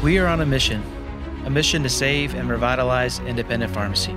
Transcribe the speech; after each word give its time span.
We 0.00 0.18
are 0.18 0.28
on 0.28 0.40
a 0.40 0.46
mission, 0.46 0.80
a 1.44 1.50
mission 1.50 1.82
to 1.82 1.88
save 1.88 2.36
and 2.36 2.48
revitalize 2.48 3.18
independent 3.18 3.74
pharmacy. 3.74 4.12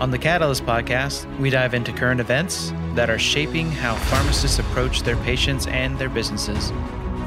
On 0.00 0.10
the 0.10 0.18
Catalyst 0.18 0.66
podcast, 0.66 1.24
we 1.38 1.50
dive 1.50 1.72
into 1.72 1.92
current 1.92 2.20
events 2.20 2.72
that 2.94 3.08
are 3.08 3.18
shaping 3.18 3.70
how 3.70 3.94
pharmacists 3.94 4.58
approach 4.58 5.02
their 5.04 5.16
patients 5.18 5.68
and 5.68 5.96
their 6.00 6.08
businesses. 6.08 6.72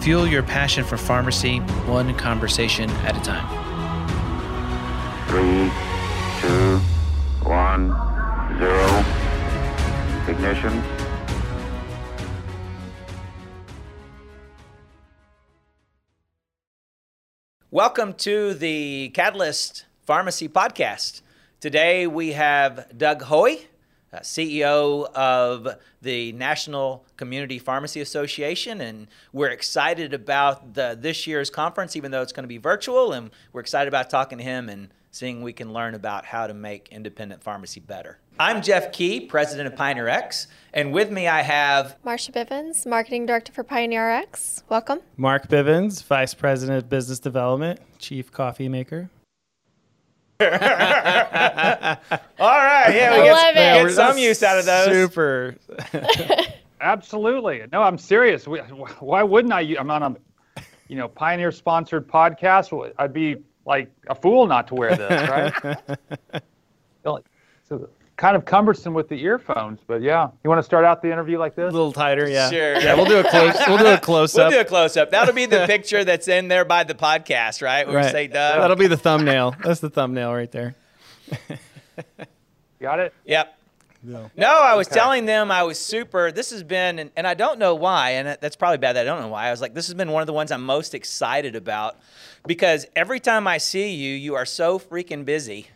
Fuel 0.02 0.28
your 0.28 0.44
passion 0.44 0.84
for 0.84 0.98
pharmacy 0.98 1.60
one 1.88 2.14
conversation 2.16 2.90
at 3.08 3.16
a 3.16 3.22
time. 3.22 3.48
Three, 5.30 5.72
two, 6.42 6.80
one, 7.48 7.96
zero. 8.60 9.06
Ignition. 10.28 10.97
Welcome 17.70 18.14
to 18.20 18.54
the 18.54 19.10
Catalyst 19.10 19.88
Pharmacy 20.06 20.48
Podcast. 20.48 21.22
Today 21.60 22.08
we 22.08 22.32
have 22.32 22.98
Doug 22.98 23.24
Hoey, 23.24 23.68
uh, 24.14 24.20
CEO 24.20 25.12
of 25.12 25.76
the 26.02 26.32
National 26.32 27.04
Community 27.18 27.60
Pharmacy 27.60 28.00
Association, 28.00 28.80
and 28.80 29.10
we're 29.34 29.50
excited 29.50 30.14
about 30.14 30.76
the, 30.76 30.98
this 30.98 31.28
year's 31.28 31.50
conference, 31.50 31.98
even 31.98 32.12
though 32.12 32.22
it's 32.22 32.32
going 32.32 32.46
to 32.46 32.48
be 32.48 32.58
virtual, 32.58 33.12
and 33.12 33.32
we're 33.52 33.60
excited 33.60 33.90
about 33.90 34.10
talking 34.10 34.38
to 34.38 34.46
him 34.46 34.70
and 34.70 34.88
seeing 35.12 35.42
we 35.42 35.52
can 35.52 35.74
learn 35.74 35.94
about 35.94 36.24
how 36.24 36.48
to 36.48 36.54
make 36.54 36.88
independent 36.90 37.44
pharmacy 37.44 37.82
better. 37.82 38.18
I'm 38.40 38.62
Jeff 38.62 38.92
Key, 38.92 39.22
president 39.22 39.68
of 39.68 39.74
PioneerRx, 39.80 40.46
and 40.74 40.94
with 40.94 41.10
me 41.12 41.28
I 41.28 41.42
have 41.42 41.98
Marsha 42.06 42.32
Bivens, 42.32 42.86
Marketing 42.86 43.26
Director 43.26 43.52
for 43.52 43.64
PioneerRx. 43.64 44.62
Welcome. 44.70 45.00
Mark 45.18 45.48
Bivens, 45.48 46.04
Vice 46.04 46.36
President 46.36 46.78
of 46.78 46.88
Business 46.90 47.18
Development, 47.20 47.80
Chief 47.98 48.32
Coffee 48.32 48.70
Maker. 48.70 49.10
All 50.40 50.48
right, 50.48 51.98
yeah, 52.40 53.18
we 53.18 53.24
get, 53.24 53.32
love 53.32 53.56
get 53.56 53.92
some 53.92 54.18
use 54.20 54.44
out 54.44 54.60
of 54.60 54.66
those. 54.66 54.86
Super. 54.86 55.56
Absolutely. 56.82 57.64
No, 57.72 57.82
I'm 57.82 57.98
serious. 57.98 58.48
We- 58.48 58.60
Why 58.60 59.24
wouldn't 59.24 59.52
I? 59.52 59.62
I'm 59.80 59.90
on 59.90 60.04
a, 60.04 60.16
you 60.88 60.96
know, 60.96 61.08
Pioneer 61.08 61.52
sponsored 61.52 62.08
podcast. 62.08 62.92
I'd 63.00 63.14
be 63.14 63.38
like 63.66 63.90
a 64.10 64.14
fool 64.16 64.46
not 64.46 64.68
to 64.68 64.76
wear 64.76 64.96
this, 64.96 65.28
right? 65.28 66.44
So 67.68 67.90
kind 68.18 68.36
of 68.36 68.46
cumbersome 68.46 68.94
with 68.96 69.08
the 69.10 69.24
earphones, 69.24 69.80
but 69.86 70.02
yeah. 70.02 70.30
You 70.44 70.50
want 70.50 70.60
to 70.60 70.64
start 70.64 70.84
out 70.84 71.02
the 71.02 71.12
interview 71.12 71.38
like 71.38 71.56
this? 71.56 71.70
A 71.70 71.72
little 71.72 71.94
tighter, 71.94 72.28
yeah. 72.28 72.50
Sure. 72.50 72.80
Yeah, 72.80 72.96
we'll 72.96 73.06
do 73.06 73.20
a 73.20 73.24
close. 73.24 73.56
We'll 73.68 73.78
do 73.78 73.86
a 73.86 74.00
close 74.00 74.36
up. 74.38 74.50
We'll 74.50 74.60
do 74.60 74.62
a 74.62 74.66
close 74.66 74.98
up. 74.98 75.12
That'll 75.12 75.36
be 75.36 75.46
the 75.46 75.66
picture 75.68 76.04
that's 76.04 76.28
in 76.28 76.48
there 76.48 76.66
by 76.66 76.84
the 76.84 76.96
podcast, 76.96 77.62
right? 77.62 77.86
Where 77.88 77.96
we 77.96 78.02
right. 78.02 78.12
say 78.12 78.28
Doug. 78.28 78.60
That'll 78.60 78.76
be 78.76 78.88
the 78.88 78.98
thumbnail. 78.98 79.56
That's 79.64 79.80
the 79.80 79.90
thumbnail 79.90 80.34
right 80.34 80.52
there. 80.52 80.76
Got 82.82 83.00
it? 83.00 83.14
Yep. 83.26 83.54
No. 84.04 84.32
No, 84.36 84.62
I 84.62 84.76
was 84.76 84.88
Okay. 84.88 84.96
telling 84.96 85.26
them 85.26 85.52
I 85.52 85.64
was 85.64 85.80
super. 85.80 86.32
This 86.32 86.52
has 86.52 86.64
been, 86.64 87.00
and, 87.00 87.12
and 87.16 87.28
I 87.28 87.34
don't 87.34 87.60
know 87.60 87.76
why, 87.76 88.12
and 88.12 88.38
that's 88.40 88.56
probably 88.56 88.78
bad 88.78 88.96
that 88.96 89.02
I 89.02 89.04
don't 89.06 89.22
know 89.22 89.28
why. 89.28 89.48
I 89.48 89.52
was 89.52 89.60
like, 89.62 89.74
this 89.74 89.88
has 89.88 89.96
been 89.96 90.12
one 90.12 90.22
of 90.22 90.28
the 90.28 90.34
ones 90.34 90.52
I'm 90.52 90.64
most 90.64 90.94
excited 90.94 91.56
about 91.56 91.98
because 92.46 92.86
every 92.96 93.20
time 93.20 93.48
I 93.48 93.58
see 93.58 93.90
you, 93.90 94.14
you 94.14 94.36
are 94.36 94.46
so 94.46 94.80
freaking 94.80 95.26
busy. 95.26 95.68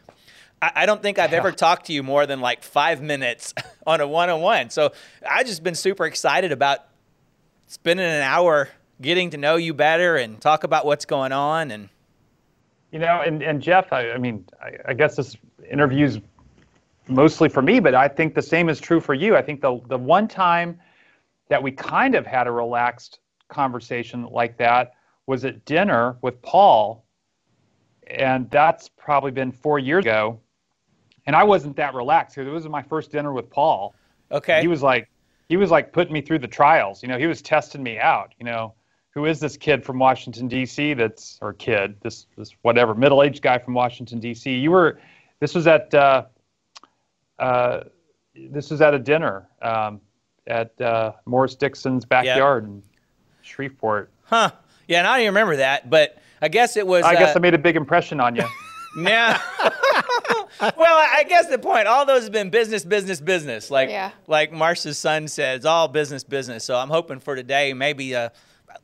I, 0.62 0.86
don't 0.86 1.02
think 1.02 1.18
I've 1.18 1.34
ever 1.34 1.52
talked 1.52 1.88
to 1.88 1.94
you 1.94 2.04
more 2.04 2.26
than 2.26 2.40
like 2.40 2.64
five 2.64 3.02
minutes 3.02 3.54
on 3.88 4.00
a 4.00 4.08
one 4.08 4.30
on 4.30 4.42
one. 4.42 4.70
So 4.70 4.92
I've 5.28 5.48
just 5.48 5.64
been 5.64 5.76
super 5.76 6.06
excited 6.06 6.52
about 6.52 6.80
spending 7.68 8.06
an 8.06 8.22
hour 8.22 8.70
getting 9.02 9.32
to 9.32 9.38
know 9.38 9.56
you 9.56 9.74
better 9.74 10.16
and 10.18 10.40
talk 10.40 10.64
about 10.64 10.86
what's 10.86 11.06
going 11.06 11.32
on. 11.32 11.72
And 11.72 11.90
You 12.92 13.00
know, 13.00 13.22
and, 13.26 13.42
and 13.42 13.62
Jeff, 13.62 13.92
I, 13.92 14.12
I 14.12 14.18
mean, 14.18 14.46
I, 14.62 14.74
I 14.90 14.94
guess 14.94 15.16
this 15.16 15.36
interview's 15.70 16.20
mostly 17.08 17.50
for 17.50 17.62
me, 17.62 17.80
but 17.80 17.96
I 17.96 18.08
think 18.08 18.36
the 18.36 18.42
same 18.42 18.70
is 18.70 18.80
true 18.80 19.00
for 19.00 19.14
you. 19.14 19.36
I 19.36 19.42
think 19.42 19.62
the 19.62 19.80
the 19.88 19.98
one 19.98 20.28
time 20.28 20.80
that 21.50 21.62
we 21.62 21.72
kind 21.72 22.16
of 22.16 22.26
had 22.26 22.48
a 22.48 22.52
relaxed 22.52 23.20
conversation 23.50 24.26
like 24.32 24.58
that 24.58 24.94
was 25.28 25.44
at 25.46 25.66
dinner 25.66 26.18
with 26.22 26.42
Paul, 26.42 27.06
and 28.08 28.50
that's 28.50 28.90
probably 28.90 29.32
been 29.32 29.52
four 29.52 29.80
years 29.80 30.04
ago. 30.04 30.40
And 31.28 31.36
I 31.36 31.44
wasn't 31.44 31.76
that 31.76 31.94
relaxed 31.94 32.36
because 32.36 32.48
it 32.48 32.52
was 32.52 32.68
my 32.68 32.82
first 32.82 33.12
dinner 33.12 33.32
with 33.32 33.50
Paul. 33.50 33.94
okay, 34.32 34.62
He 34.62 34.68
was 34.68 34.82
like, 34.82 35.10
he 35.50 35.58
was 35.58 35.70
like 35.70 35.92
putting 35.94 36.14
me 36.14 36.22
through 36.22 36.40
the 36.40 36.48
trials. 36.48 37.04
You 37.04 37.10
know, 37.10 37.18
he 37.18 37.28
was 37.28 37.42
testing 37.42 37.84
me 37.84 38.00
out. 38.00 38.34
You 38.40 38.46
know, 38.46 38.74
who 39.12 39.26
is 39.26 39.40
this 39.40 39.58
kid 39.58 39.84
from 39.84 40.00
Washington 40.00 40.48
D.C. 40.48 40.94
That's 40.94 41.38
or 41.42 41.54
kid, 41.54 41.96
this 42.02 42.26
this 42.38 42.52
whatever 42.62 42.96
middle-aged 42.96 43.42
guy 43.42 43.58
from 43.60 43.74
Washington 43.74 44.20
D.C. 44.20 44.56
You 44.56 44.72
were, 44.72 45.00
this 45.40 45.54
was 45.54 45.68
at, 45.68 45.94
uh, 45.94 46.26
uh, 47.40 47.82
this 48.36 48.72
was 48.72 48.82
at 48.82 48.94
a 48.94 49.00
dinner 49.00 49.48
um, 49.62 50.00
at 50.48 50.80
uh, 50.82 51.12
Morris 51.26 51.56
Dickson's 51.56 52.06
backyard 52.06 52.64
in 52.64 52.82
Shreveport. 53.42 54.12
huh? 54.24 54.52
Yeah, 54.88 55.00
and 55.00 55.08
I 55.08 55.14
don't 55.14 55.22
even 55.24 55.34
remember 55.36 55.58
that, 55.58 55.90
but 55.90 56.18
I 56.42 56.48
guess 56.48 56.78
it 56.78 56.88
was. 56.88 57.04
I 57.06 57.14
guess 57.16 57.36
uh, 57.36 57.40
I 57.40 57.42
made 57.42 57.54
a 57.54 57.58
big 57.60 57.76
impression 57.76 58.20
on 58.20 58.36
you. 58.36 58.46
Yeah. 58.98 59.42
well, 60.62 60.76
I 60.78 61.24
guess 61.28 61.48
the 61.48 61.58
point. 61.60 61.88
All 61.88 62.06
those 62.06 62.24
have 62.24 62.32
been 62.32 62.50
business, 62.50 62.86
business, 62.86 63.20
business. 63.20 63.72
Like 63.72 63.90
Yeah. 63.90 64.12
like 64.28 64.52
Marcia's 64.52 64.98
son 64.98 65.28
said, 65.28 65.58
it's 65.58 65.66
all 65.66 65.88
business, 65.88 66.24
business. 66.24 66.64
So 66.64 66.78
I'm 66.78 66.90
hoping 66.90 67.20
for 67.20 67.36
today 67.36 67.74
maybe 67.74 68.14
a, 68.14 68.32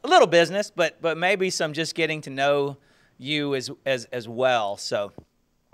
a 0.04 0.08
little 0.08 0.28
business, 0.28 0.72
but 0.74 1.02
but 1.02 1.18
maybe 1.18 1.50
some 1.50 1.74
just 1.74 1.96
getting 1.96 2.22
to 2.22 2.30
know 2.30 2.78
you 3.18 3.56
as 3.56 3.70
as 3.86 4.06
as 4.06 4.28
well. 4.28 4.78
So 4.78 5.12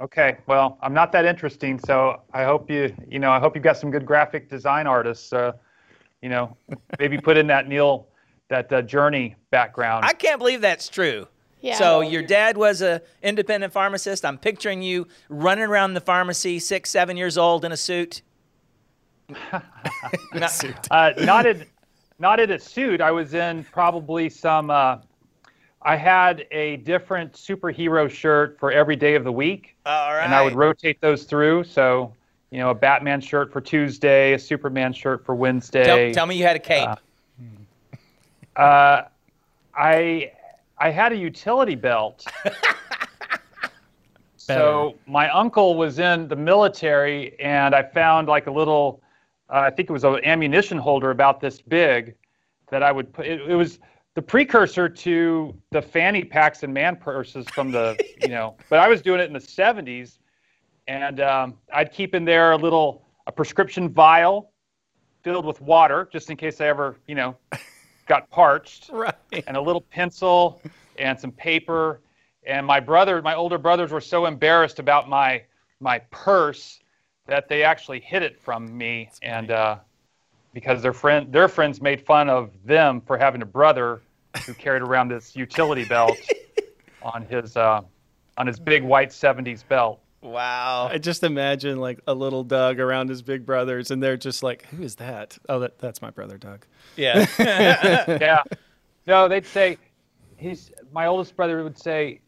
Okay, 0.01 0.37
well, 0.47 0.77
I'm 0.81 0.93
not 0.93 1.11
that 1.13 1.23
interesting, 1.23 1.79
so 1.79 2.21
I 2.33 2.43
hope 2.43 2.69
you, 2.69 2.93
you 3.07 3.19
know, 3.19 3.31
I 3.31 3.39
hope 3.39 3.55
you've 3.55 3.63
got 3.63 3.77
some 3.77 3.91
good 3.91 4.05
graphic 4.05 4.49
design 4.49 4.87
artists. 4.87 5.31
Uh, 5.31 5.53
you 6.21 6.29
know, 6.29 6.57
maybe 6.99 7.17
put 7.17 7.37
in 7.37 7.47
that 7.47 7.67
Neil, 7.67 8.07
that 8.49 8.71
uh, 8.73 8.81
Journey 8.81 9.35
background. 9.51 10.03
I 10.03 10.13
can't 10.13 10.39
believe 10.39 10.61
that's 10.61 10.89
true. 10.89 11.27
Yeah. 11.63 11.75
So 11.75 12.01
your 12.01 12.21
dad 12.21 12.57
was 12.57 12.81
a 12.81 13.01
independent 13.23 13.71
pharmacist. 13.71 14.25
I'm 14.25 14.37
picturing 14.37 14.81
you 14.81 15.07
running 15.29 15.63
around 15.63 15.93
the 15.93 16.01
pharmacy, 16.01 16.59
six, 16.59 16.89
seven 16.89 17.15
years 17.15 17.37
old 17.37 17.63
in 17.63 17.71
a 17.71 17.77
suit. 17.77 18.21
Not- 20.33 20.65
uh, 20.91 21.13
not 21.19 21.45
in, 21.45 21.65
not 22.19 22.41
in 22.41 22.51
a 22.51 22.59
suit. 22.59 22.99
I 22.99 23.11
was 23.11 23.33
in 23.33 23.63
probably 23.71 24.27
some. 24.29 24.69
Uh, 24.69 24.97
I 25.81 25.95
had 25.95 26.45
a 26.51 26.77
different 26.77 27.31
superhero 27.31 28.09
shirt 28.09 28.59
for 28.59 28.69
every 28.73 28.97
day 28.97 29.15
of 29.15 29.23
the 29.23 29.31
week, 29.31 29.77
all 29.85 30.13
right. 30.13 30.23
and 30.23 30.35
I 30.35 30.43
would 30.43 30.55
rotate 30.55 30.99
those 30.99 31.23
through. 31.23 31.63
So, 31.63 32.13
you 32.51 32.59
know, 32.59 32.71
a 32.71 32.75
Batman 32.75 33.21
shirt 33.21 33.53
for 33.53 33.61
Tuesday, 33.61 34.33
a 34.33 34.39
Superman 34.39 34.91
shirt 34.91 35.25
for 35.25 35.33
Wednesday. 35.33 36.07
tell, 36.07 36.13
tell 36.13 36.25
me 36.25 36.35
you 36.35 36.43
had 36.43 36.57
a 36.57 36.59
cape. 36.59 36.89
Uh, 38.57 39.03
I 39.75 40.31
I 40.83 40.91
had 40.91 41.13
a 41.13 41.15
utility 41.15 41.75
belt. 41.75 42.27
so 44.35 44.95
my 45.07 45.29
uncle 45.29 45.77
was 45.77 45.97
in 45.97 46.27
the 46.27 46.35
military, 46.35 47.39
and 47.39 47.73
I 47.73 47.83
found 47.83 48.27
like 48.27 48.47
a 48.47 48.51
little, 48.51 49.01
uh, 49.49 49.59
I 49.59 49.69
think 49.69 49.89
it 49.89 49.93
was 49.93 50.03
an 50.03 50.19
ammunition 50.25 50.77
holder 50.77 51.11
about 51.11 51.39
this 51.39 51.61
big, 51.61 52.15
that 52.69 52.83
I 52.83 52.91
would 52.91 53.13
put. 53.13 53.27
It, 53.27 53.49
it 53.49 53.55
was 53.55 53.79
the 54.15 54.21
precursor 54.21 54.89
to 54.89 55.55
the 55.71 55.81
fanny 55.81 56.25
packs 56.25 56.63
and 56.63 56.73
man 56.73 56.97
purses 56.97 57.47
from 57.51 57.71
the, 57.71 57.97
you 58.21 58.27
know. 58.27 58.57
But 58.69 58.79
I 58.79 58.89
was 58.89 59.01
doing 59.01 59.21
it 59.21 59.27
in 59.27 59.33
the 59.33 59.39
'70s, 59.39 60.17
and 60.89 61.21
um, 61.21 61.53
I'd 61.73 61.93
keep 61.93 62.13
in 62.13 62.25
there 62.25 62.51
a 62.51 62.57
little 62.57 63.07
a 63.25 63.31
prescription 63.31 63.87
vial 63.87 64.51
filled 65.23 65.45
with 65.45 65.61
water, 65.61 66.09
just 66.11 66.29
in 66.29 66.35
case 66.35 66.59
I 66.59 66.67
ever, 66.67 66.97
you 67.07 67.15
know, 67.15 67.37
got 68.07 68.29
parched 68.29 68.89
Right. 68.93 69.13
and 69.47 69.57
a 69.57 69.61
little 69.61 69.81
pencil 69.81 70.61
and 70.97 71.19
some 71.19 71.31
paper. 71.31 72.01
And 72.45 72.65
my 72.65 72.79
brother, 72.79 73.21
my 73.21 73.35
older 73.35 73.57
brothers 73.57 73.91
were 73.91 74.01
so 74.01 74.25
embarrassed 74.25 74.79
about 74.79 75.09
my 75.09 75.43
my 75.79 75.99
purse 76.11 76.79
that 77.27 77.47
they 77.47 77.63
actually 77.63 77.99
hid 78.01 78.21
it 78.23 78.39
from 78.41 78.77
me. 78.77 79.09
And 79.21 79.51
uh, 79.51 79.77
because 80.53 80.81
their 80.81 80.93
friend 80.93 81.31
their 81.31 81.47
friends 81.47 81.81
made 81.81 82.05
fun 82.05 82.29
of 82.29 82.51
them 82.65 83.01
for 83.01 83.17
having 83.17 83.41
a 83.41 83.45
brother 83.45 84.01
who 84.45 84.53
carried 84.53 84.81
around 84.81 85.09
this 85.09 85.35
utility 85.35 85.85
belt 85.85 86.17
on 87.01 87.25
his 87.25 87.55
uh, 87.55 87.81
on 88.37 88.47
his 88.47 88.59
big 88.59 88.83
white 88.83 89.09
70s 89.09 89.67
belt. 89.67 89.99
Wow. 90.23 90.89
I 90.91 90.97
just 90.97 91.23
imagine 91.23 91.77
like 91.77 91.99
a 92.07 92.13
little 92.13 92.43
Doug 92.43 92.79
around 92.79 93.09
his 93.09 93.21
big 93.21 93.45
brothers, 93.45 93.91
and 93.91 94.01
they're 94.01 94.17
just 94.17 94.41
like, 94.43 94.65
"Who 94.67 94.81
is 94.81 94.95
that? 94.95 95.37
Oh, 95.49 95.59
that, 95.59 95.77
that's 95.79 96.01
my 96.01 96.09
brother, 96.09 96.37
Doug." 96.37 96.65
Yeah. 96.95 97.25
yeah. 97.39 98.43
No, 99.05 99.27
they'd 99.27 99.45
say, 99.45 99.77
he's 100.37 100.71
my 100.91 101.05
oldest 101.07 101.35
brother 101.35 101.63
would 101.63 101.77
say, 101.77 102.21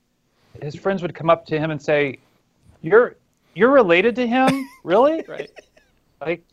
his 0.61 0.75
friends 0.75 1.01
would 1.01 1.15
come 1.15 1.29
up 1.29 1.45
to 1.47 1.57
him 1.57 1.71
and 1.71 1.81
say, 1.81 2.19
"You're 2.81 3.15
you're 3.55 3.71
related 3.71 4.15
to 4.17 4.27
him, 4.27 4.67
really? 4.83 5.23
Right. 5.27 5.49
Like, 6.21 6.43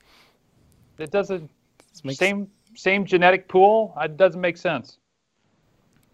it 0.99 1.11
doesn't 1.11 1.51
makes- 2.05 2.19
same 2.19 2.49
same 2.75 3.05
genetic 3.05 3.49
pool. 3.49 3.95
It 4.01 4.17
doesn't 4.17 4.41
make 4.41 4.57
sense." 4.57 4.99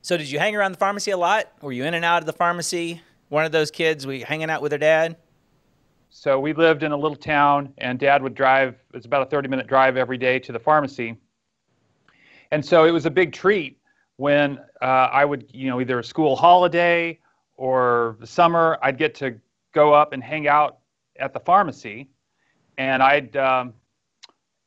So 0.00 0.16
did 0.16 0.30
you 0.30 0.38
hang 0.38 0.54
around 0.56 0.72
the 0.72 0.78
pharmacy 0.78 1.10
a 1.10 1.16
lot? 1.16 1.52
Were 1.60 1.72
you 1.72 1.84
in 1.84 1.92
and 1.92 2.04
out 2.04 2.22
of 2.22 2.26
the 2.26 2.32
pharmacy? 2.32 3.02
One 3.28 3.44
of 3.44 3.52
those 3.52 3.70
kids, 3.70 4.06
We 4.06 4.20
hanging 4.20 4.48
out 4.50 4.62
with 4.62 4.70
their 4.70 4.78
dad? 4.78 5.16
So 6.10 6.40
we 6.40 6.54
lived 6.54 6.82
in 6.82 6.92
a 6.92 6.96
little 6.96 7.16
town, 7.16 7.74
and 7.78 7.98
Dad 7.98 8.22
would 8.22 8.34
drive. 8.34 8.76
It's 8.94 9.04
about 9.04 9.30
a 9.30 9.36
30-minute 9.36 9.66
drive 9.66 9.98
every 9.98 10.16
day 10.16 10.38
to 10.38 10.52
the 10.52 10.58
pharmacy, 10.58 11.16
and 12.50 12.64
so 12.64 12.84
it 12.86 12.90
was 12.90 13.04
a 13.04 13.10
big 13.10 13.32
treat 13.32 13.78
when 14.16 14.58
uh, 14.80 14.84
I 14.84 15.26
would, 15.26 15.44
you 15.52 15.68
know, 15.68 15.80
either 15.80 15.98
a 15.98 16.04
school 16.04 16.34
holiday 16.34 17.18
or 17.56 18.16
the 18.20 18.26
summer, 18.26 18.78
I'd 18.82 18.96
get 18.96 19.14
to 19.16 19.38
go 19.72 19.92
up 19.92 20.12
and 20.12 20.22
hang 20.22 20.48
out 20.48 20.78
at 21.18 21.34
the 21.34 21.40
pharmacy, 21.40 22.08
and 22.78 23.02
I'd 23.02 23.36
um, 23.36 23.74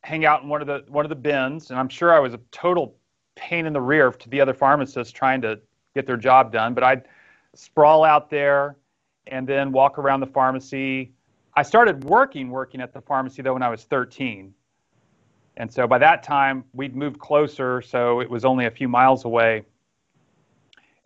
hang 0.03 0.25
out 0.25 0.43
in 0.43 0.49
one 0.49 0.61
of 0.61 0.67
the 0.67 0.85
one 0.87 1.03
of 1.05 1.09
the 1.09 1.15
bins, 1.15 1.71
and 1.71 1.79
I'm 1.79 1.89
sure 1.89 2.13
I 2.13 2.19
was 2.19 2.35
a 2.35 2.39
total 2.51 2.95
pain 3.35 3.65
in 3.65 3.73
the 3.73 3.81
rear 3.81 4.11
to 4.11 4.29
the 4.29 4.39
other 4.39 4.53
pharmacists 4.53 5.11
trying 5.11 5.41
to 5.41 5.59
get 5.95 6.05
their 6.05 6.17
job 6.17 6.51
done, 6.51 6.75
but 6.75 6.83
I'd 6.83 7.07
sprawl 7.55 8.03
out 8.03 8.29
there 8.29 8.77
and 9.27 9.47
then 9.47 9.71
walk 9.71 9.97
around 9.97 10.19
the 10.19 10.27
pharmacy. 10.27 11.11
I 11.55 11.63
started 11.63 12.03
working 12.03 12.49
working 12.49 12.81
at 12.81 12.93
the 12.93 13.01
pharmacy 13.01 13.41
though 13.41 13.53
when 13.53 13.63
I 13.63 13.69
was 13.69 13.83
13. 13.83 14.53
And 15.57 15.71
so 15.71 15.87
by 15.87 15.97
that 15.97 16.23
time 16.23 16.63
we'd 16.73 16.95
moved 16.95 17.19
closer, 17.19 17.81
so 17.81 18.21
it 18.21 18.29
was 18.29 18.45
only 18.45 18.65
a 18.65 18.71
few 18.71 18.87
miles 18.87 19.25
away. 19.25 19.63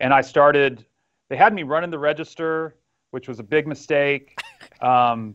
And 0.00 0.14
I 0.14 0.20
started 0.20 0.84
they 1.28 1.36
had 1.36 1.52
me 1.52 1.64
running 1.64 1.90
the 1.90 1.98
register, 1.98 2.76
which 3.10 3.28
was 3.28 3.40
a 3.40 3.42
big 3.42 3.66
mistake. 3.66 4.38
Um, 4.80 5.34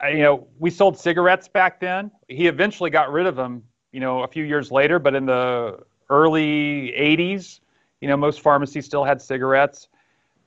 I, 0.00 0.10
you 0.10 0.22
know, 0.22 0.46
we 0.58 0.70
sold 0.70 0.98
cigarettes 0.98 1.48
back 1.48 1.80
then. 1.80 2.10
He 2.28 2.46
eventually 2.46 2.90
got 2.90 3.10
rid 3.12 3.26
of 3.26 3.36
them, 3.36 3.62
you 3.92 4.00
know, 4.00 4.22
a 4.22 4.28
few 4.28 4.44
years 4.44 4.70
later, 4.70 4.98
but 4.98 5.14
in 5.14 5.26
the 5.26 5.78
early 6.08 6.92
80s, 6.98 7.60
you 8.00 8.08
know, 8.08 8.16
most 8.16 8.40
pharmacies 8.40 8.84
still 8.84 9.04
had 9.04 9.20
cigarettes. 9.20 9.88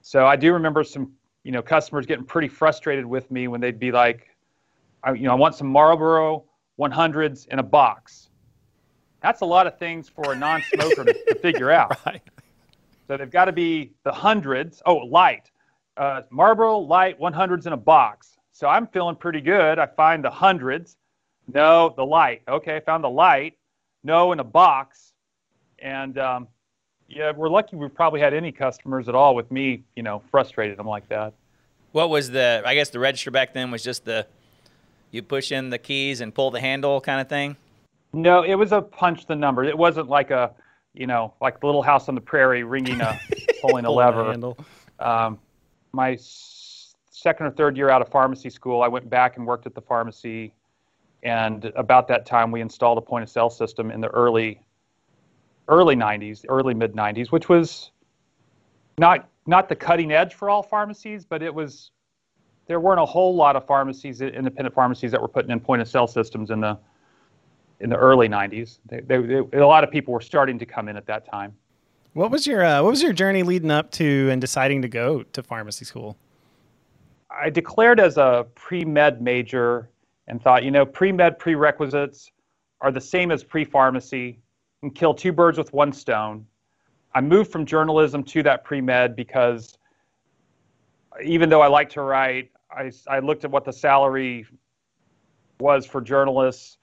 So 0.02 0.26
I 0.26 0.36
do 0.36 0.54
remember 0.54 0.84
some, 0.84 1.12
you 1.44 1.52
know, 1.52 1.62
customers 1.62 2.06
getting 2.06 2.26
pretty 2.26 2.48
frustrated 2.48 3.06
with 3.06 3.30
me 3.32 3.48
when 3.48 3.62
they'd 3.62 3.80
be 3.80 3.92
like, 3.92 4.36
I, 5.04 5.14
you 5.14 5.24
know, 5.24 5.32
I 5.32 5.36
want 5.36 5.56
some 5.56 5.68
Marlboro 5.68 6.46
100s 6.80 7.48
in 7.48 7.60
a 7.60 7.64
box. 7.64 8.30
That's 9.22 9.42
a 9.42 9.46
lot 9.46 9.68
of 9.68 9.78
things 9.78 10.10
for 10.10 10.34
a 10.34 10.36
non-smoker 10.36 11.06
to, 11.06 11.14
to 11.14 11.36
figure 11.36 11.72
out. 11.72 12.06
Right. 12.06 12.22
So 13.08 13.18
they've 13.18 13.30
got 13.30 13.46
to 13.46 13.52
be 13.52 13.94
the 14.04 14.12
hundreds. 14.12 14.82
Oh, 14.86 14.96
light. 14.96 15.52
Uh, 15.96 16.22
Marlboro 16.30 16.80
light 16.80 17.20
100s 17.20 17.68
in 17.68 17.74
a 17.74 17.78
box. 17.78 18.38
So 18.52 18.68
I'm 18.68 18.88
feeling 18.88 19.16
pretty 19.16 19.42
good. 19.42 19.80
I 19.80 19.86
find 19.86 20.24
the 20.24 20.30
hundreds. 20.30 20.98
No, 21.54 21.94
the 21.96 22.06
light. 22.06 22.42
Okay, 22.48 22.82
found 22.86 23.04
the 23.04 23.10
light. 23.10 23.58
No, 24.04 24.32
in 24.32 24.40
a 24.40 24.44
box. 24.44 25.14
And 25.80 26.18
um, 26.18 26.48
yeah, 27.16 27.32
we're 27.32 27.50
lucky 27.50 27.76
we've 27.76 27.94
probably 27.94 28.20
had 28.20 28.34
any 28.34 28.52
customers 28.52 29.08
at 29.10 29.16
all 29.16 29.36
with 29.36 29.52
me, 29.52 29.84
you 29.96 30.04
know, 30.04 30.22
frustrated 30.32 30.78
them 30.78 30.88
like 30.88 31.08
that. 31.10 31.34
What 31.92 32.10
was 32.10 32.32
the? 32.32 32.62
I 32.66 32.74
guess 32.76 32.90
the 32.90 33.00
register 33.00 33.32
back 33.32 33.54
then 33.54 33.72
was 33.72 33.84
just 33.84 34.06
the 34.06 34.26
you 35.12 35.22
push 35.22 35.52
in 35.52 35.70
the 35.70 35.78
keys 35.78 36.22
and 36.22 36.34
pull 36.34 36.50
the 36.52 36.60
handle 36.60 37.00
kind 37.00 37.22
of 37.22 37.30
thing. 37.30 37.56
No, 38.14 38.44
it 38.44 38.56
was 38.56 38.72
a 38.72 38.82
punch 38.82 39.28
the 39.28 39.36
number. 39.36 39.64
It 39.64 39.78
wasn't 39.78 40.10
like 40.10 40.32
a, 40.32 40.52
you 40.94 41.06
know, 41.08 41.34
like 41.40 41.60
the 41.60 41.66
Little 41.68 41.84
House 41.84 42.10
on 42.10 42.16
the 42.16 42.22
Prairie 42.22 42.64
ringing 42.64 43.00
a 43.02 43.20
pulling 43.62 43.86
a 43.86 43.92
lever. 43.92 44.26
handle. 44.26 44.58
Um, 45.00 45.40
my 45.92 46.14
s- 46.14 46.96
second 47.12 47.46
or 47.46 47.52
third 47.52 47.78
year 47.78 47.90
out 47.90 48.02
of 48.02 48.10
pharmacy 48.10 48.50
school, 48.50 48.82
I 48.82 48.88
went 48.88 49.08
back 49.10 49.38
and 49.38 49.46
worked 49.46 49.66
at 49.68 49.76
the 49.76 49.82
pharmacy. 49.82 50.54
And 51.22 51.66
about 51.76 52.08
that 52.10 52.26
time, 52.26 52.52
we 52.52 52.60
installed 52.62 52.98
a 52.98 53.02
point 53.02 53.24
of 53.24 53.30
sale 53.30 53.50
system 53.50 53.92
in 53.92 54.02
the 54.02 54.10
early, 54.10 54.62
early 55.68 55.96
90s, 55.96 56.46
early 56.50 56.74
mid 56.74 56.94
90s, 56.94 57.32
which 57.32 57.50
was 57.50 57.92
not 58.98 59.30
not 59.46 59.68
the 59.68 59.76
cutting 59.76 60.12
edge 60.12 60.34
for 60.34 60.50
all 60.50 60.64
pharmacies, 60.64 61.26
but 61.26 61.42
it 61.42 61.54
was. 61.54 61.92
There 62.66 62.80
weren't 62.80 63.02
a 63.02 63.06
whole 63.06 63.36
lot 63.36 63.58
of 63.58 63.68
pharmacies, 63.68 64.22
independent 64.22 64.74
pharmacies, 64.74 65.12
that 65.12 65.22
were 65.22 65.28
putting 65.28 65.52
in 65.52 65.60
point 65.60 65.82
of 65.82 65.88
sale 65.90 66.08
systems 66.08 66.50
in 66.50 66.62
the 66.62 66.78
in 67.82 67.90
the 67.90 67.98
early 67.98 68.30
90s. 68.30 68.80
They, 68.86 69.02
they, 69.02 69.18
they, 69.18 69.60
a 69.60 69.68
lot 69.68 69.84
of 69.84 69.92
people 69.92 70.14
were 70.14 70.22
starting 70.22 70.58
to 70.60 70.66
come 70.66 70.88
in 70.88 70.96
at 70.96 71.06
that 71.08 71.30
time. 71.30 71.54
What 72.14 72.32
was 72.32 72.48
your 72.48 72.64
uh, 72.64 72.82
What 72.82 72.92
was 72.92 73.02
your 73.02 73.12
journey 73.12 73.44
leading 73.44 73.72
up 73.72 73.92
to 73.92 74.30
and 74.32 74.40
deciding 74.40 74.82
to 74.84 74.88
go 74.88 75.24
to 75.24 75.44
pharmacy 75.44 75.84
school? 75.86 76.18
I 77.30 77.50
declared 77.50 78.00
as 78.00 78.18
a 78.18 78.46
pre 78.56 78.86
med 78.86 79.22
major 79.22 79.90
and 80.28 80.42
thought, 80.42 80.64
you 80.64 80.72
know, 80.72 80.86
pre 80.86 81.12
med 81.12 81.40
prerequisites 81.40 82.32
are 82.82 82.92
the 82.92 83.02
same 83.02 83.32
as 83.32 83.44
pre 83.44 83.66
pharmacy 83.66 84.40
and 84.84 84.94
kill 84.94 85.14
two 85.14 85.32
birds 85.32 85.58
with 85.58 85.74
one 85.74 85.92
stone. 85.92 86.46
I 87.16 87.22
moved 87.22 87.52
from 87.52 87.66
journalism 87.66 88.24
to 88.26 88.44
that 88.44 88.64
pre 88.64 88.82
med 88.82 89.16
because 89.16 89.78
even 91.24 91.50
though 91.50 91.62
I 91.62 91.68
like 91.68 91.90
to 91.92 92.02
write, 92.02 92.52
I, 92.72 92.92
I 93.08 93.20
looked 93.20 93.46
at 93.46 93.52
what 93.52 93.66
the 93.66 93.74
salary 93.74 94.46
was 95.60 95.86
for 95.86 96.02
journalists. 96.02 96.78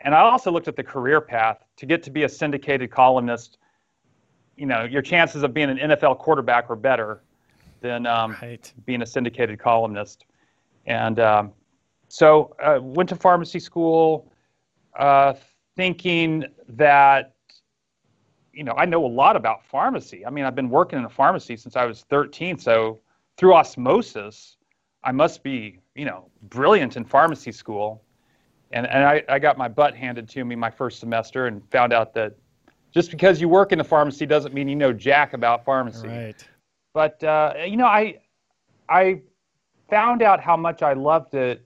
And 0.00 0.14
I 0.14 0.20
also 0.20 0.50
looked 0.50 0.68
at 0.68 0.76
the 0.76 0.82
career 0.82 1.20
path 1.20 1.64
to 1.76 1.86
get 1.86 2.02
to 2.04 2.10
be 2.10 2.24
a 2.24 2.28
syndicated 2.28 2.90
columnist. 2.90 3.58
You 4.56 4.66
know, 4.66 4.84
your 4.84 5.02
chances 5.02 5.42
of 5.42 5.54
being 5.54 5.70
an 5.70 5.78
NFL 5.78 6.18
quarterback 6.18 6.68
are 6.70 6.76
better 6.76 7.22
than 7.80 8.06
um, 8.06 8.36
Right. 8.42 8.72
being 8.86 9.02
a 9.02 9.06
syndicated 9.06 9.58
columnist. 9.58 10.24
And 10.86 11.20
um, 11.20 11.52
so 12.08 12.54
I 12.62 12.74
uh, 12.74 12.80
went 12.80 13.08
to 13.10 13.16
pharmacy 13.16 13.60
school 13.60 14.32
uh, 14.98 15.34
thinking 15.80 16.44
that, 16.68 17.34
you 18.52 18.64
know, 18.64 18.74
I 18.76 18.84
know 18.84 19.06
a 19.06 19.08
lot 19.08 19.34
about 19.34 19.64
pharmacy. 19.64 20.26
I 20.26 20.30
mean, 20.30 20.44
I've 20.44 20.54
been 20.54 20.68
working 20.68 20.98
in 20.98 21.06
a 21.06 21.08
pharmacy 21.08 21.56
since 21.56 21.74
I 21.74 21.86
was 21.86 22.02
13. 22.10 22.58
So 22.58 23.00
through 23.38 23.54
osmosis, 23.54 24.58
I 25.04 25.12
must 25.12 25.42
be, 25.42 25.80
you 25.94 26.04
know, 26.04 26.28
brilliant 26.42 26.98
in 26.98 27.04
pharmacy 27.06 27.50
school. 27.50 28.04
And, 28.72 28.86
and 28.88 29.04
I, 29.04 29.22
I 29.30 29.38
got 29.38 29.56
my 29.56 29.68
butt 29.68 29.96
handed 29.96 30.28
to 30.28 30.44
me 30.44 30.54
my 30.54 30.70
first 30.70 31.00
semester 31.00 31.46
and 31.46 31.62
found 31.70 31.94
out 31.94 32.12
that 32.12 32.34
just 32.92 33.10
because 33.10 33.40
you 33.40 33.48
work 33.48 33.72
in 33.72 33.80
a 33.80 33.84
pharmacy 33.84 34.26
doesn't 34.26 34.52
mean 34.52 34.68
you 34.68 34.76
know 34.76 34.92
jack 34.92 35.32
about 35.32 35.64
pharmacy 35.64 36.08
Right. 36.08 36.48
but 36.92 37.22
uh, 37.24 37.54
you 37.64 37.76
know 37.76 37.86
i 37.86 38.18
i 38.88 39.20
found 39.88 40.22
out 40.22 40.40
how 40.40 40.56
much 40.56 40.82
i 40.82 40.92
loved 40.92 41.34
it 41.34 41.64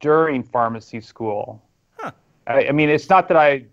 during 0.00 0.42
pharmacy 0.42 1.00
school. 1.00 1.62
I, 2.50 2.68
I 2.68 2.72
mean 2.72 2.88
it's 2.88 3.08
not 3.08 3.28
that 3.28 3.36
i 3.36 3.66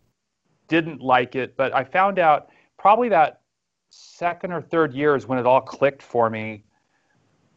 didn't 0.68 1.02
like 1.02 1.36
it 1.36 1.56
but 1.58 1.74
i 1.74 1.84
found 1.84 2.20
out 2.20 2.50
probably 2.78 3.10
that 3.10 3.42
second 3.90 4.52
or 4.52 4.62
third 4.62 4.94
year 4.94 5.16
is 5.16 5.28
when 5.28 5.40
it 5.40 5.46
all 5.46 5.62
clicked 5.62 6.02
for 6.02 6.30
me 6.30 6.64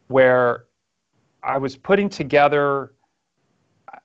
where 0.07 0.65
i 1.43 1.57
was 1.57 1.75
putting 1.75 2.09
together 2.09 2.93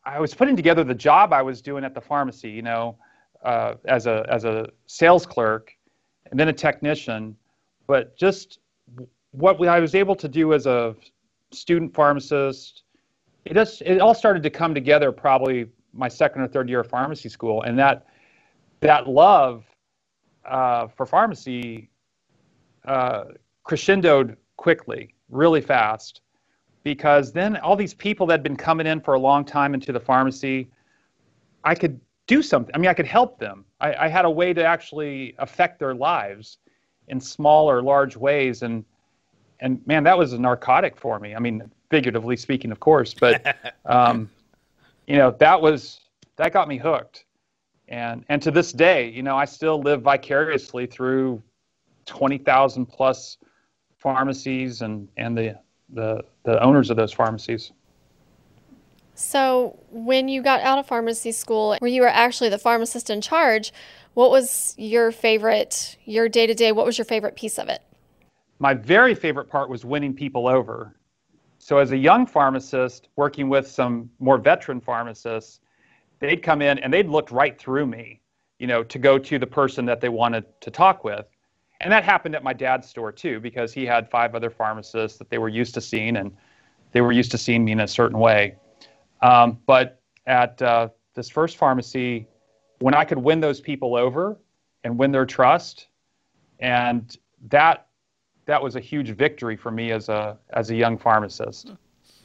i 0.04 0.18
was 0.18 0.35
putting 0.35 0.56
together 0.56 0.85
the 0.85 0.94
job 0.94 1.32
i 1.32 1.42
was 1.42 1.62
doing 1.62 1.85
at 1.85 1.94
the 1.94 2.00
pharmacy 2.00 2.50
you 2.50 2.62
know 2.62 2.96
uh, 3.44 3.75
as 3.85 4.06
a 4.06 4.26
as 4.28 4.44
a 4.44 4.68
sales 4.87 5.25
clerk 5.25 5.73
and 6.30 6.38
then 6.38 6.49
a 6.49 6.52
technician. 6.52 7.37
But 7.87 8.16
just 8.16 8.58
what 9.30 9.61
I 9.68 9.80
was 9.80 9.94
able 9.94 10.16
to 10.16 10.28
do 10.28 10.52
as 10.52 10.66
a 10.66 10.96
student 11.52 11.94
pharmacist, 11.94 12.82
it 13.44 13.54
just 13.54 13.82
it 13.82 14.00
all 14.00 14.14
started 14.14 14.42
to 14.42 14.50
come 14.50 14.75
together 14.75 15.12
probably 15.12 15.66
my 15.96 16.08
second 16.08 16.42
or 16.42 16.48
third 16.48 16.68
year 16.68 16.80
of 16.80 16.88
pharmacy 16.88 17.28
school, 17.28 17.62
and 17.62 17.78
that 17.78 18.06
that 18.80 19.08
love 19.08 19.64
uh, 20.44 20.86
for 20.88 21.06
pharmacy 21.06 21.90
uh, 22.84 23.24
crescendoed 23.66 24.36
quickly, 24.56 25.14
really 25.28 25.60
fast, 25.60 26.20
because 26.82 27.32
then 27.32 27.56
all 27.58 27.76
these 27.76 27.94
people 27.94 28.26
that 28.26 28.34
had 28.34 28.42
been 28.42 28.56
coming 28.56 28.86
in 28.86 29.00
for 29.00 29.14
a 29.14 29.18
long 29.18 29.44
time 29.44 29.74
into 29.74 29.92
the 29.92 30.00
pharmacy, 30.00 30.70
I 31.64 31.74
could 31.74 32.00
do 32.26 32.42
something. 32.42 32.74
I 32.74 32.78
mean, 32.78 32.90
I 32.90 32.94
could 32.94 33.06
help 33.06 33.38
them. 33.38 33.64
I, 33.80 33.94
I 33.94 34.08
had 34.08 34.24
a 34.24 34.30
way 34.30 34.52
to 34.52 34.64
actually 34.64 35.34
affect 35.38 35.78
their 35.78 35.94
lives 35.94 36.58
in 37.08 37.20
small 37.20 37.70
or 37.70 37.82
large 37.82 38.16
ways 38.16 38.62
and 38.62 38.84
and 39.60 39.84
man 39.86 40.04
that 40.04 40.16
was 40.16 40.32
a 40.32 40.38
narcotic 40.38 40.96
for 40.96 41.18
me 41.18 41.34
i 41.34 41.38
mean 41.38 41.62
figuratively 41.90 42.36
speaking 42.36 42.72
of 42.72 42.80
course 42.80 43.14
but 43.14 43.56
um, 43.86 44.28
you 45.06 45.16
know 45.16 45.30
that 45.38 45.60
was 45.60 46.00
that 46.36 46.52
got 46.52 46.68
me 46.68 46.78
hooked 46.78 47.25
and 47.88 48.25
and 48.28 48.42
to 48.42 48.50
this 48.50 48.72
day 48.72 49.08
you 49.08 49.22
know 49.22 49.36
i 49.36 49.44
still 49.44 49.80
live 49.80 50.02
vicariously 50.02 50.86
through 50.86 51.42
20,000 52.06 52.86
plus 52.86 53.38
pharmacies 53.98 54.82
and 54.82 55.08
and 55.16 55.36
the 55.36 55.58
the 55.90 56.22
the 56.44 56.62
owners 56.62 56.90
of 56.90 56.96
those 56.96 57.12
pharmacies 57.12 57.72
So, 59.14 59.78
when 59.90 60.28
you 60.28 60.42
got 60.42 60.60
out 60.60 60.78
of 60.78 60.86
pharmacy 60.86 61.32
school, 61.32 61.75
where 61.80 61.90
you 61.90 62.02
were 62.02 62.08
actually 62.25 62.50
the 62.50 62.58
pharmacist 62.58 63.08
in 63.08 63.22
charge, 63.22 63.72
what 64.12 64.30
was 64.30 64.75
your 64.76 65.10
favorite, 65.10 65.96
your 66.04 66.28
day 66.28 66.46
to 66.46 66.52
day, 66.52 66.70
what 66.70 66.84
was 66.84 66.98
your 66.98 67.06
favorite 67.06 67.34
piece 67.34 67.58
of 67.58 67.68
it? 67.70 67.80
my 68.58 68.75
very 68.75 69.14
favorite 69.14 69.48
part 69.48 69.68
was 69.68 69.84
winning 69.84 70.14
people 70.14 70.48
over. 70.48 70.94
So 71.66 71.78
as 71.78 71.90
a 71.90 71.96
young 71.96 72.26
pharmacist 72.26 73.08
working 73.16 73.49
with 73.49 73.66
some 73.66 74.08
more 74.20 74.38
veteran 74.38 74.80
pharmacists, 74.80 75.58
they'd 76.20 76.40
come 76.40 76.62
in 76.62 76.78
and 76.78 76.94
they'd 76.94 77.08
look 77.08 77.32
right 77.32 77.58
through 77.58 77.87
me, 77.87 78.20
you 78.61 78.68
know, 78.68 78.85
to 78.85 79.00
go 79.00 79.18
to 79.18 79.37
the 79.37 79.49
person 79.49 79.85
that 79.87 80.00
they 80.00 80.08
wanted 80.08 80.44
to 80.61 80.70
talk 80.70 81.02
with. 81.02 81.26
and 81.80 81.92
that 81.92 82.04
happened 82.04 82.37
at 82.37 82.44
my 82.44 82.52
dad's 82.52 82.88
store 82.88 83.11
too, 83.11 83.40
because 83.40 83.73
he 83.73 83.85
had 83.85 84.08
five 84.08 84.37
other 84.37 84.49
pharmacists 84.49 85.18
that 85.18 85.28
they 85.28 85.38
were 85.38 85.49
used 85.49 85.75
to 85.75 85.80
seeing, 85.80 86.18
and 86.18 86.37
they 86.92 87.00
were 87.00 87.11
used 87.11 87.32
to 87.32 87.38
seeing 87.38 87.64
me 87.64 87.73
in 87.73 87.80
a 87.80 87.88
certain 87.88 88.20
way. 88.20 88.54
Um, 89.20 89.58
but 89.66 90.00
at 90.26 90.62
uh, 90.62 90.90
this 91.14 91.28
first 91.28 91.56
pharmacy, 91.56 92.28
when 92.78 92.94
I 92.94 93.04
could 93.04 93.18
win 93.18 93.40
those 93.40 93.61
people 93.61 93.96
over 93.96 94.38
and 94.85 94.96
win 94.96 95.11
their 95.11 95.26
trust, 95.26 95.88
and 96.61 97.16
that 97.49 97.86
that 98.46 98.62
was 98.62 98.76
a 98.76 98.80
huge 98.80 99.10
victory 99.10 99.56
for 99.56 99.70
me 99.70 99.92
as 99.92 100.08
a 100.08 100.36
as 100.50 100.70
a 100.70 100.74
young 100.74 100.96
pharmacist. 100.98 101.72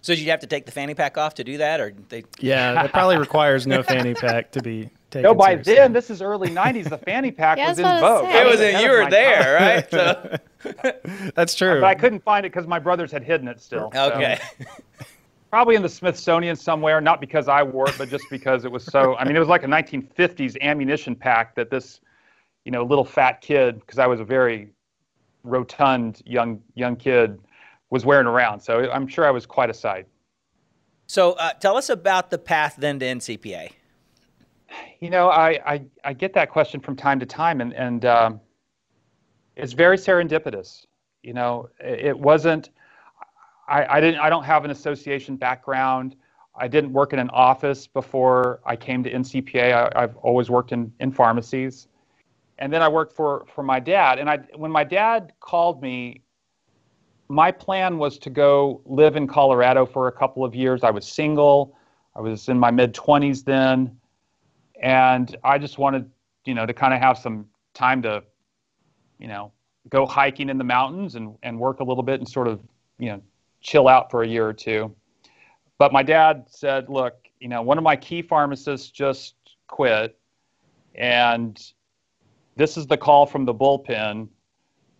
So 0.03 0.15
did 0.15 0.21
you 0.23 0.31
have 0.31 0.39
to 0.39 0.47
take 0.47 0.65
the 0.65 0.71
fanny 0.71 0.95
pack 0.95 1.17
off 1.17 1.35
to 1.35 1.43
do 1.43 1.57
that, 1.57 1.79
or 1.79 1.93
they? 2.09 2.23
Yeah, 2.39 2.83
it 2.83 2.91
probably 2.91 3.17
requires 3.17 3.67
no 3.67 3.83
fanny 3.83 4.13
pack 4.15 4.51
to 4.53 4.61
be 4.61 4.89
taken. 5.11 5.25
Off. 5.27 5.33
No, 5.33 5.35
by 5.35 5.49
seriously. 5.51 5.75
then 5.75 5.93
this 5.93 6.09
is 6.09 6.21
early 6.21 6.49
'90s. 6.49 6.89
The 6.89 6.97
fanny 6.97 7.31
pack 7.31 7.57
Yeah, 7.59 7.69
was 7.69 7.77
was 7.79 7.91
in 7.91 7.99
vogue. 7.99 8.25
It 8.25 8.45
was 8.47 8.59
ahead 8.59 8.75
in, 8.75 8.81
you 8.81 8.91
were 8.91 9.09
there, 9.09 9.57
time. 9.59 9.67
right? 9.67 10.39
So, 10.61 11.31
That's 11.35 11.55
true. 11.55 11.81
But 11.81 11.87
I 11.87 11.95
couldn't 11.95 12.23
find 12.23 12.45
it 12.45 12.51
because 12.51 12.67
my 12.67 12.77
brothers 12.79 13.11
had 13.11 13.23
hidden 13.23 13.47
it 13.47 13.59
still. 13.61 13.91
so- 13.93 14.11
okay. 14.13 14.39
probably 15.49 15.75
in 15.75 15.81
the 15.81 15.89
Smithsonian 15.89 16.55
somewhere, 16.55 17.01
not 17.01 17.19
because 17.19 17.47
I 17.47 17.61
wore 17.61 17.89
it, 17.89 17.95
but 17.97 18.09
just 18.09 18.25
because 18.29 18.63
it 18.65 18.71
was 18.71 18.83
so. 18.85 19.15
I 19.17 19.25
mean, 19.25 19.35
it 19.35 19.39
was 19.39 19.49
like 19.49 19.63
a 19.63 19.67
1950s 19.67 20.59
ammunition 20.61 21.15
pack 21.15 21.55
that 21.55 21.69
this, 21.69 21.99
you 22.65 22.71
know, 22.71 22.83
little 22.83 23.03
fat 23.05 23.41
kid, 23.41 23.79
because 23.81 23.99
I 23.99 24.07
was 24.07 24.19
a 24.19 24.23
very 24.25 24.69
rotund 25.43 26.21
young 26.25 26.61
young 26.75 26.95
kid, 26.95 27.39
was 27.89 28.05
wearing 28.05 28.27
around. 28.27 28.59
So 28.59 28.89
I'm 28.91 29.07
sure 29.07 29.25
I 29.25 29.31
was 29.31 29.45
quite 29.45 29.69
a 29.69 29.73
sight. 29.73 30.07
So 31.07 31.33
uh, 31.33 31.53
tell 31.53 31.75
us 31.75 31.89
about 31.89 32.29
the 32.29 32.37
path 32.37 32.75
then 32.77 32.99
to 32.99 33.05
NCPA. 33.05 33.71
You 34.99 35.09
know, 35.09 35.29
I 35.29 35.59
I, 35.65 35.81
I 36.03 36.13
get 36.13 36.33
that 36.33 36.49
question 36.49 36.79
from 36.79 36.95
time 36.95 37.19
to 37.19 37.25
time, 37.25 37.61
and 37.61 37.73
and 37.73 38.05
um, 38.05 38.41
it's 39.55 39.73
very 39.73 39.97
serendipitous. 39.97 40.85
You 41.21 41.33
know, 41.33 41.69
it, 41.79 42.17
wasn't. 42.17 42.69
I, 43.67 43.97
I 43.97 44.01
didn't. 44.01 44.19
I 44.21 44.29
don't 44.29 44.43
have 44.43 44.65
an 44.65 44.71
association 44.71 45.35
background. 45.35 46.15
I 46.55 46.67
didn't 46.67 46.93
work 46.93 47.13
in 47.13 47.19
an 47.19 47.29
office 47.29 47.87
before 47.87 48.59
I 48.65 48.75
came 48.75 49.03
to 49.03 49.11
NCPA. 49.11 49.73
I, 49.73 50.03
I've 50.03 50.15
always 50.17 50.49
worked 50.49 50.71
in, 50.71 50.91
in 50.99 51.11
pharmacies, 51.11 51.87
and 52.61 52.71
then 52.71 52.83
I 52.83 52.87
worked 52.87 53.13
for 53.13 53.45
for 53.53 53.63
my 53.63 53.79
dad. 53.79 54.19
And 54.19 54.29
I 54.29 54.37
when 54.55 54.71
my 54.71 54.85
dad 54.85 55.33
called 55.41 55.81
me, 55.81 56.21
my 57.27 57.51
plan 57.51 57.97
was 57.97 58.17
to 58.19 58.29
go 58.29 58.81
live 58.85 59.15
in 59.15 59.27
Colorado 59.27 59.85
for 59.85 60.07
a 60.07 60.11
couple 60.11 60.45
of 60.45 60.55
years. 60.55 60.83
I 60.83 60.91
was 60.91 61.05
single. 61.05 61.75
I 62.15 62.21
was 62.21 62.47
in 62.49 62.59
my 62.59 62.71
mid 62.71 62.93
twenties 62.93 63.43
then, 63.43 63.97
and 64.81 65.35
I 65.43 65.57
just 65.57 65.79
wanted, 65.79 66.09
you 66.45 66.53
know, 66.53 66.65
to 66.65 66.73
kind 66.73 66.93
of 66.93 66.99
have 66.99 67.17
some 67.17 67.47
time 67.73 68.01
to, 68.03 68.23
you 69.17 69.27
know, 69.27 69.51
go 69.89 70.05
hiking 70.05 70.47
in 70.47 70.57
the 70.59 70.63
mountains 70.63 71.15
and 71.15 71.35
and 71.41 71.59
work 71.59 71.79
a 71.79 71.83
little 71.83 72.03
bit 72.03 72.19
and 72.19 72.29
sort 72.29 72.47
of, 72.47 72.61
you 72.99 73.09
know, 73.09 73.21
chill 73.61 73.87
out 73.87 74.11
for 74.11 74.21
a 74.21 74.27
year 74.27 74.47
or 74.47 74.53
two. 74.53 74.95
But 75.79 75.91
my 75.91 76.03
dad 76.03 76.45
said, 76.47 76.89
look, 76.89 77.15
you 77.39 77.47
know, 77.47 77.63
one 77.63 77.79
of 77.79 77.83
my 77.83 77.95
key 77.95 78.21
pharmacists 78.21 78.91
just 78.91 79.33
quit, 79.67 80.15
and 80.93 81.59
this 82.55 82.77
is 82.77 82.87
the 82.87 82.97
call 82.97 83.25
from 83.25 83.45
the 83.45 83.53
bullpen. 83.53 84.27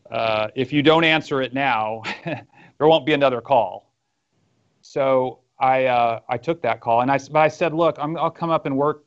Uh, 0.09 0.47
if 0.55 0.73
you 0.73 0.81
don't 0.81 1.03
answer 1.03 1.41
it 1.41 1.53
now, 1.53 2.01
there 2.25 2.87
won't 2.87 3.05
be 3.05 3.13
another 3.13 3.41
call. 3.41 3.93
So 4.81 5.39
I 5.59 5.85
uh, 5.85 6.19
I 6.27 6.37
took 6.37 6.61
that 6.63 6.81
call, 6.81 7.01
and 7.01 7.11
I 7.11 7.17
but 7.17 7.39
I 7.39 7.47
said, 7.47 7.73
look, 7.73 7.95
I'm, 7.99 8.17
I'll 8.17 8.31
come 8.31 8.49
up 8.49 8.65
and 8.65 8.75
work 8.75 9.05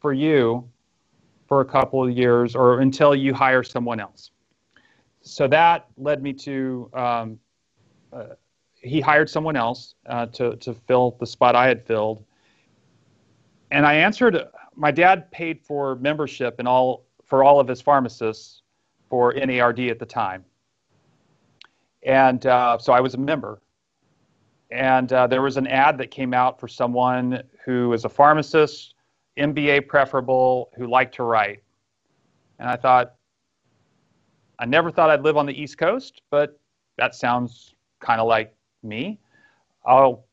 for 0.00 0.12
you 0.12 0.68
for 1.48 1.60
a 1.60 1.64
couple 1.64 2.02
of 2.04 2.10
years 2.10 2.54
or 2.54 2.80
until 2.80 3.14
you 3.14 3.34
hire 3.34 3.62
someone 3.62 4.00
else. 4.00 4.30
So 5.22 5.48
that 5.48 5.86
led 5.96 6.22
me 6.22 6.32
to 6.34 6.90
um, 6.94 7.38
uh, 8.12 8.26
he 8.74 9.00
hired 9.00 9.28
someone 9.28 9.56
else 9.56 9.94
uh, 10.06 10.26
to 10.26 10.56
to 10.56 10.74
fill 10.74 11.16
the 11.18 11.26
spot 11.26 11.56
I 11.56 11.66
had 11.66 11.84
filled, 11.84 12.24
and 13.70 13.84
I 13.84 13.94
answered. 13.94 14.38
My 14.78 14.90
dad 14.90 15.30
paid 15.30 15.62
for 15.62 15.96
membership 15.96 16.60
in 16.60 16.66
all 16.66 17.05
for 17.26 17.44
all 17.44 17.60
of 17.60 17.68
his 17.68 17.80
pharmacists 17.80 18.62
for 19.08 19.34
NARD 19.34 19.90
at 19.90 19.98
the 19.98 20.06
time, 20.06 20.44
and 22.02 22.46
uh, 22.46 22.78
so 22.78 22.92
I 22.92 23.00
was 23.00 23.14
a 23.14 23.18
member. 23.18 23.60
And 24.70 25.12
uh, 25.12 25.26
there 25.26 25.42
was 25.42 25.56
an 25.56 25.66
ad 25.68 25.96
that 25.98 26.10
came 26.10 26.34
out 26.34 26.58
for 26.58 26.66
someone 26.66 27.42
who 27.64 27.92
is 27.92 28.04
a 28.04 28.08
pharmacist, 28.08 28.94
MBA 29.38 29.86
preferable, 29.86 30.70
who 30.76 30.86
liked 30.88 31.14
to 31.16 31.22
write. 31.22 31.62
And 32.58 32.68
I 32.68 32.76
thought, 32.76 33.14
I 34.58 34.64
never 34.64 34.90
thought 34.90 35.10
I'd 35.10 35.22
live 35.22 35.36
on 35.36 35.46
the 35.46 35.52
East 35.52 35.78
Coast, 35.78 36.22
but 36.30 36.58
that 36.96 37.14
sounds 37.14 37.74
kind 38.00 38.20
of 38.20 38.26
like 38.26 38.54
me. 38.82 39.20
I'll, 39.84 40.24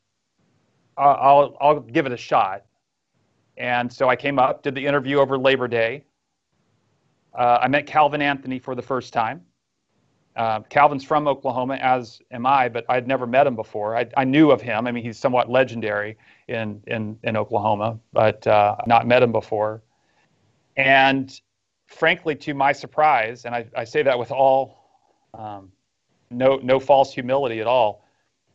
I'll, 0.96 1.56
I'll 1.60 1.80
give 1.80 2.06
it 2.06 2.12
a 2.12 2.16
shot. 2.16 2.64
And 3.56 3.92
so 3.92 4.08
I 4.08 4.16
came 4.16 4.38
up, 4.38 4.62
did 4.62 4.74
the 4.74 4.84
interview 4.84 5.18
over 5.18 5.38
Labor 5.38 5.68
Day. 5.68 6.04
Uh, 7.34 7.58
I 7.62 7.68
met 7.68 7.86
Calvin 7.86 8.22
Anthony 8.22 8.58
for 8.58 8.74
the 8.74 8.82
first 8.82 9.12
time. 9.12 9.42
Uh, 10.36 10.60
Calvin's 10.68 11.04
from 11.04 11.28
Oklahoma, 11.28 11.74
as 11.74 12.20
am 12.32 12.44
I, 12.44 12.68
but 12.68 12.84
I'd 12.88 13.06
never 13.06 13.26
met 13.26 13.46
him 13.46 13.54
before. 13.54 13.96
I, 13.96 14.06
I 14.16 14.24
knew 14.24 14.50
of 14.50 14.60
him. 14.60 14.86
I 14.86 14.92
mean, 14.92 15.04
he's 15.04 15.18
somewhat 15.18 15.48
legendary 15.48 16.16
in 16.48 16.82
in, 16.88 17.18
in 17.22 17.36
Oklahoma, 17.36 17.98
but 18.12 18.44
uh, 18.46 18.76
not 18.86 19.06
met 19.06 19.22
him 19.22 19.30
before. 19.30 19.82
And 20.76 21.32
frankly, 21.86 22.34
to 22.36 22.54
my 22.54 22.72
surprise, 22.72 23.44
and 23.44 23.54
I, 23.54 23.66
I 23.76 23.84
say 23.84 24.02
that 24.02 24.18
with 24.18 24.32
all 24.32 24.76
um, 25.34 25.70
no 26.30 26.56
no 26.56 26.80
false 26.80 27.14
humility 27.14 27.60
at 27.60 27.68
all, 27.68 28.04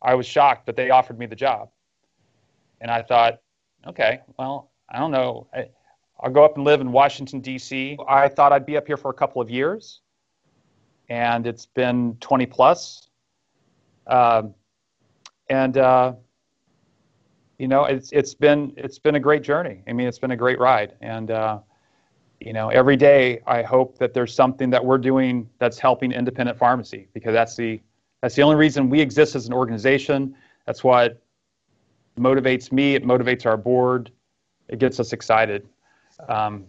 I 0.02 0.14
was 0.14 0.26
shocked 0.26 0.66
that 0.66 0.76
they 0.76 0.90
offered 0.90 1.18
me 1.18 1.24
the 1.24 1.36
job. 1.36 1.70
And 2.82 2.90
I 2.90 3.00
thought, 3.02 3.40
okay, 3.86 4.20
well, 4.38 4.70
I 4.90 4.98
don't 4.98 5.10
know. 5.10 5.46
I, 5.54 5.68
I'll 6.22 6.30
go 6.30 6.44
up 6.44 6.56
and 6.56 6.64
live 6.64 6.80
in 6.80 6.92
Washington 6.92 7.40
D.C. 7.40 7.96
I 8.08 8.28
thought 8.28 8.52
I'd 8.52 8.66
be 8.66 8.76
up 8.76 8.86
here 8.86 8.96
for 8.96 9.10
a 9.10 9.14
couple 9.14 9.40
of 9.40 9.50
years 9.50 10.00
and 11.10 11.46
it's 11.46 11.66
been 11.66 12.16
20 12.20 12.46
plus. 12.46 13.08
Um, 14.06 14.54
and 15.50 15.76
uh, 15.76 16.14
you 17.58 17.68
know, 17.68 17.84
it's 17.84 18.10
it's 18.12 18.32
been 18.32 18.72
it's 18.76 18.98
been 18.98 19.16
a 19.16 19.20
great 19.20 19.42
journey. 19.42 19.82
I 19.86 19.92
mean, 19.92 20.06
it's 20.06 20.18
been 20.18 20.30
a 20.30 20.36
great 20.36 20.58
ride, 20.58 20.94
and 21.02 21.30
uh, 21.30 21.58
you 22.40 22.52
know, 22.52 22.70
every 22.70 22.96
day 22.96 23.40
I 23.46 23.62
hope 23.62 23.98
that 23.98 24.14
there's 24.14 24.34
something 24.34 24.70
that 24.70 24.82
we're 24.82 24.98
doing 24.98 25.50
that's 25.58 25.78
helping 25.78 26.12
independent 26.12 26.56
pharmacy 26.56 27.08
because 27.12 27.32
that's 27.32 27.56
the 27.56 27.80
that's 28.22 28.34
the 28.36 28.42
only 28.42 28.56
reason 28.56 28.88
we 28.88 29.00
exist 29.00 29.34
as 29.34 29.46
an 29.46 29.52
organization. 29.52 30.34
That's 30.66 30.84
what 30.84 31.20
motivates 32.18 32.70
me. 32.70 32.94
It 32.94 33.04
motivates 33.04 33.44
our 33.44 33.56
board. 33.56 34.12
It 34.68 34.78
gets 34.78 35.00
us 35.00 35.12
excited. 35.12 35.68
Um, 36.28 36.66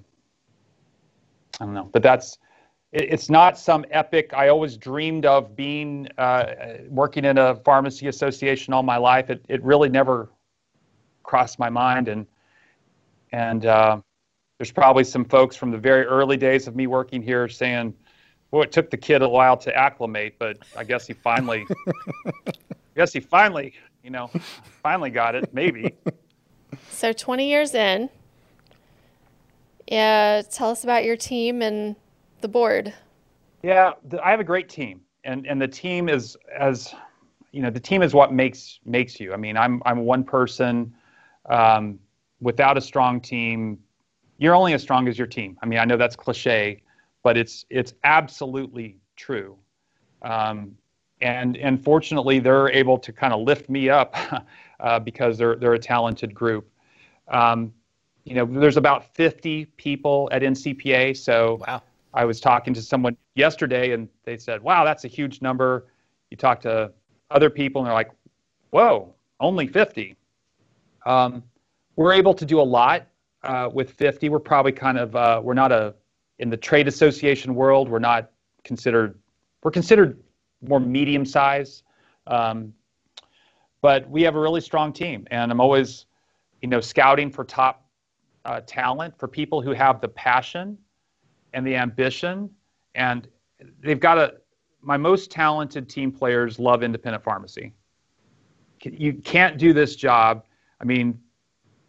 I 1.59 1.65
don't 1.65 1.73
know, 1.73 1.89
but 1.91 2.03
that's 2.03 2.37
it, 2.91 3.13
it's 3.13 3.29
not 3.29 3.57
some 3.57 3.85
epic. 3.91 4.33
I 4.33 4.49
always 4.49 4.77
dreamed 4.77 5.25
of 5.25 5.55
being 5.55 6.07
uh, 6.17 6.53
working 6.89 7.25
in 7.25 7.37
a 7.37 7.55
pharmacy 7.55 8.07
association 8.07 8.73
all 8.73 8.83
my 8.83 8.97
life. 8.97 9.29
It 9.29 9.45
it 9.47 9.63
really 9.63 9.89
never 9.89 10.29
crossed 11.23 11.59
my 11.59 11.69
mind, 11.69 12.07
and 12.07 12.25
and 13.31 13.65
uh, 13.65 14.01
there's 14.57 14.71
probably 14.71 15.03
some 15.03 15.25
folks 15.25 15.55
from 15.55 15.71
the 15.71 15.77
very 15.77 16.05
early 16.05 16.37
days 16.37 16.67
of 16.67 16.75
me 16.75 16.87
working 16.87 17.21
here 17.21 17.47
saying, 17.47 17.93
"Well, 18.51 18.63
it 18.63 18.71
took 18.71 18.89
the 18.89 18.97
kid 18.97 19.21
a 19.21 19.29
while 19.29 19.57
to 19.57 19.75
acclimate, 19.75 20.35
but 20.39 20.57
I 20.77 20.83
guess 20.83 21.07
he 21.07 21.13
finally, 21.13 21.65
I 22.47 22.51
guess 22.95 23.13
he 23.13 23.19
finally, 23.19 23.73
you 24.03 24.09
know, 24.09 24.27
finally 24.81 25.09
got 25.09 25.35
it. 25.35 25.53
Maybe." 25.53 25.95
So 26.89 27.11
20 27.11 27.49
years 27.49 27.73
in, 27.73 28.09
yeah, 29.91 30.41
tell 30.49 30.69
us 30.69 30.85
about 30.85 31.03
your 31.03 31.17
team 31.17 31.61
and 31.61 31.97
the 32.39 32.47
board. 32.47 32.93
Yeah, 33.61 33.91
I 34.23 34.31
have 34.31 34.39
a 34.39 34.45
great 34.45 34.69
team, 34.69 35.01
and 35.25 35.45
and 35.45 35.61
the 35.61 35.67
team 35.67 36.07
is 36.07 36.37
as 36.57 36.95
you 37.51 37.61
know, 37.61 37.69
the 37.69 37.79
team 37.79 38.01
is 38.01 38.13
what 38.13 38.31
makes 38.33 38.79
makes 38.85 39.19
you. 39.19 39.33
I 39.33 39.37
mean, 39.37 39.57
I'm 39.57 39.83
I'm 39.85 39.99
one 39.99 40.23
person. 40.23 40.95
Um, 41.49 41.99
without 42.39 42.77
a 42.77 42.81
strong 42.81 43.19
team, 43.19 43.77
you're 44.37 44.55
only 44.55 44.73
as 44.73 44.81
strong 44.81 45.07
as 45.09 45.17
your 45.17 45.27
team. 45.27 45.57
I 45.61 45.65
mean, 45.65 45.77
I 45.77 45.85
know 45.85 45.97
that's 45.97 46.15
cliche, 46.15 46.81
but 47.21 47.35
it's 47.37 47.65
it's 47.69 47.93
absolutely 48.05 48.97
true. 49.17 49.57
Um, 50.21 50.77
and 51.19 51.57
and 51.57 51.83
fortunately, 51.83 52.39
they're 52.39 52.69
able 52.69 52.97
to 52.97 53.11
kind 53.11 53.33
of 53.33 53.41
lift 53.41 53.69
me 53.69 53.89
up 53.89 54.15
uh, 54.79 54.99
because 54.99 55.37
they're 55.37 55.57
they're 55.57 55.73
a 55.73 55.79
talented 55.79 56.33
group. 56.33 56.71
Um, 57.27 57.73
you 58.23 58.35
know, 58.35 58.45
there's 58.45 58.77
about 58.77 59.15
50 59.15 59.65
people 59.77 60.29
at 60.31 60.41
NCPA, 60.41 61.17
so 61.17 61.59
Wow. 61.67 61.81
I 62.13 62.25
was 62.25 62.39
talking 62.39 62.73
to 62.73 62.81
someone 62.81 63.15
yesterday 63.35 63.91
and 63.93 64.09
they 64.25 64.37
said, 64.37 64.61
wow, 64.61 64.83
that's 64.83 65.05
a 65.05 65.07
huge 65.07 65.41
number. 65.41 65.87
You 66.29 66.37
talk 66.37 66.61
to 66.61 66.91
other 67.29 67.49
people 67.49 67.81
and 67.81 67.87
they're 67.87 67.93
like, 67.93 68.11
whoa, 68.71 69.13
only 69.39 69.67
50. 69.67 70.15
Um, 71.05 71.43
we're 71.95 72.13
able 72.13 72.33
to 72.33 72.45
do 72.45 72.59
a 72.59 72.63
lot 72.63 73.07
uh, 73.43 73.69
with 73.73 73.91
50. 73.91 74.29
We're 74.29 74.39
probably 74.39 74.71
kind 74.71 74.97
of, 74.97 75.15
uh, 75.15 75.41
we're 75.43 75.53
not 75.53 75.71
a, 75.71 75.95
in 76.39 76.49
the 76.49 76.57
trade 76.57 76.87
association 76.87 77.55
world, 77.55 77.87
we're 77.89 77.99
not 77.99 78.31
considered 78.63 79.17
we're 79.63 79.71
considered 79.71 80.19
more 80.61 80.79
medium 80.79 81.25
size, 81.25 81.83
um, 82.27 82.73
but 83.81 84.09
we 84.09 84.23
have 84.23 84.35
a 84.35 84.39
really 84.39 84.61
strong 84.61 84.93
team, 84.93 85.27
and 85.31 85.51
I'm 85.51 85.59
always, 85.59 86.05
you 86.61 86.67
know, 86.67 86.81
scouting 86.81 87.31
for 87.31 87.43
top 87.43 87.85
uh, 88.45 88.61
talent 88.65 89.17
for 89.17 89.27
people 89.27 89.61
who 89.61 89.71
have 89.71 90.01
the 90.01 90.07
passion 90.07 90.77
and 91.53 91.65
the 91.65 91.75
ambition, 91.75 92.49
and 92.95 93.27
they've 93.83 93.99
got 93.99 94.17
a. 94.17 94.33
My 94.83 94.97
most 94.97 95.29
talented 95.29 95.87
team 95.87 96.11
players 96.11 96.57
love 96.57 96.81
independent 96.81 97.23
pharmacy. 97.23 97.73
You 98.83 99.13
can't 99.13 99.59
do 99.59 99.73
this 99.73 99.95
job. 99.95 100.43
I 100.79 100.85
mean, 100.85 101.19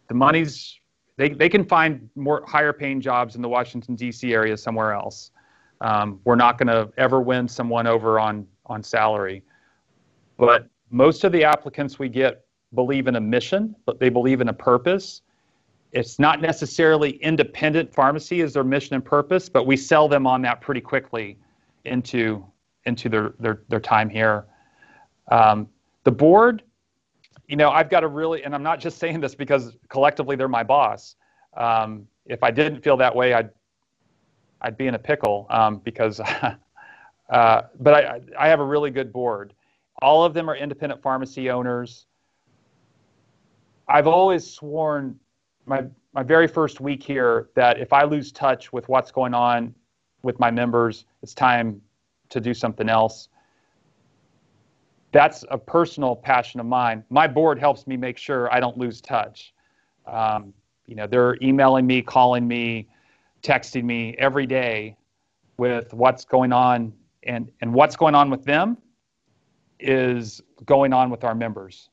the 0.09 0.13
money's 0.13 0.79
they, 1.17 1.29
they 1.29 1.49
can 1.49 1.63
find 1.63 2.09
more 2.15 2.43
higher 2.47 2.73
paying 2.73 2.99
jobs 2.99 3.35
in 3.35 3.41
the 3.41 3.49
Washington 3.49 3.95
D.C. 3.95 4.33
area 4.33 4.57
somewhere 4.57 4.93
else. 4.93 5.31
Um, 5.81 6.19
we're 6.23 6.35
not 6.35 6.57
going 6.57 6.67
to 6.67 6.91
ever 6.97 7.21
win 7.21 7.47
someone 7.47 7.87
over 7.87 8.19
on 8.19 8.47
on 8.65 8.81
salary, 8.81 9.43
but 10.37 10.67
most 10.89 11.23
of 11.23 11.31
the 11.31 11.43
applicants 11.43 11.99
we 11.99 12.07
get 12.07 12.45
believe 12.73 13.07
in 13.07 13.15
a 13.15 13.21
mission, 13.21 13.75
but 13.85 13.99
they 13.99 14.09
believe 14.09 14.39
in 14.39 14.49
a 14.49 14.53
purpose. 14.53 15.21
It's 15.93 16.19
not 16.19 16.41
necessarily 16.41 17.11
independent 17.17 17.93
pharmacy 17.93 18.41
as 18.41 18.53
their 18.53 18.63
mission 18.63 18.95
and 18.95 19.05
purpose, 19.05 19.47
but 19.47 19.65
we 19.65 19.77
sell 19.77 20.07
them 20.07 20.27
on 20.27 20.41
that 20.41 20.59
pretty 20.59 20.81
quickly 20.81 21.37
into 21.85 22.45
into 22.85 23.07
their 23.07 23.33
their, 23.39 23.61
their 23.69 23.79
time 23.79 24.09
here. 24.09 24.45
Um, 25.31 25.69
the 26.03 26.11
board 26.11 26.63
you 27.47 27.57
know, 27.57 27.69
I've 27.69 27.89
got 27.89 28.03
a 28.03 28.07
really, 28.07 28.43
and 28.43 28.55
I'm 28.55 28.63
not 28.63 28.79
just 28.79 28.97
saying 28.97 29.19
this 29.19 29.35
because 29.35 29.77
collectively 29.89 30.35
they're 30.35 30.47
my 30.47 30.63
boss. 30.63 31.15
Um, 31.55 32.07
if 32.25 32.41
I 32.41 32.51
didn't 32.51 32.81
feel 32.81 32.97
that 32.97 33.15
way, 33.15 33.33
I'd, 33.33 33.49
I'd 34.61 34.77
be 34.77 34.87
in 34.87 34.95
a 34.95 34.99
pickle 34.99 35.45
um, 35.49 35.77
because, 35.83 36.19
uh, 37.29 37.61
but 37.79 37.93
I, 37.93 38.21
I 38.39 38.47
have 38.47 38.59
a 38.59 38.65
really 38.65 38.91
good 38.91 39.11
board. 39.11 39.53
All 40.01 40.23
of 40.23 40.33
them 40.33 40.49
are 40.49 40.55
independent 40.55 41.01
pharmacy 41.01 41.49
owners. 41.49 42.05
I've 43.87 44.07
always 44.07 44.49
sworn 44.49 45.19
my, 45.65 45.83
my 46.13 46.23
very 46.23 46.47
first 46.47 46.81
week 46.81 47.03
here 47.03 47.49
that 47.55 47.79
if 47.79 47.93
I 47.93 48.03
lose 48.03 48.31
touch 48.31 48.73
with 48.73 48.87
what's 48.89 49.11
going 49.11 49.33
on 49.33 49.73
with 50.21 50.39
my 50.39 50.51
members, 50.51 51.05
it's 51.21 51.33
time 51.33 51.81
to 52.29 52.39
do 52.39 52.53
something 52.53 52.89
else 52.89 53.29
that's 55.13 55.45
a 55.51 55.57
personal 55.57 56.15
passion 56.15 56.59
of 56.59 56.65
mine. 56.65 57.03
My 57.09 57.27
board 57.27 57.59
helps 57.59 57.87
me 57.87 57.95
make 57.95 58.17
sure 58.17 58.51
I 58.51 58.59
don't 58.59 58.77
lose 58.77 58.99
touch. 58.99 59.53
Um, 60.07 60.53
you 60.87 60.95
know, 60.95 61.07
they're 61.07 61.37
emailing 61.41 61.87
me, 61.87 62.01
calling 62.01 62.45
me, 62.45 62.89
texting 63.43 63.83
me 63.83 64.15
every 64.17 64.47
day 64.47 64.97
with 65.57 65.93
what's 65.93 66.25
going 66.25 66.51
on, 66.51 66.91
and 67.21 67.49
and 67.61 67.73
what's 67.73 67.95
going 67.95 68.15
on 68.15 68.29
with 68.29 68.43
them 68.43 68.77
is 69.79 70.41
going 70.65 70.91
on 70.93 71.09
with 71.09 71.23
our 71.23 71.35
members. 71.35 71.89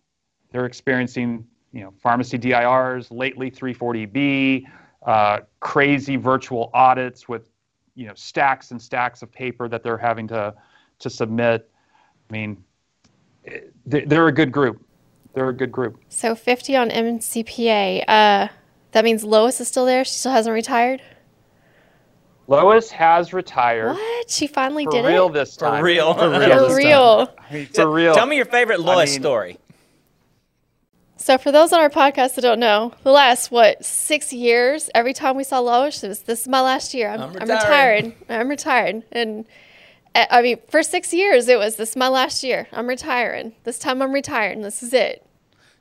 They're 0.51 0.67
experiencing, 0.67 1.47
you 1.73 1.83
know, 1.83 1.93
pharmacy 2.03 2.39
DIRs, 2.39 3.11
lately 3.11 3.51
340B, 3.51 4.65
uh, 5.07 5.41
crazy 5.61 6.17
virtual 6.17 6.71
audits 6.75 7.29
with, 7.29 7.49
you 7.95 8.07
know, 8.07 8.15
stacks 8.15 8.71
and 8.71 8.81
stacks 8.81 9.23
of 9.23 9.31
paper 9.33 9.69
that 9.69 9.83
they're 9.83 9.99
having 9.99 10.27
to 10.29 10.55
to 10.99 11.09
submit. 11.11 11.71
I 12.29 12.33
mean, 12.33 12.63
they're 13.87 14.29
a 14.29 14.33
good 14.33 14.53
group. 14.53 14.85
They're 15.33 15.49
a 15.49 15.55
good 15.55 15.73
group. 15.73 15.99
So 16.09 16.35
50 16.35 16.77
on 16.77 16.91
NCPA. 16.91 18.05
Uh, 18.07 18.49
that 18.93 19.05
means 19.05 19.25
Lois 19.25 19.61
is 19.61 19.69
still 19.69 19.87
there. 19.87 20.05
She 20.05 20.13
still 20.13 20.33
hasn't 20.33 20.53
retired. 20.53 21.01
Lois 22.49 22.91
has 22.91 23.33
retired. 23.33 23.95
What? 23.95 24.31
She 24.31 24.49
finally 24.49 24.85
did 24.85 24.99
it. 24.99 25.03
for 25.03 25.09
did 25.09 25.15
real 25.15 25.29
it. 25.29 25.33
this 25.33 25.57
time. 25.57 25.79
For 25.81 25.85
real. 25.85 26.15
For 26.15 26.31
real. 26.31 26.69
For 26.69 26.77
real. 26.77 27.35
I 27.49 27.53
mean, 27.55 27.67
for 27.67 27.91
real. 27.91 28.15
Tell 28.15 28.27
me 28.27 28.37
your 28.37 28.45
favorite 28.45 28.81
Lois 28.81 29.13
mean- 29.13 29.23
story. 29.23 29.59
So 31.21 31.37
for 31.37 31.53
those 31.53 31.71
on 31.75 31.81
our 31.81 31.91
podcast 31.91 32.37
that 32.37 32.41
don't 32.41 32.61
know, 32.61 32.95
the 33.03 33.13
last 33.13 33.51
what 33.51 33.85
six 33.85 34.33
years, 34.33 34.89
every 34.95 35.13
time 35.13 35.37
we 35.37 35.45
saw 35.45 35.59
Lois, 35.59 36.03
it 36.03 36.09
was 36.09 36.23
this 36.23 36.41
is 36.41 36.49
my 36.49 36.63
last 36.63 36.95
year. 36.95 37.11
I'm, 37.11 37.21
I'm 37.21 37.37
I'm 37.43 37.51
retired. 37.51 38.13
I'm 38.31 38.49
retired. 38.49 39.03
And 39.13 39.45
uh, 40.15 40.25
I 40.31 40.41
mean, 40.41 40.57
for 40.71 40.83
six 40.83 41.13
years, 41.13 41.47
it 41.49 41.59
was 41.59 41.77
this 41.77 41.91
is 41.91 41.97
my 41.97 42.09
last 42.09 42.43
year. 42.43 42.69
I'm 42.73 42.87
retiring. 42.87 43.53
This 43.65 43.79
time 43.79 44.01
I'm 44.01 44.13
retiring. 44.13 44.63
This 44.63 44.83
is 44.83 44.95
it. 44.95 45.27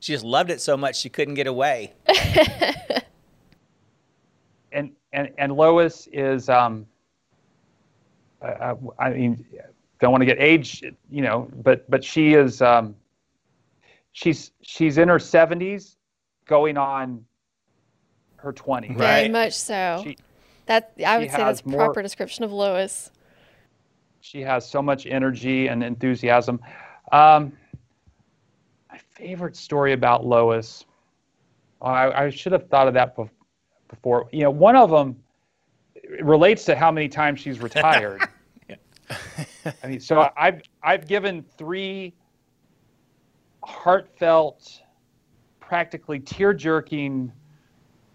She 0.02 0.12
just 0.12 0.26
loved 0.26 0.52
it 0.52 0.60
so 0.60 0.76
much 0.76 0.98
she 0.98 1.08
couldn't 1.08 1.36
get 1.36 1.48
away. 1.48 1.94
and 4.74 4.92
and 5.14 5.32
and 5.38 5.54
Lois 5.54 6.10
is 6.12 6.50
um 6.50 6.86
I, 8.42 8.74
I 9.00 9.12
mean 9.12 9.46
don't 10.02 10.12
want 10.12 10.22
to 10.22 10.26
get 10.26 10.38
age 10.38 10.84
you 11.10 11.22
know 11.22 11.50
but 11.64 11.90
but 11.90 12.04
she 12.04 12.34
is 12.34 12.62
um 12.62 12.94
she's 14.12 14.52
she's 14.62 14.98
in 14.98 15.08
her 15.08 15.18
70s 15.20 15.96
going 16.46 16.78
on 16.78 17.24
her 18.38 18.52
20s 18.54 18.96
Very 18.98 19.24
Right. 19.24 19.32
much 19.32 19.54
so. 19.54 20.02
She- 20.04 20.18
that 20.66 20.94
I 21.06 21.18
would 21.18 21.30
say 21.32 21.38
that's 21.38 21.60
has 21.62 21.66
more- 21.66 21.86
proper 21.86 22.02
description 22.02 22.44
of 22.44 22.52
Lois. 22.52 23.12
she 24.22 24.42
has 24.42 24.70
so 24.70 24.82
much 24.82 25.06
energy 25.08 25.68
and 25.68 25.84
enthusiasm 25.84 26.60
um 27.12 27.54
my 28.92 28.98
favorite 29.16 29.56
story 29.56 29.94
about 29.94 30.26
Lois 30.26 30.86
I, 31.82 32.12
I 32.26 32.30
should 32.30 32.52
have 32.52 32.68
thought 32.70 32.88
of 32.88 32.94
that 32.96 33.16
bef- 33.16 33.30
before 33.88 34.28
you 34.32 34.44
know 34.44 34.52
one 34.52 34.76
of 34.76 34.90
them 34.92 35.16
relates 36.22 36.66
to 36.66 36.76
how 36.76 36.92
many 36.92 37.08
times 37.10 37.40
she's 37.40 37.60
retired 37.62 38.22
I 39.84 39.88
mean, 39.88 40.00
so 40.00 40.30
I've 40.38 40.62
I've 40.84 41.08
given 41.08 41.44
three 41.58 42.14
heartfelt, 43.70 44.82
practically 45.60 46.20
tear-jerking 46.20 47.32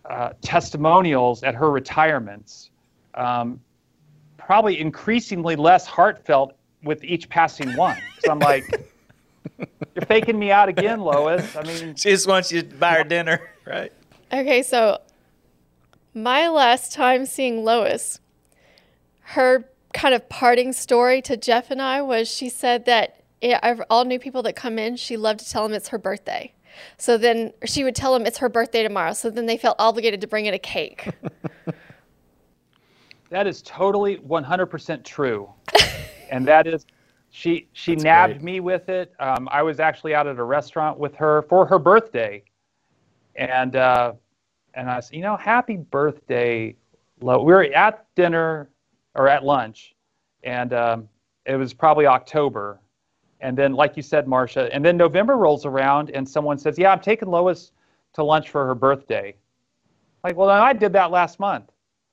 uh, 0.05 0.31
testimonials 0.43 1.43
at 1.43 1.55
her 1.55 1.71
retirements. 1.71 2.71
Um, 3.15 3.61
probably 4.37 4.79
increasingly 4.81 5.57
less 5.57 5.87
heartfelt 5.87 6.57
with 6.83 7.03
each 7.05 7.29
passing 7.29 7.77
one. 7.77 7.97
So 8.19 8.31
I'm 8.31 8.41
like, 8.41 8.65
you're 9.59 10.05
faking 10.07 10.39
me 10.39 10.51
out 10.51 10.69
again, 10.69 11.01
Lois. 11.01 11.57
I 11.57 11.63
mean, 11.63 11.95
She 11.95 12.11
just 12.11 12.27
wants 12.29 12.53
you 12.53 12.63
to 12.63 12.75
buy 12.75 12.97
her 12.97 13.05
dinner, 13.05 13.41
right? 13.67 13.93
Okay, 14.33 14.63
so 14.63 15.01
my 16.13 16.49
last 16.49 16.93
time 16.93 17.25
seeing 17.25 17.65
Lois, 17.65 18.21
her 19.21 19.65
kind 19.95 20.15
of 20.15 20.29
parting 20.29 20.73
story 20.73 21.23
to 21.23 21.37
Jeff 21.37 21.71
and 21.71 21.81
I 21.81 22.03
was 22.03 22.29
she 22.29 22.49
said 22.49 22.85
that 22.87 23.05
it, 23.05 23.15
I've- 23.15 23.24
all 23.91 24.05
new 24.05 24.19
people 24.19 24.43
that 24.43 24.57
come 24.57 24.79
in, 24.79 24.97
she 24.97 25.17
loved 25.17 25.41
to 25.41 25.51
tell 25.51 25.63
them 25.67 25.75
it's 25.75 25.89
her 25.89 25.99
birthday. 25.99 26.53
So 26.99 27.17
then 27.17 27.53
she 27.65 27.85
would 27.85 27.95
tell 27.95 28.13
them 28.13 28.27
it's 28.27 28.39
her 28.39 28.49
birthday 28.49 28.83
tomorrow. 28.83 29.13
So 29.13 29.31
then 29.31 29.47
they 29.47 29.57
felt 29.57 29.77
obligated 29.79 30.21
to 30.23 30.27
bring 30.27 30.47
in 30.47 30.55
a 30.55 30.59
cake. 30.59 31.09
That 33.35 33.49
is 33.49 33.63
totally 33.63 34.19
100% 34.19 35.03
true, 35.03 35.51
and 36.31 36.47
that 36.47 36.69
is, 36.69 36.87
she 37.31 37.67
she 37.73 37.97
nabbed 37.97 38.35
great. 38.35 38.45
me 38.45 38.61
with 38.61 38.89
it. 38.89 39.13
Um, 39.19 39.49
I 39.51 39.61
was 39.61 39.81
actually 39.81 40.15
out 40.15 40.29
at 40.29 40.39
a 40.39 40.45
restaurant 40.45 41.01
with 41.01 41.17
her 41.17 41.43
for 41.49 41.67
her 41.67 41.81
birthday, 41.81 42.45
and 43.35 43.75
uh, 43.75 44.13
and 44.75 44.89
I 44.89 45.01
said, 45.01 45.17
you 45.17 45.23
know, 45.23 45.37
happy 45.37 45.79
birthday, 45.79 46.77
Lo. 47.21 47.43
We 47.43 47.53
were 47.53 47.65
at 47.65 48.07
dinner 48.15 48.71
or 49.17 49.27
at 49.27 49.43
lunch, 49.43 49.97
and 50.45 50.73
um, 50.73 51.09
it 51.45 51.57
was 51.57 51.75
probably 51.75 52.07
October, 52.07 52.79
and 53.45 53.57
then 53.59 53.75
like 53.75 53.97
you 53.97 54.03
said, 54.03 54.27
Marcia, 54.27 54.75
and 54.75 54.83
then 54.83 54.97
November 54.97 55.37
rolls 55.37 55.67
around, 55.67 56.11
and 56.11 56.27
someone 56.27 56.57
says, 56.59 56.79
yeah, 56.79 56.91
I'm 56.91 57.01
taking 57.01 57.29
Lois 57.29 57.73
to 58.15 58.25
lunch 58.25 58.49
for 58.49 58.67
her 58.67 58.75
birthday. 58.75 59.35
Like, 60.25 60.35
well, 60.37 60.49
I 60.49 60.73
did 60.73 60.95
that 60.95 61.11
last 61.11 61.39
month. 61.39 61.71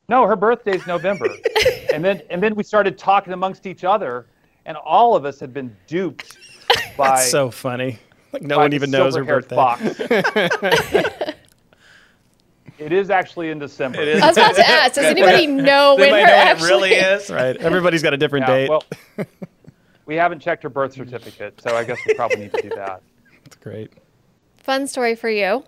No, 0.10 0.28
her 0.28 0.36
birthday's 0.36 0.86
November. 0.86 1.30
and 1.94 2.04
then 2.04 2.22
and 2.30 2.44
then 2.44 2.54
we 2.54 2.64
started 2.64 2.98
talking 2.98 3.32
amongst 3.32 3.66
each 3.66 3.86
other, 3.86 4.28
and 4.66 4.76
all 4.76 5.16
of 5.16 5.24
us 5.24 5.40
had 5.40 5.54
been 5.54 5.74
duped 5.88 6.38
by, 6.98 7.12
That's 7.12 7.32
so 7.32 7.50
funny. 7.50 7.98
Like 8.34 8.42
no 8.44 8.58
one 8.58 8.74
even 8.74 8.92
knows 8.92 9.16
her 9.16 9.24
birthday. 9.24 9.56
fox. 9.56 9.82
it 12.78 12.92
is 12.92 13.10
actually 13.10 13.52
in 13.52 13.60
December. 13.60 14.02
It 14.02 14.10
is. 14.10 14.22
I 14.22 14.28
was 14.28 14.38
about 14.38 14.56
to 14.56 14.68
ask, 14.68 14.96
does 14.96 15.06
anybody 15.06 15.48
know 15.48 15.96
Does 15.98 16.00
when 16.00 16.14
anybody 16.14 16.22
her 16.24 16.28
know 16.28 16.46
when 16.46 16.58
it 16.58 16.62
really 16.62 16.94
is? 16.94 17.30
Right. 17.30 17.56
Everybody's 17.56 18.04
got 18.04 18.14
a 18.14 18.18
different 18.18 18.48
Yeah, 18.50 18.56
date. 18.56 18.70
well, 18.70 18.84
we 20.06 20.16
haven't 20.16 20.40
checked 20.40 20.64
her 20.64 20.70
birth 20.70 20.94
certificate, 20.94 21.60
so 21.62 21.76
I 21.76 21.84
guess 21.84 22.00
we 22.08 22.14
probably 22.16 22.38
need 22.38 22.54
to 22.54 22.62
do 22.62 22.70
that. 22.70 23.02
That's 23.44 23.58
great. 23.58 23.92
fun 24.58 24.88
story 24.88 25.16
for 25.16 25.30
you. 25.30 25.64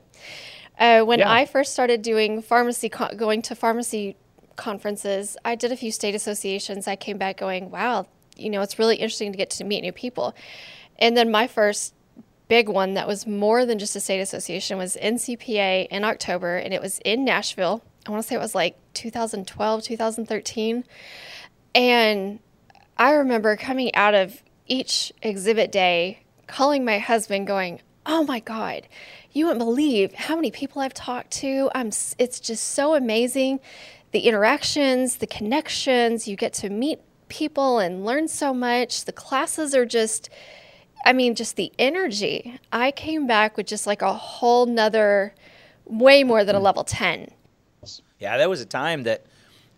Uh, 0.79 1.01
when 1.03 1.19
Yeah. 1.19 1.31
I 1.31 1.45
first 1.45 1.73
started 1.73 2.01
doing 2.01 2.41
pharmacy, 2.41 2.89
co- 2.89 3.13
going 3.15 3.41
to 3.43 3.55
pharmacy 3.55 4.15
conferences, 4.55 5.35
I 5.45 5.55
did 5.55 5.71
a 5.71 5.75
few 5.75 5.91
state 5.91 6.15
associations. 6.15 6.87
I 6.87 6.95
came 6.95 7.17
back 7.17 7.37
going, 7.37 7.69
wow, 7.71 8.07
you 8.35 8.49
know, 8.49 8.61
it's 8.61 8.77
really 8.79 8.95
interesting 8.97 9.31
to 9.31 9.37
get 9.37 9.49
to 9.51 9.63
meet 9.63 9.81
new 9.81 9.91
people. 9.91 10.35
And 10.99 11.15
then 11.17 11.31
my 11.31 11.47
first 11.47 11.93
big 12.47 12.69
one 12.69 12.93
that 12.95 13.07
was 13.07 13.25
more 13.25 13.65
than 13.65 13.79
just 13.79 13.95
a 13.95 13.99
state 13.99 14.19
association 14.19 14.77
was 14.77 14.95
NCPA 14.97 15.87
in 15.87 16.03
October, 16.03 16.57
and 16.57 16.73
it 16.73 16.81
was 16.81 16.99
in 17.05 17.23
Nashville. 17.25 17.83
I 18.05 18.11
want 18.11 18.21
to 18.21 18.27
say 18.27 18.35
it 18.35 18.39
was 18.39 18.53
like 18.53 18.75
2012, 18.95 19.83
2013. 19.83 20.83
And 21.75 22.39
I 22.97 23.12
remember 23.12 23.56
coming 23.56 23.93
out 23.95 24.13
of 24.13 24.41
each 24.67 25.12
exhibit 25.21 25.71
day, 25.71 26.19
calling 26.47 26.86
my 26.86 26.99
husband, 26.99 27.47
going, 27.47 27.82
"Oh 28.06 28.23
my 28.23 28.39
God, 28.39 28.88
you 29.32 29.45
wouldn't 29.45 29.60
believe 29.65 30.13
how 30.13 30.36
many 30.36 30.51
people 30.51 30.82
I've 30.82 30.93
talked 30.93 31.32
to. 31.41 31.69
I'm. 31.73 31.88
It's 32.17 32.39
just 32.39 32.63
so 32.63 32.95
amazing, 32.95 33.60
the 34.12 34.21
interactions, 34.21 35.17
the 35.17 35.27
connections. 35.27 36.27
You 36.27 36.36
get 36.36 36.53
to 36.53 36.69
meet 36.69 36.99
people 37.29 37.79
and 37.79 38.06
learn 38.06 38.27
so 38.27 38.53
much. 38.53 39.06
The 39.06 39.13
classes 39.13 39.73
are 39.75 39.86
just." 39.86 40.29
I 41.06 41.12
mean, 41.12 41.36
just 41.36 41.58
the 41.58 41.69
energy. 41.77 42.58
I 42.71 42.91
came 42.91 43.27
back 43.27 43.58
with 43.58 43.67
just 43.67 43.86
like 43.86 44.01
a 44.01 44.13
whole 44.13 44.65
nother, 44.65 45.36
way 45.84 46.23
more 46.23 46.45
than 46.45 46.56
a 46.56 46.62
level 46.62 46.86
10. 46.86 47.27
Yeah, 48.19 48.38
there 48.38 48.47
was 48.49 48.62
a 48.62 48.65
time 48.65 49.03
that 49.03 49.25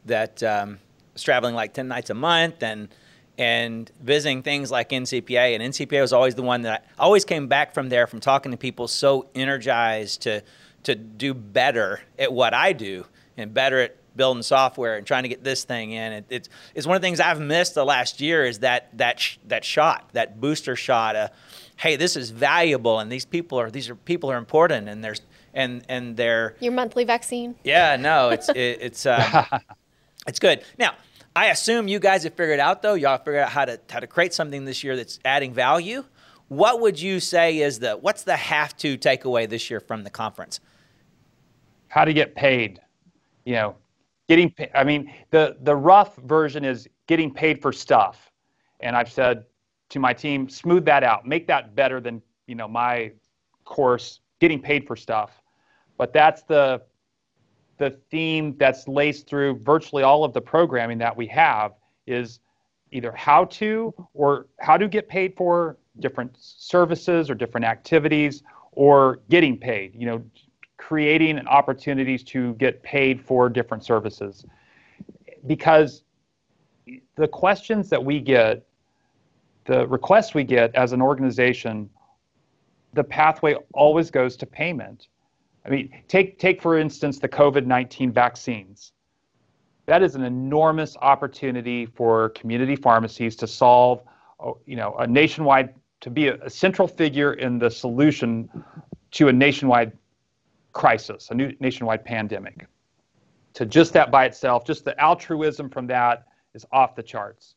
that 0.06 0.44
um, 0.44 0.78
was 1.14 1.24
traveling 1.24 1.56
like 1.56 1.74
ten 1.74 1.88
nights 1.88 2.12
a 2.12 2.14
month 2.14 2.62
and 2.62 2.90
and 3.38 3.92
visiting 4.02 4.42
things 4.44 4.72
like 4.72 4.90
NCPA. 4.90 5.56
And 5.56 5.74
NCPA 5.74 6.02
was 6.02 6.14
always 6.14 6.36
the 6.36 6.44
one 6.44 6.62
that 6.64 6.86
I 6.98 7.04
always 7.04 7.26
came 7.26 7.48
back 7.48 7.74
from 7.74 7.90
there 7.90 8.08
from 8.08 8.20
talking 8.20 8.52
to 8.52 8.58
people 8.58 8.88
so 8.88 9.28
energized 9.36 10.22
to 10.22 10.42
to 10.84 10.96
do 10.96 11.34
better 11.34 12.02
at 12.20 12.32
what 12.32 12.54
I 12.54 12.72
do 12.74 13.06
and 13.38 13.54
better 13.54 13.80
at 13.80 13.98
building 14.16 14.44
software 14.44 14.96
and 14.96 15.06
trying 15.06 15.24
to 15.24 15.30
get 15.30 15.44
this 15.44 15.64
thing 15.64 15.92
in. 15.92 16.14
It, 16.14 16.26
it's 16.30 16.50
it's 16.74 16.88
one 16.88 16.96
of 16.96 17.02
the 17.02 17.06
things 17.06 17.20
I've 17.20 17.42
missed 17.42 17.76
the 17.76 17.86
last 17.86 18.22
year 18.22 18.46
is 18.46 18.60
that 18.60 18.96
that 18.98 19.20
sh- 19.20 19.38
that 19.48 19.66
shot, 19.66 20.10
that 20.14 20.40
booster 20.40 20.76
shot. 20.76 21.16
Of, 21.16 21.30
hey, 21.78 21.96
this 21.96 22.16
is 22.16 22.30
valuable, 22.30 23.00
and 23.00 23.12
these 23.12 23.26
people 23.26 23.60
are 23.60 23.70
these 23.70 23.90
are 23.90 23.96
people 23.96 24.32
are 24.32 24.38
important, 24.38 24.88
and 24.88 25.04
there's 25.04 25.22
and 25.54 25.84
and 25.90 26.16
they're 26.16 26.56
Your 26.60 26.72
monthly 26.74 27.04
vaccine. 27.04 27.56
yeah, 27.64 27.96
no, 27.98 28.30
it's 28.30 28.50
it, 28.50 28.78
it's 28.82 29.06
uh, 29.06 29.60
it's 30.28 30.40
good. 30.40 30.64
Now, 30.78 30.94
I 31.36 31.48
assume 31.48 31.88
you 31.88 32.00
guys 32.00 32.24
have 32.24 32.34
figured 32.36 32.60
out 32.60 32.82
though. 32.82 32.94
Y'all 32.94 33.18
figured 33.18 33.44
out 33.44 33.50
how 33.50 33.66
to 33.66 33.80
how 33.90 34.00
to 34.00 34.08
create 34.08 34.34
something 34.34 34.66
this 34.66 34.84
year 34.84 34.96
that's 34.96 35.20
adding 35.26 35.54
value. 35.54 36.06
What 36.48 36.80
would 36.82 37.00
you 37.00 37.20
say 37.20 37.60
is 37.60 37.80
the 37.80 37.94
what's 37.94 38.24
the 38.24 38.36
have 38.36 38.78
to 38.78 38.98
takeaway 38.98 39.50
this 39.50 39.70
year 39.70 39.80
from 39.80 40.04
the 40.04 40.10
conference? 40.10 40.60
how 41.96 42.04
to 42.04 42.14
get 42.14 42.36
paid. 42.36 42.82
You 43.46 43.54
know, 43.54 43.76
getting. 44.28 44.54
I 44.76 44.84
mean, 44.84 45.14
the 45.32 45.56
the 45.62 45.76
rough 45.76 46.18
version 46.18 46.66
is 46.66 46.88
getting 47.08 47.34
paid 47.34 47.62
for 47.62 47.72
stuff, 47.72 48.32
and 48.82 48.98
I've 48.98 49.12
said 49.12 49.46
to 49.90 50.00
my 50.00 50.12
team, 50.14 50.50
smooth 50.50 50.84
that 50.86 51.04
out, 51.04 51.26
make 51.26 51.48
that 51.48 51.74
better 51.74 52.02
than 52.02 52.22
you 52.48 52.56
know 52.56 52.68
my 52.68 53.14
course, 53.64 54.20
getting 54.42 54.62
paid 54.62 54.86
for 54.86 54.98
stuff. 54.98 55.42
But 55.98 56.12
that's 56.12 56.44
the 56.44 56.82
the 57.78 57.92
theme 58.10 58.56
that's 58.58 58.88
laced 58.88 59.28
through 59.28 59.60
virtually 59.60 60.04
all 60.04 60.24
of 60.24 60.34
the 60.34 60.42
programming 60.42 60.98
that 60.98 61.16
we 61.16 61.28
have 61.28 61.74
is 62.08 62.40
either 62.92 63.12
how 63.12 63.46
to 63.46 63.94
or 64.14 64.48
how 64.60 64.78
to 64.78 64.88
get 64.88 65.10
paid 65.10 65.36
for 65.36 65.78
different 66.00 66.36
services 66.40 67.30
or 67.30 67.36
different 67.36 67.66
activities 67.66 68.44
or 68.72 69.20
getting 69.30 69.58
paid 69.58 69.94
you 69.96 70.06
know 70.06 70.24
creating 70.78 71.40
opportunities 71.48 72.24
to 72.24 72.54
get 72.56 72.84
paid 72.84 73.20
for 73.20 73.50
different 73.50 73.84
services. 73.84 74.46
Because 75.48 76.04
the 77.16 77.28
questions 77.28 77.90
that 77.90 78.04
we 78.04 78.20
get 78.20 78.66
the 79.66 79.88
requests 79.88 80.36
we 80.36 80.44
get 80.44 80.74
as 80.76 80.92
an 80.94 81.02
organization 81.02 81.90
the 82.94 83.04
pathway 83.04 83.56
always 83.74 84.12
goes 84.12 84.38
to 84.38 84.46
payment 84.46 85.08
I 85.66 85.70
mean, 85.70 85.90
take 86.08 86.38
take 86.38 86.62
for 86.62 86.78
instance 86.78 87.20
the 87.20 87.28
COVID-19 87.28 88.12
vaccines. 88.12 88.92
That 89.88 90.02
is 90.04 90.16
an 90.16 90.24
enormous 90.24 90.98
opportunity 90.98 91.86
for 91.86 92.30
community 92.30 92.76
pharmacies 92.76 93.36
to 93.38 93.48
solve, 93.48 94.04
oh, 94.40 94.58
you 94.66 94.76
know, 94.76 94.96
a 94.96 95.08
nationwide 95.08 95.74
to 96.02 96.10
be 96.10 96.28
a, 96.28 96.36
a 96.44 96.50
central 96.50 96.88
figure 96.88 97.34
in 97.34 97.60
the 97.60 97.70
solution 97.70 98.50
to 99.12 99.28
a 99.28 99.34
nationwide 99.34 99.92
crisis, 100.74 101.30
a 101.32 101.34
new 101.34 101.52
nationwide 101.60 102.04
pandemic. 102.04 102.68
To 103.54 103.66
just 103.66 103.94
that 103.94 104.12
by 104.12 104.26
itself, 104.26 104.66
just 104.66 104.86
the 104.86 105.00
altruism 105.02 105.70
from 105.70 105.88
that 105.88 106.26
is 106.54 106.66
off 106.72 106.96
the 106.96 107.04
charts. 107.04 107.56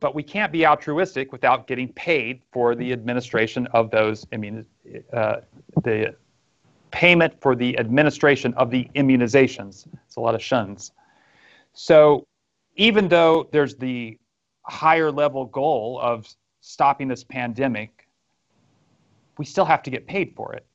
But 0.00 0.14
we 0.14 0.22
can't 0.22 0.50
be 0.50 0.66
altruistic 0.66 1.30
without 1.30 1.66
getting 1.66 1.92
paid 1.92 2.42
for 2.52 2.74
the 2.74 2.92
administration 2.92 3.66
of 3.68 3.90
those 3.90 4.24
immun, 4.26 4.64
uh, 5.12 5.36
the 5.84 6.16
payment 6.90 7.40
for 7.40 7.54
the 7.54 7.78
administration 7.78 8.54
of 8.54 8.70
the 8.70 8.88
immunizations. 8.94 9.86
It's 10.06 10.16
a 10.16 10.20
lot 10.20 10.34
of 10.34 10.42
shuns. 10.42 10.92
So 11.72 12.26
even 12.76 13.08
though 13.08 13.48
there's 13.52 13.76
the 13.76 14.18
higher 14.62 15.10
level 15.10 15.46
goal 15.46 15.98
of 16.02 16.28
stopping 16.60 17.08
this 17.08 17.24
pandemic, 17.24 18.08
we 19.38 19.44
still 19.44 19.64
have 19.64 19.82
to 19.84 19.90
get 19.90 20.06
paid 20.06 20.34
for 20.34 20.52
it. 20.52 20.66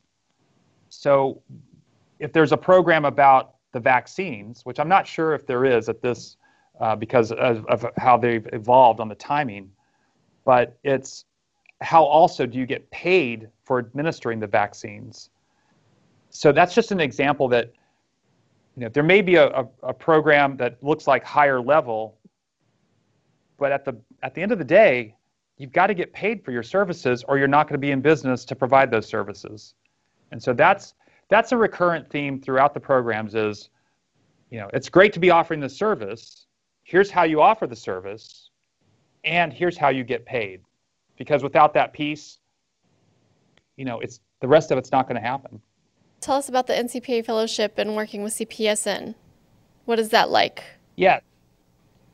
So 0.90 1.42
if 2.20 2.32
there's 2.34 2.52
a 2.52 2.58
program 2.58 3.06
about 3.06 3.56
the 3.74 3.80
vaccines, 3.80 4.62
which 4.66 4.80
I'm 4.80 4.88
not 4.88 5.06
sure 5.06 5.34
if 5.34 5.46
there 5.46 5.66
is 5.66 5.90
at 5.90 6.02
this, 6.02 6.38
uh, 6.80 6.96
because 6.96 7.32
of, 7.32 7.66
of 7.68 7.86
how 7.98 8.18
they've 8.18 8.48
evolved 8.54 9.00
on 9.00 9.08
the 9.08 9.16
timing, 9.16 9.70
but 10.46 10.78
it's 10.84 11.26
how 11.82 12.04
also 12.04 12.46
do 12.46 12.58
you 12.58 12.66
get 12.66 12.90
paid 12.92 13.50
for 13.64 13.80
administering 13.80 14.40
the 14.40 14.48
vaccines? 14.48 15.30
So 16.36 16.52
that's 16.52 16.76
just 16.76 16.92
an 16.92 17.00
example 17.00 17.48
that 17.48 17.72
you 18.76 18.84
know 18.84 18.90
there 18.90 19.04
may 19.04 19.22
be 19.22 19.36
a, 19.36 19.48
a, 19.48 19.68
a, 19.84 19.94
program 19.94 20.58
that 20.58 20.82
looks 20.84 21.08
like 21.08 21.24
higher 21.24 21.62
level 21.62 22.18
but 23.58 23.72
at 23.72 23.86
the 23.86 23.96
at 24.22 24.36
the 24.36 24.42
end 24.42 24.52
of 24.52 24.58
the 24.58 24.66
day 24.66 25.16
you've 25.58 25.72
got 25.72 25.88
to 25.88 25.94
get 25.94 26.12
paid 26.12 26.44
for 26.44 26.52
your 26.52 26.64
services 26.64 27.24
or 27.28 27.38
you're 27.38 27.48
not 27.48 27.68
going 27.68 27.76
to 27.76 27.80
be 27.80 27.92
in 27.92 28.02
business 28.02 28.44
to 28.46 28.56
provide 28.56 28.92
those 28.92 29.08
services. 29.08 29.76
And 30.32 30.42
so 30.42 30.54
that's 30.54 30.94
that's 31.30 31.52
a 31.54 31.58
recurrent 31.58 32.10
theme 32.10 32.42
throughout 32.42 32.74
the 32.74 32.80
programs 32.80 33.34
is 33.34 33.70
you 34.50 34.60
know 34.60 34.70
it's 34.74 34.90
great 34.90 35.14
to 35.14 35.20
be 35.20 35.32
offering 35.32 35.60
the 35.60 35.70
service. 35.70 36.48
Here's 36.84 37.10
how 37.10 37.24
you 37.24 37.42
offer 37.42 37.66
the 37.66 37.76
service 37.76 38.50
and 39.24 39.52
here's 39.52 39.78
how 39.78 39.90
you 39.90 40.04
get 40.04 40.26
paid. 40.26 40.62
Because 41.18 41.44
without 41.44 41.74
that 41.76 41.94
piece 41.94 42.40
you 43.78 43.86
know 43.86 44.00
it's 44.02 44.20
the 44.42 44.48
rest 44.48 44.72
of 44.72 44.78
it's 44.78 44.92
not 44.92 45.08
going 45.08 45.22
to 45.22 45.26
happen 45.26 45.62
Tell 46.26 46.38
us 46.38 46.50
about 46.50 46.66
the 46.66 46.74
NCPA 46.74 47.24
fellowship 47.24 47.78
and 47.78 47.96
working 47.96 48.24
with 48.24 48.34
CPESN. 48.34 49.14
What 49.86 50.00
is 50.00 50.10
that 50.10 50.32
like? 50.32 50.64
Yeah. 50.96 51.20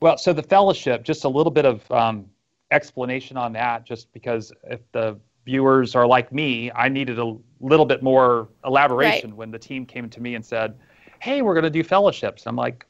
Well, 0.02 0.17
so 0.17 0.34
the 0.34 0.43
fellowship, 0.43 1.06
just 1.06 1.24
a 1.24 1.30
little 1.30 1.50
bit 1.50 1.65
of 1.65 1.89
um, 1.89 2.26
explanation 2.71 3.38
on 3.38 3.54
that, 3.54 3.86
just 3.86 4.12
because 4.12 4.52
if 4.65 4.82
the 4.91 5.17
viewers 5.45 5.95
are 5.95 6.06
like 6.06 6.30
me, 6.34 6.69
I 6.76 6.89
needed 6.89 7.19
a 7.19 7.38
little 7.62 7.86
bit 7.86 8.04
more 8.04 8.50
elaboration 8.65 9.30
Right. 9.30 9.38
when 9.38 9.50
the 9.50 9.60
team 9.60 9.86
came 9.86 10.10
to 10.10 10.21
me 10.21 10.36
and 10.36 10.45
said, 10.45 10.78
"Hey, 11.21 11.41
we're 11.41 11.54
going 11.54 11.63
to 11.63 11.69
do 11.69 11.82
fellowships." 11.82 12.45
I'm 12.45 12.58
like, 12.58 12.86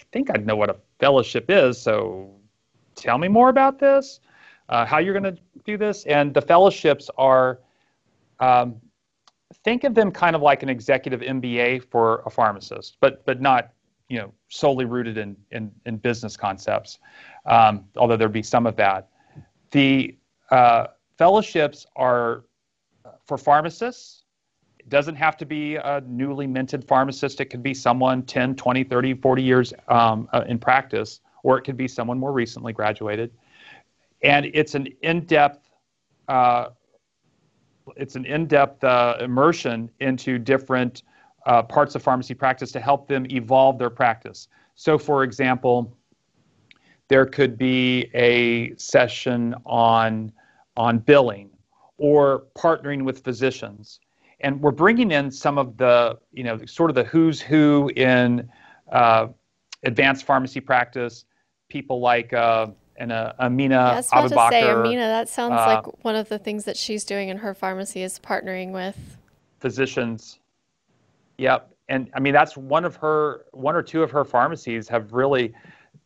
"I 0.00 0.02
think 0.10 0.36
I 0.36 0.38
know 0.42 0.56
what 0.56 0.70
a 0.70 0.76
fellowship 0.98 1.44
is, 1.48 1.80
so 1.80 2.32
tell 2.96 3.18
me 3.18 3.28
more 3.28 3.48
about 3.48 3.78
this, 3.78 4.18
uh, 4.70 4.84
how 4.86 4.98
you're 4.98 5.14
going 5.14 5.36
to 5.36 5.40
do 5.64 5.78
this." 5.78 6.04
And 6.06 6.34
the 6.34 6.42
fellowships 6.42 7.10
are, 7.16 7.60
um, 8.40 8.80
think 9.66 9.82
of 9.82 9.96
them 9.96 10.12
kind 10.12 10.36
of 10.36 10.42
like 10.42 10.62
an 10.62 10.68
executive 10.68 11.20
MBA 11.20 11.90
for 11.90 12.22
a 12.24 12.30
pharmacist, 12.30 12.98
but 13.00 13.26
but 13.26 13.40
not 13.40 13.72
you 14.08 14.18
know 14.18 14.32
solely 14.48 14.84
rooted 14.84 15.18
in 15.18 15.36
in, 15.50 15.72
in 15.86 15.96
business 15.96 16.36
concepts, 16.36 17.00
um, 17.46 17.84
although 17.96 18.16
there'd 18.16 18.32
be 18.32 18.44
some 18.44 18.64
of 18.64 18.76
that. 18.76 19.08
The 19.72 20.16
uh, 20.52 20.86
fellowships 21.18 21.84
are 21.96 22.44
for 23.26 23.36
pharmacists. 23.36 24.22
It 24.78 24.88
doesn't 24.88 25.16
have 25.16 25.36
to 25.38 25.44
be 25.44 25.74
a 25.74 26.00
newly 26.06 26.46
minted 26.46 26.86
pharmacist. 26.86 27.40
It 27.40 27.46
could 27.46 27.64
be 27.64 27.74
someone 27.74 28.22
10, 28.22 28.54
20, 28.54 28.84
30, 28.84 29.14
40 29.14 29.42
years 29.42 29.74
um, 29.88 30.28
uh, 30.32 30.44
in 30.46 30.60
practice, 30.60 31.20
or 31.42 31.58
it 31.58 31.62
could 31.62 31.76
be 31.76 31.88
someone 31.88 32.20
more 32.20 32.32
recently 32.32 32.72
graduated. 32.72 33.32
And 34.22 34.46
it's 34.54 34.76
an 34.76 34.86
in-depth 35.02 35.68
uh, 36.28 36.68
it's 37.96 38.16
an 38.16 38.24
in-depth 38.24 38.82
uh, 38.82 39.16
immersion 39.20 39.90
into 40.00 40.38
different 40.38 41.02
uh, 41.46 41.62
parts 41.62 41.94
of 41.94 42.02
pharmacy 42.02 42.34
practice 42.34 42.72
to 42.72 42.80
help 42.80 43.06
them 43.06 43.26
evolve 43.30 43.78
their 43.78 43.90
practice. 43.90 44.48
So, 44.74 44.98
for 44.98 45.22
example, 45.22 45.96
there 47.08 47.24
could 47.24 47.56
be 47.56 48.10
a 48.14 48.74
session 48.76 49.54
on 49.64 50.32
on 50.76 50.98
billing 50.98 51.50
or 51.98 52.44
partnering 52.58 53.04
with 53.04 53.24
physicians, 53.24 54.00
and 54.40 54.60
we're 54.60 54.72
bringing 54.72 55.12
in 55.12 55.30
some 55.30 55.56
of 55.56 55.76
the 55.76 56.18
you 56.32 56.42
know 56.42 56.64
sort 56.66 56.90
of 56.90 56.96
the 56.96 57.04
who's 57.04 57.40
who 57.40 57.90
in 57.96 58.48
uh, 58.90 59.28
advanced 59.84 60.24
pharmacy 60.24 60.60
practice, 60.60 61.24
people 61.68 62.00
like. 62.00 62.32
And 62.98 63.12
uh, 63.12 63.32
Amina 63.38 64.02
I 64.12 64.20
was 64.22 64.32
about 64.32 64.50
to 64.50 64.54
say, 64.54 64.70
Amina, 64.70 65.02
that 65.02 65.28
sounds 65.28 65.52
uh, 65.52 65.66
like 65.66 66.04
one 66.04 66.16
of 66.16 66.28
the 66.28 66.38
things 66.38 66.64
that 66.64 66.76
she's 66.76 67.04
doing 67.04 67.28
in 67.28 67.36
her 67.38 67.54
pharmacy 67.54 68.02
is 68.02 68.18
partnering 68.18 68.72
with. 68.72 68.96
physicians. 69.60 70.38
Yep. 71.38 71.70
And 71.88 72.10
I 72.14 72.20
mean, 72.20 72.32
that's 72.32 72.56
one 72.56 72.84
of 72.84 72.96
her, 72.96 73.44
one 73.52 73.76
or 73.76 73.82
two 73.82 74.02
of 74.02 74.10
her 74.10 74.24
pharmacies 74.24 74.88
have 74.88 75.12
really 75.12 75.52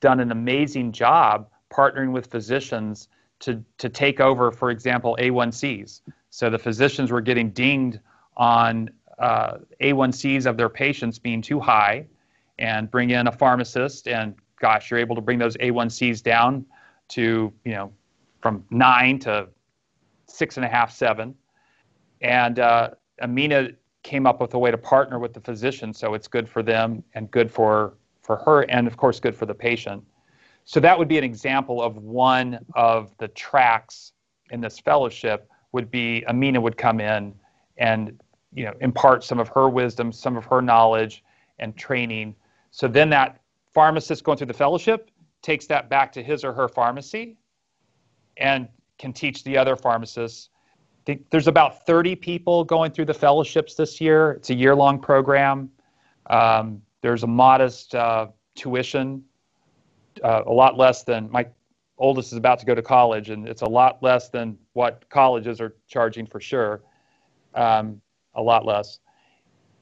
done 0.01 0.21
an 0.21 0.33
amazing 0.33 0.93
job 0.93 1.49
partnering 1.73 2.13
with 2.13 2.27
physicians 2.27 3.09
to, 3.41 3.63
to 3.79 3.89
take 3.89 4.21
over, 4.21 4.51
for 4.51 4.71
example, 4.71 5.17
A1Cs. 5.21 6.03
So 6.31 6.51
the 6.51 6.59
physicians 6.59 7.11
were 7.11 7.21
getting 7.21 7.51
dinged 7.51 8.01
on 8.37 8.91
uh, 9.19 9.59
A1Cs 9.81 10.47
of 10.47 10.57
their 10.57 10.69
patients 10.69 11.19
being 11.19 11.41
too 11.41 11.61
high 11.61 12.07
and 12.59 12.91
bring 12.91 13.11
in 13.11 13.27
a 13.27 13.33
pharmacist 13.33 14.09
and 14.09 14.35
gosh, 14.61 14.91
you're 14.91 15.01
able 15.01 15.17
to 15.17 15.23
bring 15.23 15.39
those 15.39 15.57
A1Cs 15.57 16.23
down 16.23 16.67
to, 17.11 17.53
you 17.65 17.73
know, 17.73 17.93
from 18.41 18.65
nine 18.71 19.19
to 19.21 19.49
six 20.27 20.57
and 20.57 20.65
a 20.65 20.69
half, 20.69 20.93
seven. 20.93 21.35
And 22.21 22.59
uh, 22.59 22.91
Amina 23.23 23.71
came 24.03 24.27
up 24.27 24.41
with 24.41 24.55
a 24.55 24.59
way 24.59 24.71
to 24.71 24.79
partner 24.79 25.19
with 25.19 25.35
the 25.35 25.41
physician 25.41 25.93
so 25.93 26.15
it's 26.15 26.27
good 26.29 26.49
for 26.49 26.63
them 26.63 27.03
and 27.15 27.31
good 27.31 27.51
for, 27.51 27.95
for 28.23 28.37
her 28.37 28.63
and, 28.63 28.87
of 28.87 28.97
course, 28.97 29.21
good 29.21 29.37
for 29.37 29.47
the 29.47 29.55
patient. 29.55 30.03
So 30.65 30.81
that 30.81 30.99
would 30.99 31.09
be 31.09 31.19
an 31.19 31.25
example 31.25 31.83
of 31.83 31.97
one 31.97 32.65
of 32.75 33.13
the 33.19 33.29
tracks 33.29 34.13
in 34.51 34.61
this 34.61 34.79
fellowship 34.79 35.49
would 35.73 35.91
be 35.91 36.25
Amina 36.29 36.61
would 36.61 36.77
come 36.77 37.01
in 37.01 37.35
and 37.79 38.21
you 38.53 38.65
know 38.65 38.75
impart 38.81 39.25
some 39.25 39.39
of 39.39 39.49
her 39.49 39.69
wisdom, 39.69 40.13
some 40.13 40.37
of 40.37 40.45
her 40.47 40.61
knowledge 40.61 41.25
and 41.59 41.77
training. 41.77 42.35
So 42.71 42.89
then 42.89 43.11
that 43.11 43.41
pharmacist 43.73 44.25
going 44.25 44.39
through 44.39 44.49
the 44.49 44.55
fellowship 44.55 45.10
takes 45.43 45.67
that 45.67 45.89
back 45.89 46.13
to 46.13 46.23
his 46.23 46.45
or 46.45 46.53
her 46.53 46.69
pharmacy 46.69 47.37
and 48.37 48.69
can 48.99 49.13
teach 49.13 49.45
the 49.45 49.57
other 49.57 49.77
pharmacists. 49.77 50.51
There's 51.31 51.49
about 51.49 51.87
30 51.87 52.15
people 52.15 52.63
going 52.65 52.93
through 52.93 53.07
the 53.07 53.15
fellowships 53.15 53.75
this 53.75 54.01
year. 54.01 54.33
It's 54.33 54.51
a 54.51 54.55
year 54.55 54.77
long 54.77 55.01
program. 55.01 55.71
Um, 56.29 56.83
there's 57.01 57.23
a 57.23 57.27
modest 57.27 57.95
uh, 57.95 58.29
tuition 58.55 59.25
uh, 60.23 60.43
a 60.47 60.53
lot 60.53 60.77
less 60.77 61.03
than 61.03 61.31
my 61.31 61.47
oldest 61.99 62.33
is 62.33 62.39
about 62.39 62.59
to 62.59 62.67
go 62.67 62.75
to 62.75 62.83
college, 62.83 63.31
and 63.31 63.47
it's 63.49 63.63
a 63.63 63.69
lot 63.69 64.03
less 64.03 64.29
than 64.29 64.59
what 64.73 65.05
colleges 65.11 65.61
are 65.61 65.77
charging 65.87 66.27
for 66.27 66.41
sure. 66.41 66.83
Um, 67.55 68.01
a 68.35 68.43
lot 68.43 68.65
less. 68.65 69.01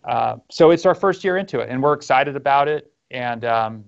Uh, 0.05 0.37
so 0.51 0.71
it's 0.71 0.87
our 0.87 0.94
first 0.94 1.23
year 1.23 1.37
into 1.37 1.61
it, 1.61 1.68
and 1.68 1.83
we're 1.83 1.92
excited 1.92 2.37
about 2.37 2.68
it. 2.68 2.92
And 3.11 3.44
um, 3.44 3.85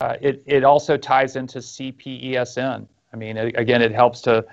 uh, 0.00 0.16
it 0.20 0.42
it 0.46 0.64
also 0.64 0.96
ties 0.96 1.36
into 1.36 1.58
CPESN. 1.58 2.86
I 3.12 3.16
mean, 3.16 3.36
it, 3.36 3.58
again, 3.58 3.82
it 3.82 3.92
helps 3.92 4.20
to 4.22 4.44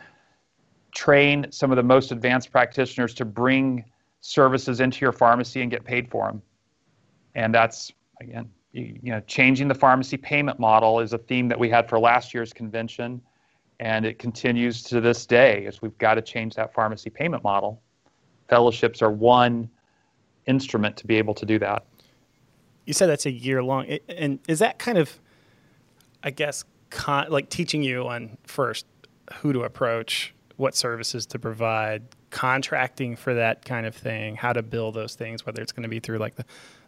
train 0.93 1.45
some 1.51 1.71
of 1.71 1.75
the 1.75 1.83
most 1.83 2.11
advanced 2.11 2.51
practitioners 2.51 3.13
to 3.15 3.25
bring 3.25 3.83
services 4.21 4.79
into 4.79 5.01
your 5.01 5.11
pharmacy 5.11 5.61
and 5.61 5.69
get 5.69 5.83
paid 5.83 6.09
for 6.09 6.27
them. 6.27 6.41
And 7.35 7.53
that's 7.53 7.91
again 8.21 8.49
you 8.75 9.11
know, 9.11 9.21
changing 9.21 9.69
the 9.69 9.75
pharmacy 9.75 10.17
payment 10.17 10.59
model 10.59 10.99
is 10.99 11.13
a 11.13 11.17
theme 11.17 11.47
that 11.47 11.57
we 11.57 11.69
had 11.69 11.87
for 11.87 11.97
last 11.97 12.33
year's 12.33 12.51
convention, 12.51 13.21
and 13.79 14.05
it 14.05 14.19
continues 14.19 14.83
to 14.83 14.99
this 14.99 15.25
day. 15.25 15.65
As 15.65 15.81
we've 15.81 15.97
got 15.97 16.15
to 16.15 16.21
change 16.21 16.55
that 16.55 16.73
pharmacy 16.73 17.09
payment 17.09 17.43
model. 17.43 17.81
Fellowships 18.49 19.01
are 19.01 19.11
one 19.11 19.69
instrument 20.45 20.97
to 20.97 21.07
be 21.07 21.15
able 21.15 21.33
to 21.33 21.45
do 21.45 21.57
that. 21.59 21.85
You 22.85 22.93
said 22.93 23.07
that's 23.07 23.25
a 23.25 23.31
year 23.31 23.63
long, 23.63 23.85
and 24.09 24.39
is 24.47 24.59
that 24.59 24.77
kind 24.77 24.97
of, 24.97 25.19
I 26.25 26.31
guess, 26.31 26.65
con- 26.89 27.29
like 27.29 27.49
teaching 27.49 27.83
you 27.83 28.07
on 28.07 28.37
first 28.43 28.85
who 29.35 29.53
to 29.53 29.63
approach, 29.63 30.33
what 30.57 30.75
services 30.75 31.25
to 31.27 31.39
provide, 31.39 32.03
contracting 32.31 33.15
for 33.15 33.33
that 33.35 33.63
kind 33.63 33.85
of 33.85 33.95
thing, 33.95 34.35
how 34.35 34.51
to 34.51 34.61
bill 34.61 34.91
those 34.91 35.15
things, 35.15 35.45
whether 35.45 35.61
it's 35.61 35.71
going 35.71 35.83
to 35.83 35.89
be 35.89 35.99
through 35.99 36.17
like 36.17 36.35
the 36.35 36.45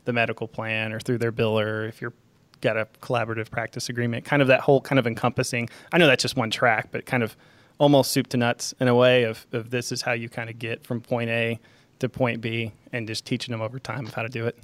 the 0.08 0.14
medical 0.14 0.48
plan 0.48 0.94
or 0.94 1.00
through 1.02 1.18
their 1.18 1.34
biller 1.34 1.88
if 1.88 2.02
you're 2.02 2.14
got 2.62 2.78
a 2.78 2.88
collaborative 3.02 3.52
practice 3.52 3.90
agreement 3.90 4.26
kind 4.26 4.42
of 4.42 4.48
that 4.48 4.62
whole 4.62 4.82
kind 4.82 4.98
of 4.98 5.06
encompassing. 5.06 5.70
I 5.92 5.98
know 5.98 6.08
that's 6.08 6.22
just 6.24 6.38
one 6.38 6.50
track 6.50 6.90
but 6.92 7.06
kind 7.06 7.22
of 7.24 7.36
almost 7.78 8.12
soup 8.12 8.28
to 8.28 8.38
nuts 8.38 8.74
in 8.80 8.88
a 8.88 8.96
way 8.96 9.24
of, 9.24 9.46
of 9.52 9.70
this 9.70 9.92
is 9.92 10.02
how 10.02 10.14
you 10.14 10.30
kind 10.30 10.50
of 10.50 10.58
get 10.58 10.84
from 10.84 11.02
point 11.02 11.30
a 11.30 11.60
to 12.00 12.10
point 12.10 12.42
b 12.42 12.72
and 12.94 13.06
just 13.06 13.26
teaching 13.26 13.52
them 13.52 13.62
over 13.62 13.80
time 13.80 14.08
of 14.08 14.14
how 14.14 14.24
to 14.24 14.30
do 14.30 14.48
it. 14.48 14.58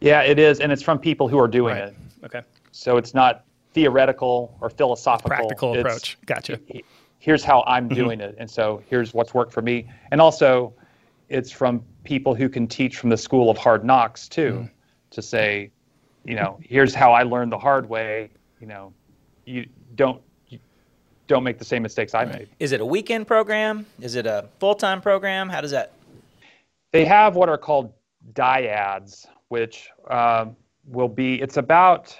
Yeah 0.00 0.22
it 0.22 0.38
is 0.38 0.60
and 0.60 0.72
it's 0.72 0.82
from 0.82 0.98
people 0.98 1.28
who 1.28 1.38
are 1.38 1.46
doing 1.46 1.76
right. 1.76 1.88
it. 1.88 1.96
Okay. 2.24 2.42
So 2.72 2.96
it's 2.96 3.12
not 3.12 3.44
theoretical 3.74 4.56
or 4.60 4.70
philosophical 4.70 5.28
practical 5.28 5.74
it's, 5.74 5.80
approach 5.80 6.18
gotcha 6.26 6.58
here's 7.18 7.44
how 7.44 7.62
i'm 7.66 7.88
mm-hmm. 7.88 7.94
doing 7.94 8.20
it 8.20 8.34
and 8.38 8.50
so 8.50 8.82
here's 8.88 9.14
what's 9.14 9.32
worked 9.32 9.52
for 9.52 9.62
me 9.62 9.88
and 10.10 10.20
also 10.20 10.74
it's 11.32 11.50
from 11.50 11.82
people 12.04 12.34
who 12.34 12.48
can 12.48 12.66
teach 12.68 12.98
from 12.98 13.10
the 13.10 13.16
school 13.16 13.50
of 13.50 13.56
hard 13.56 13.84
knocks 13.84 14.28
too, 14.28 14.64
mm. 14.64 14.70
to 15.10 15.22
say, 15.22 15.70
you 16.24 16.34
know, 16.34 16.58
here's 16.62 16.94
how 16.94 17.12
I 17.12 17.22
learned 17.22 17.50
the 17.50 17.58
hard 17.58 17.88
way. 17.88 18.30
You 18.60 18.66
know, 18.66 18.92
you 19.46 19.66
don't 19.94 20.20
you 20.48 20.58
don't 21.26 21.42
make 21.42 21.58
the 21.58 21.64
same 21.64 21.82
mistakes 21.82 22.14
I 22.14 22.26
made. 22.26 22.48
Is 22.60 22.72
it 22.72 22.80
a 22.80 22.86
weekend 22.86 23.26
program? 23.26 23.86
Is 24.00 24.14
it 24.14 24.26
a 24.26 24.46
full 24.60 24.74
time 24.74 25.00
program? 25.00 25.48
How 25.48 25.60
does 25.60 25.70
that? 25.70 25.92
They 26.92 27.06
have 27.06 27.34
what 27.34 27.48
are 27.48 27.58
called 27.58 27.92
dyads, 28.34 29.26
which 29.48 29.88
uh, 30.08 30.46
will 30.86 31.08
be. 31.08 31.40
It's 31.40 31.56
about. 31.56 32.16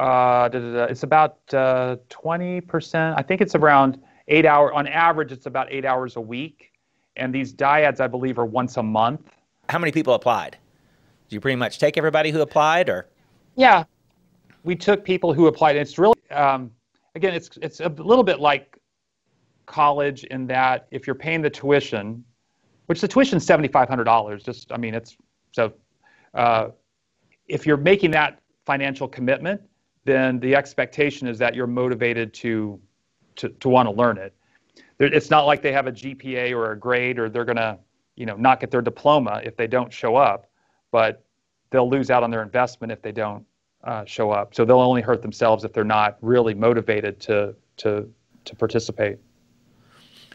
Uh, 0.00 0.48
it's 0.88 1.02
about 1.02 1.38
uh, 1.52 1.96
20%. 2.08 3.14
I 3.16 3.22
think 3.22 3.40
it's 3.40 3.54
around 3.54 4.00
eight 4.28 4.46
hour 4.46 4.72
on 4.72 4.86
average. 4.86 5.30
It's 5.30 5.46
about 5.46 5.68
eight 5.70 5.84
hours 5.84 6.16
a 6.16 6.20
week 6.20 6.70
and 7.16 7.34
these 7.34 7.52
dyads, 7.52 8.00
I 8.00 8.06
believe, 8.06 8.38
are 8.38 8.46
once 8.46 8.76
a 8.76 8.82
month. 8.82 9.20
How 9.68 9.78
many 9.78 9.92
people 9.92 10.14
applied? 10.14 10.56
Did 11.28 11.36
you 11.36 11.40
pretty 11.40 11.56
much 11.56 11.78
take 11.78 11.96
everybody 11.96 12.30
who 12.30 12.40
applied, 12.40 12.88
or? 12.88 13.08
Yeah, 13.56 13.84
we 14.64 14.74
took 14.74 15.04
people 15.04 15.32
who 15.32 15.46
applied. 15.46 15.76
It's 15.76 15.98
really, 15.98 16.18
um, 16.30 16.70
again, 17.14 17.34
it's 17.34 17.50
it's 17.62 17.80
a 17.80 17.88
little 17.88 18.24
bit 18.24 18.40
like 18.40 18.78
college 19.66 20.24
in 20.24 20.46
that 20.48 20.88
if 20.90 21.06
you're 21.06 21.14
paying 21.14 21.42
the 21.42 21.50
tuition, 21.50 22.24
which 22.86 23.00
the 23.00 23.08
tuition 23.08 23.36
is 23.36 23.46
seventy 23.46 23.68
five 23.68 23.88
hundred 23.88 24.04
dollars. 24.04 24.42
Just, 24.42 24.72
I 24.72 24.76
mean, 24.76 24.94
it's 24.94 25.16
so. 25.52 25.72
Uh, 26.34 26.68
if 27.48 27.66
you're 27.66 27.76
making 27.76 28.12
that 28.12 28.40
financial 28.64 29.08
commitment, 29.08 29.60
then 30.04 30.40
the 30.40 30.54
expectation 30.54 31.28
is 31.28 31.38
that 31.38 31.54
you're 31.54 31.66
motivated 31.66 32.32
to 32.34 32.80
to, 33.36 33.48
to 33.48 33.68
want 33.68 33.88
to 33.88 33.94
learn 33.94 34.18
it 34.18 34.34
it's 35.00 35.30
not 35.30 35.46
like 35.46 35.62
they 35.62 35.72
have 35.72 35.86
a 35.86 35.92
GPA 35.92 36.52
or 36.52 36.72
a 36.72 36.78
grade 36.78 37.18
or 37.18 37.28
they're 37.28 37.44
to, 37.56 37.78
you 38.16 38.26
know, 38.26 38.36
not 38.36 38.60
get 38.60 38.70
their 38.70 38.82
diploma 38.82 39.40
if 39.42 39.56
they 39.56 39.66
don't 39.66 39.92
show 39.92 40.16
up, 40.16 40.50
but 40.90 41.24
they'll 41.70 41.88
lose 41.88 42.10
out 42.10 42.22
on 42.22 42.30
their 42.30 42.42
investment 42.42 42.92
if 42.92 43.00
they 43.00 43.12
don't 43.12 43.44
uh, 43.84 44.04
show 44.04 44.30
up. 44.30 44.54
So 44.54 44.64
they'll 44.64 44.80
only 44.80 45.00
hurt 45.00 45.22
themselves 45.22 45.64
if 45.64 45.72
they're 45.72 45.84
not 45.84 46.18
really 46.20 46.54
motivated 46.54 47.18
to 47.20 47.54
to 47.78 48.08
to 48.44 48.56
participate. 48.56 49.18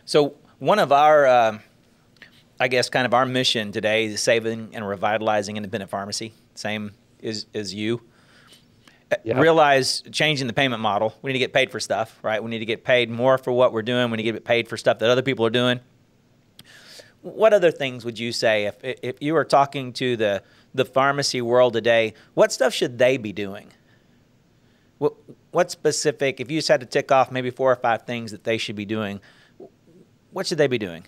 So 0.05 0.35
one 0.59 0.79
of 0.79 0.91
our, 0.91 1.25
uh, 1.25 1.59
I 2.59 2.67
guess, 2.67 2.89
kind 2.89 3.05
of 3.05 3.13
our 3.13 3.25
mission 3.25 3.71
today 3.71 4.05
is 4.05 4.21
saving 4.21 4.71
and 4.73 4.87
revitalizing 4.87 5.57
independent 5.57 5.91
pharmacy. 5.91 6.33
Same 6.55 6.93
as 7.21 7.45
as 7.53 7.73
you. 7.73 8.01
Yep. 9.23 9.37
realize 9.37 10.01
changing 10.11 10.47
the 10.47 10.53
payment 10.53 10.81
model. 10.81 11.13
We 11.21 11.29
need 11.29 11.33
to 11.33 11.39
get 11.39 11.53
paid 11.53 11.71
for 11.71 11.79
stuff, 11.79 12.17
right? 12.23 12.43
We 12.43 12.49
need 12.49 12.59
to 12.59 12.65
get 12.65 12.83
paid 12.83 13.09
more 13.09 13.37
for 13.37 13.51
what 13.51 13.71
we're 13.71 13.83
doing. 13.83 14.09
We 14.09 14.17
need 14.17 14.23
to 14.23 14.31
get 14.31 14.45
paid 14.45 14.67
for 14.67 14.77
stuff 14.77 14.99
that 14.99 15.09
other 15.09 15.21
people 15.21 15.45
are 15.45 15.51
doing. 15.51 15.79
What 17.21 17.53
other 17.53 17.71
things 17.71 18.03
would 18.03 18.17
you 18.17 18.31
say 18.31 18.65
if 18.65 18.75
if 18.83 19.21
you 19.21 19.33
were 19.33 19.45
talking 19.45 19.93
to 19.93 20.17
the 20.17 20.43
the 20.73 20.85
pharmacy 20.85 21.41
world 21.41 21.73
today? 21.73 22.13
What 22.33 22.51
stuff 22.51 22.73
should 22.73 22.97
they 22.97 23.17
be 23.17 23.31
doing? 23.31 23.71
What 24.97 25.13
what 25.51 25.69
specific? 25.69 26.39
If 26.39 26.49
you 26.49 26.57
just 26.57 26.67
had 26.67 26.79
to 26.81 26.87
tick 26.87 27.11
off 27.11 27.31
maybe 27.31 27.51
four 27.51 27.71
or 27.71 27.75
five 27.75 28.03
things 28.03 28.31
that 28.31 28.43
they 28.43 28.57
should 28.57 28.75
be 28.75 28.85
doing, 28.85 29.21
what 30.31 30.47
should 30.47 30.57
they 30.57 30.67
be 30.67 30.79
doing? 30.79 31.05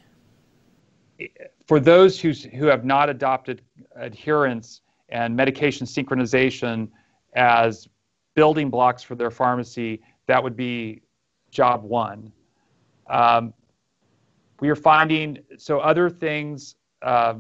For 1.66 1.80
those 1.80 2.20
who 2.20 2.32
who 2.32 2.68
have 2.68 2.86
not 2.86 3.10
adopted 3.10 3.62
adherence 3.96 4.82
and 5.10 5.36
medication 5.36 5.88
synchronization 5.88 6.90
as 7.36 7.88
building 8.36 8.70
blocks 8.70 9.04
for 9.04 9.16
their 9.16 9.32
pharmacy, 9.32 10.02
that 10.28 10.42
would 10.42 10.56
be 10.56 11.02
job 11.52 11.84
one. 11.84 12.32
Um, 13.10 13.54
we 14.60 14.70
are 14.70 14.76
finding 14.76 15.40
so 15.58 15.80
other 15.80 16.10
things 16.10 16.76
uh, 17.02 17.36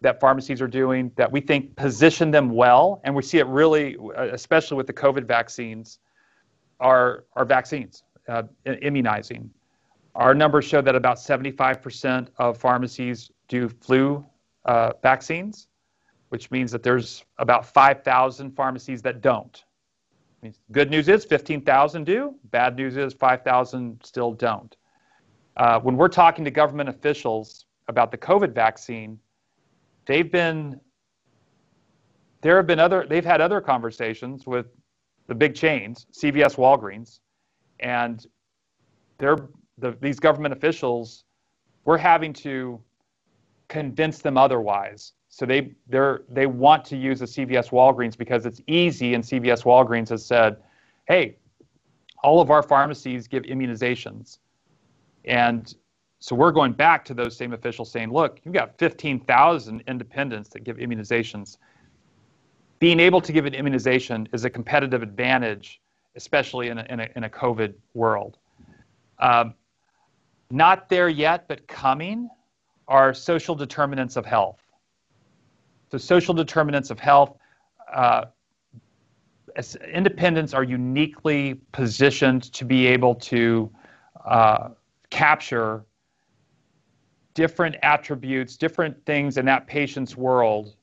that 0.00 0.20
pharmacies 0.20 0.60
are 0.60 0.68
doing 0.68 1.10
that 1.16 1.30
we 1.30 1.40
think 1.40 1.74
position 1.76 2.30
them 2.30 2.50
well, 2.50 3.00
and 3.04 3.14
we 3.14 3.22
see 3.22 3.38
it 3.38 3.46
really, 3.46 3.96
especially 4.16 4.76
with 4.76 4.86
the 4.86 4.92
COVID 4.92 5.26
vaccines, 5.26 5.98
are 6.80 7.24
are 7.34 7.44
vaccines, 7.44 8.02
uh, 8.28 8.42
immunizing. 8.66 9.50
Our 10.14 10.34
numbers 10.34 10.64
show 10.64 10.80
that 10.80 10.94
about 10.94 11.16
75% 11.16 12.28
of 12.36 12.56
pharmacies 12.56 13.30
do 13.48 13.68
flu 13.68 14.24
uh, 14.64 14.92
vaccines, 15.02 15.66
which 16.34 16.50
means 16.50 16.72
that 16.72 16.82
there's 16.82 17.24
about 17.38 17.64
5,000 17.64 18.50
pharmacies 18.56 19.00
that 19.02 19.20
don't. 19.20 19.62
Good 20.72 20.90
news 20.90 21.08
is 21.08 21.24
15,000 21.24 22.02
do. 22.02 22.34
Bad 22.50 22.74
news 22.74 22.96
is 22.96 23.14
5,000 23.14 24.00
still 24.02 24.32
don't. 24.32 24.76
Uh, 25.56 25.78
when 25.78 25.96
we're 25.96 26.08
talking 26.08 26.44
to 26.44 26.50
government 26.50 26.88
officials 26.88 27.66
about 27.86 28.10
the 28.10 28.18
COVID 28.18 28.52
vaccine, 28.52 29.16
they've 30.06 30.32
been 30.32 30.80
there 32.40 32.56
have 32.56 32.66
been 32.66 32.80
other, 32.80 33.06
they've 33.08 33.24
had 33.24 33.40
other 33.40 33.60
conversations 33.60 34.44
with 34.44 34.66
the 35.28 35.36
big 35.36 35.54
chains, 35.54 36.04
CVS, 36.12 36.56
Walgreens, 36.56 37.20
and 37.78 38.26
they're, 39.18 39.38
the, 39.78 39.96
these 40.00 40.18
government 40.18 40.52
officials, 40.52 41.22
we're 41.84 41.96
having 41.96 42.32
to 42.32 42.80
convince 43.68 44.18
them 44.18 44.36
otherwise. 44.36 45.12
So 45.34 45.46
they 45.46 45.72
they 45.88 46.14
they 46.28 46.46
want 46.46 46.84
to 46.84 46.96
use 46.96 47.20
a 47.20 47.24
CVS 47.24 47.70
Walgreens 47.70 48.16
because 48.16 48.46
it's 48.46 48.60
easy, 48.68 49.14
and 49.14 49.24
CVS 49.24 49.64
Walgreens 49.64 50.10
has 50.10 50.24
said, 50.24 50.58
"Hey, 51.08 51.38
all 52.22 52.40
of 52.40 52.52
our 52.52 52.62
pharmacies 52.62 53.26
give 53.26 53.42
immunizations," 53.42 54.38
and 55.24 55.74
so 56.20 56.36
we're 56.36 56.52
going 56.52 56.70
back 56.70 57.04
to 57.06 57.14
those 57.14 57.36
same 57.36 57.52
officials 57.52 57.90
saying, 57.90 58.12
"Look, 58.12 58.42
you've 58.44 58.54
got 58.54 58.78
15,000 58.78 59.82
independents 59.88 60.50
that 60.50 60.62
give 60.62 60.76
immunizations. 60.76 61.56
Being 62.78 63.00
able 63.00 63.20
to 63.20 63.32
give 63.32 63.44
an 63.44 63.54
immunization 63.54 64.28
is 64.32 64.44
a 64.44 64.50
competitive 64.50 65.02
advantage, 65.02 65.80
especially 66.14 66.68
in 66.68 66.78
a, 66.78 66.86
in 66.88 67.00
a, 67.00 67.08
in 67.16 67.24
a 67.24 67.28
COVID 67.28 67.74
world." 67.94 68.38
Um, 69.18 69.54
not 70.52 70.88
there 70.88 71.08
yet, 71.08 71.48
but 71.48 71.66
coming 71.66 72.30
are 72.86 73.12
social 73.12 73.56
determinants 73.56 74.14
of 74.14 74.24
health. 74.24 74.63
So, 75.90 75.98
social 75.98 76.34
determinants 76.34 76.90
of 76.90 76.98
health, 76.98 77.36
uh, 77.92 78.26
independents 79.92 80.54
are 80.54 80.64
uniquely 80.64 81.54
positioned 81.72 82.52
to 82.52 82.64
be 82.64 82.86
able 82.86 83.14
to 83.14 83.70
uh, 84.24 84.70
capture 85.10 85.84
different 87.34 87.76
attributes, 87.82 88.56
different 88.56 89.04
things 89.06 89.36
in 89.36 89.44
that 89.46 89.66
patient's 89.66 90.16
world 90.16 90.76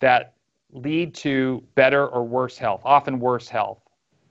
that 0.00 0.34
lead 0.72 1.14
to 1.14 1.62
better 1.74 2.08
or 2.08 2.24
worse 2.24 2.58
health, 2.58 2.80
often 2.84 3.20
worse 3.20 3.48
health. 3.48 3.78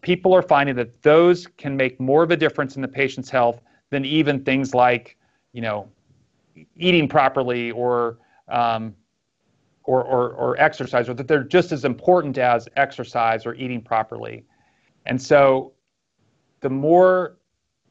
People 0.02 0.34
are 0.34 0.42
finding 0.42 0.76
that 0.76 1.02
those 1.04 1.46
can 1.46 1.78
make 1.78 2.00
more 2.00 2.24
of 2.24 2.32
a 2.32 2.38
difference 2.38 2.76
in 2.76 2.82
the 2.82 2.88
patient's 2.88 3.30
health 3.30 3.62
than 3.92 4.04
even 4.06 4.44
things 4.44 4.74
like, 4.74 5.18
you 5.54 5.62
know, 5.62 5.88
eating 6.76 7.08
properly 7.08 7.72
or 7.72 8.18
um, 8.48 8.96
or, 9.84 10.04
or, 10.04 10.34
or 10.34 10.60
exercise, 10.60 11.10
or 11.10 11.14
that 11.16 11.28
they're 11.28 11.44
just 11.44 11.72
as 11.72 11.86
important 11.86 12.38
as 12.38 12.68
exercise 12.76 13.46
or 13.46 13.56
eating 13.56 13.82
properly. 13.82 14.46
And 15.06 15.22
so 15.22 15.74
the 16.62 16.70
more 16.70 17.38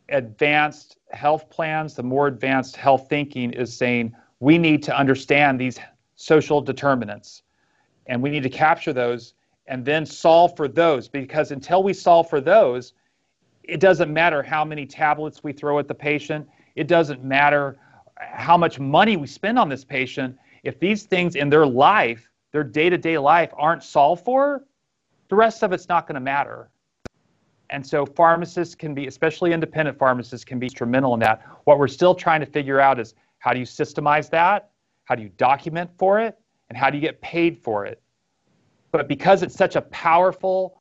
advanced 0.09 0.97
health 1.11 1.51
plans, 1.51 1.95
the 1.95 2.03
more 2.03 2.27
advanced 2.27 2.77
health 2.77 3.07
thinking 3.09 3.53
is 3.53 3.77
saying 3.77 4.15
we 4.41 4.59
need 4.59 4.83
to 4.85 4.97
understand 4.97 5.61
these 5.61 5.79
social 6.17 6.61
determinants. 6.61 7.43
And 8.07 8.23
we 8.23 8.31
need 8.31 8.43
to 8.43 8.51
capture 8.51 8.93
those 8.93 9.35
and 9.67 9.85
then 9.85 10.05
solve 10.05 10.57
for 10.57 10.67
those 10.67 11.09
because 11.09 11.53
until 11.53 11.83
we 11.83 11.93
solve 11.93 12.29
for 12.29 12.41
those, 12.41 12.95
it 13.63 13.79
doesn't 13.79 14.13
matter 14.13 14.43
how 14.43 14.65
many 14.65 14.85
tablets 14.85 15.45
we 15.45 15.53
throw 15.53 15.79
at 15.79 15.87
the 15.87 15.95
patient, 15.95 16.49
it 16.75 16.89
doesn't 16.89 17.23
matter 17.23 17.79
how 18.17 18.57
much 18.57 18.79
money 18.79 19.17
we 19.17 19.27
spend 19.27 19.59
on 19.59 19.69
this 19.69 19.85
patient 19.85 20.37
if 20.63 20.79
these 20.79 21.05
things 21.05 21.37
in 21.37 21.49
their 21.49 21.67
life, 21.67 22.31
their 22.53 22.65
day 22.65 22.91
to 22.91 22.99
day 22.99 23.19
life, 23.19 23.53
aren't 23.57 23.83
solved 23.83 24.25
for, 24.25 24.65
the 25.29 25.37
rest 25.37 25.63
of 25.63 25.73
it's 25.73 25.89
not 25.89 26.07
going 26.07 26.15
to 26.15 26.21
matter. 26.21 26.71
And 27.71 27.87
so 27.87 28.05
pharmacists 28.05 28.75
can 28.75 28.95
be, 28.95 29.07
especially 29.07 29.53
independent 29.53 29.97
pharmacists, 29.97 30.45
can 30.45 30.59
be 30.59 30.67
instrumental 30.67 31.15
in 31.15 31.21
that. 31.21 31.43
What 31.65 31.79
we're 31.79 31.89
still 31.89 32.15
trying 32.15 32.41
to 32.41 32.47
figure 32.47 32.81
out 32.81 32.99
is 32.99 33.15
how 33.39 33.53
do 33.53 33.61
you 33.61 33.65
systemize 33.65 34.29
that? 34.31 34.71
How 35.05 35.15
do 35.15 35.23
you 35.23 35.31
document 35.31 35.91
for 35.97 36.21
it? 36.21 36.37
And 36.69 36.77
how 36.77 36.91
do 36.91 36.97
you 36.97 37.01
get 37.01 37.21
paid 37.21 37.59
for 37.59 37.87
it? 37.87 38.03
But 38.93 39.09
because 39.09 39.43
it's 39.43 39.55
such 39.55 39.77
a 39.77 39.83
powerful, 39.83 40.81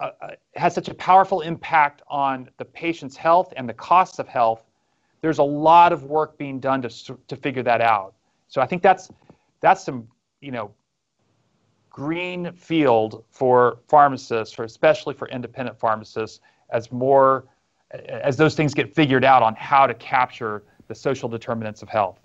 uh, 0.00 0.10
uh 0.20 0.28
has 0.54 0.74
such 0.74 0.88
a 0.88 0.94
powerful 0.94 1.42
impact 1.42 2.02
on 2.08 2.48
the 2.56 2.64
patient's 2.64 3.16
health 3.16 3.52
and 3.56 3.68
the 3.68 3.74
costs 3.74 4.18
of 4.18 4.26
health, 4.26 4.64
there's 5.20 5.38
a 5.38 5.44
lot 5.44 5.92
of 5.92 6.04
work 6.04 6.38
being 6.38 6.58
done 6.58 6.80
to, 6.82 7.18
to 7.28 7.36
figure 7.36 7.62
that 7.62 7.82
out. 7.82 8.14
So 8.54 8.60
I 8.60 8.66
think 8.66 8.82
that's 8.82 9.10
that's 9.60 9.82
some 9.82 10.06
you 10.40 10.52
know 10.52 10.70
green 11.90 12.52
field 12.52 13.24
for 13.28 13.78
pharmacists, 13.88 14.54
for 14.54 14.62
especially 14.62 15.12
for 15.12 15.26
independent 15.26 15.76
pharmacists, 15.76 16.38
as 16.70 16.92
more 16.92 17.46
as 17.90 18.36
those 18.36 18.54
things 18.54 18.72
get 18.72 18.94
figured 18.94 19.24
out 19.24 19.42
on 19.42 19.56
how 19.56 19.88
to 19.88 19.94
capture 19.94 20.62
the 20.86 20.94
social 20.94 21.28
determinants 21.28 21.82
of 21.82 21.88
health. 21.88 22.20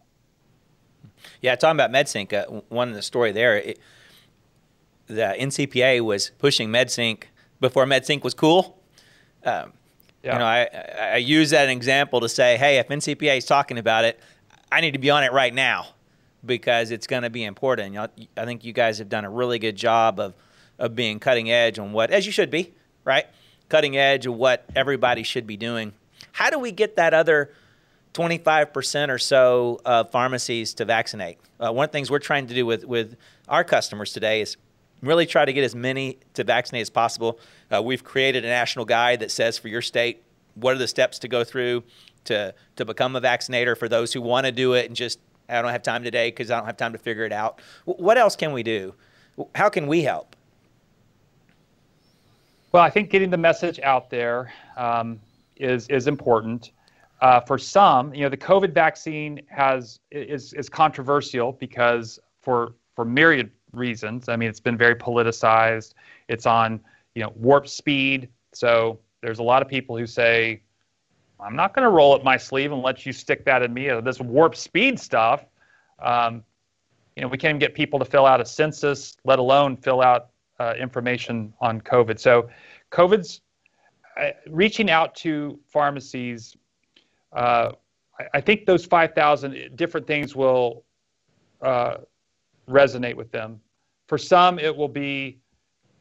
Yeah, 1.41 1.55
talking 1.55 1.75
about 1.75 1.89
MedSync, 1.91 2.31
uh, 2.31 2.61
one 2.69 2.89
of 2.89 2.95
the 2.95 3.01
story 3.01 3.31
there, 3.31 3.57
it, 3.57 3.79
the 5.07 5.35
NCPA 5.35 6.01
was 6.01 6.29
pushing 6.37 6.69
MedSync 6.69 7.23
before 7.59 7.85
MedSync 7.87 8.23
was 8.23 8.35
cool. 8.35 8.79
Um, 9.43 9.73
yeah. 10.21 10.33
You 10.33 10.39
know, 10.39 10.45
I, 10.45 11.13
I 11.13 11.17
use 11.17 11.49
that 11.49 11.69
example 11.69 12.19
to 12.19 12.29
say, 12.29 12.55
hey, 12.55 12.77
if 12.77 12.87
NCPA 12.87 13.39
is 13.39 13.45
talking 13.45 13.79
about 13.79 14.05
it, 14.05 14.19
I 14.71 14.79
need 14.81 14.91
to 14.91 14.99
be 14.99 15.09
on 15.09 15.23
it 15.23 15.31
right 15.31 15.53
now 15.53 15.87
because 16.45 16.91
it's 16.91 17.07
going 17.07 17.23
to 17.23 17.29
be 17.29 17.43
important. 17.43 17.97
I 17.97 18.45
think 18.45 18.63
you 18.63 18.73
guys 18.73 18.99
have 18.99 19.09
done 19.09 19.25
a 19.25 19.29
really 19.29 19.59
good 19.59 19.75
job 19.75 20.19
of 20.19 20.33
of 20.79 20.95
being 20.95 21.19
cutting 21.19 21.51
edge 21.51 21.77
on 21.77 21.91
what, 21.91 22.09
as 22.09 22.25
you 22.25 22.31
should 22.31 22.49
be, 22.49 22.73
right? 23.03 23.27
Cutting 23.67 23.97
edge 23.97 24.25
of 24.25 24.33
what 24.33 24.65
everybody 24.75 25.23
should 25.23 25.45
be 25.45 25.57
doing. 25.57 25.93
How 26.31 26.49
do 26.49 26.57
we 26.57 26.71
get 26.71 26.95
that 26.95 27.13
other 27.13 27.53
25% 28.13 29.09
or 29.09 29.19
so 29.19 29.79
of 29.85 30.09
pharmacies 30.11 30.73
to 30.75 30.85
vaccinate? 30.85 31.37
Uh, 31.59 31.71
one 31.71 31.85
of 31.85 31.91
the 31.91 31.97
things 31.97 32.09
we're 32.09 32.19
trying 32.19 32.47
to 32.47 32.55
do 32.55 32.65
with, 32.65 32.85
with 32.85 33.17
our 33.47 33.63
customers 33.63 34.13
today 34.13 34.41
is 34.41 34.57
really 35.03 35.25
try 35.25 35.45
to 35.45 35.53
get 35.53 35.63
as 35.63 35.75
many 35.75 36.17
to 36.33 36.43
vaccinate 36.43 36.81
as 36.81 36.89
possible. 36.89 37.39
Uh, 37.71 37.81
we've 37.81 38.03
created 38.03 38.45
a 38.45 38.47
national 38.47 38.85
guide 38.85 39.19
that 39.19 39.31
says 39.31 39.57
for 39.57 39.67
your 39.67 39.81
state, 39.81 40.23
what 40.55 40.73
are 40.73 40.79
the 40.79 40.87
steps 40.87 41.19
to 41.19 41.27
go 41.27 41.43
through 41.43 41.83
to, 42.25 42.53
to 42.75 42.85
become 42.85 43.15
a 43.15 43.19
vaccinator 43.19 43.75
for 43.75 43.87
those 43.87 44.13
who 44.13 44.21
want 44.21 44.45
to 44.45 44.51
do 44.51 44.73
it 44.73 44.87
and 44.87 44.95
just 44.95 45.19
I 45.49 45.61
don't 45.61 45.71
have 45.71 45.83
time 45.83 46.03
today 46.03 46.29
because 46.29 46.51
I 46.51 46.57
don't 46.57 46.65
have 46.65 46.77
time 46.77 46.93
to 46.93 46.97
figure 46.97 47.25
it 47.25 47.31
out. 47.31 47.61
What 47.85 48.17
else 48.17 48.35
can 48.35 48.53
we 48.53 48.63
do? 48.63 48.93
How 49.55 49.69
can 49.69 49.87
we 49.87 50.01
help? 50.03 50.35
Well, 52.71 52.83
I 52.83 52.89
think 52.89 53.09
getting 53.09 53.31
the 53.31 53.37
message 53.37 53.79
out 53.79 54.09
there 54.09 54.53
um, 54.77 55.19
is 55.55 55.87
is 55.87 56.07
important. 56.07 56.71
Uh, 57.21 57.41
for 57.41 57.57
some, 57.57 58.13
you 58.13 58.21
know, 58.21 58.29
the 58.29 58.37
COVID 58.37 58.73
vaccine 58.73 59.41
has 59.49 59.99
is 60.11 60.53
is 60.53 60.69
controversial 60.69 61.53
because 61.53 62.19
for 62.41 62.75
for 62.95 63.05
myriad 63.05 63.49
reasons. 63.73 64.29
I 64.29 64.35
mean, 64.35 64.49
it's 64.49 64.59
been 64.59 64.77
very 64.77 64.95
politicized. 64.95 65.93
It's 66.27 66.45
on 66.45 66.79
you 67.15 67.23
know 67.23 67.33
warp 67.35 67.67
speed. 67.67 68.29
So 68.53 68.99
there's 69.21 69.39
a 69.39 69.43
lot 69.43 69.61
of 69.61 69.67
people 69.67 69.97
who 69.97 70.05
say 70.05 70.61
I'm 71.39 71.55
not 71.55 71.73
going 71.73 71.83
to 71.83 71.89
roll 71.89 72.13
up 72.13 72.23
my 72.23 72.37
sleeve 72.37 72.71
and 72.71 72.81
let 72.81 73.05
you 73.05 73.13
stick 73.13 73.45
that 73.45 73.61
in 73.63 73.73
me. 73.73 73.89
Uh, 73.89 74.01
this 74.01 74.19
warp 74.19 74.55
speed 74.55 74.99
stuff. 74.99 75.45
Um, 75.99 76.43
you 77.15 77.21
know, 77.21 77.27
we 77.29 77.37
can't 77.37 77.51
even 77.51 77.59
get 77.59 77.73
people 77.73 77.99
to 77.99 78.05
fill 78.05 78.25
out 78.25 78.41
a 78.41 78.45
census, 78.45 79.15
let 79.23 79.39
alone 79.39 79.77
fill 79.77 80.01
out 80.01 80.29
uh, 80.59 80.73
information 80.79 81.53
on 81.61 81.81
COVID. 81.81 82.19
So, 82.19 82.49
COVID's 82.91 83.41
uh, 84.17 84.31
reaching 84.49 84.89
out 84.89 85.15
to 85.15 85.59
pharmacies. 85.65 86.55
Uh, 87.31 87.71
I, 88.19 88.25
I, 88.35 88.41
think 88.41 88.65
those 88.65 88.85
5,000 88.85 89.75
different 89.75 90.07
things 90.07 90.35
will 90.35 90.83
uh, 91.61 91.97
resonate 92.67 93.15
with 93.15 93.31
them. 93.31 93.59
For 94.07 94.17
some, 94.17 94.59
it 94.59 94.75
will 94.75 94.89
be 94.89 95.39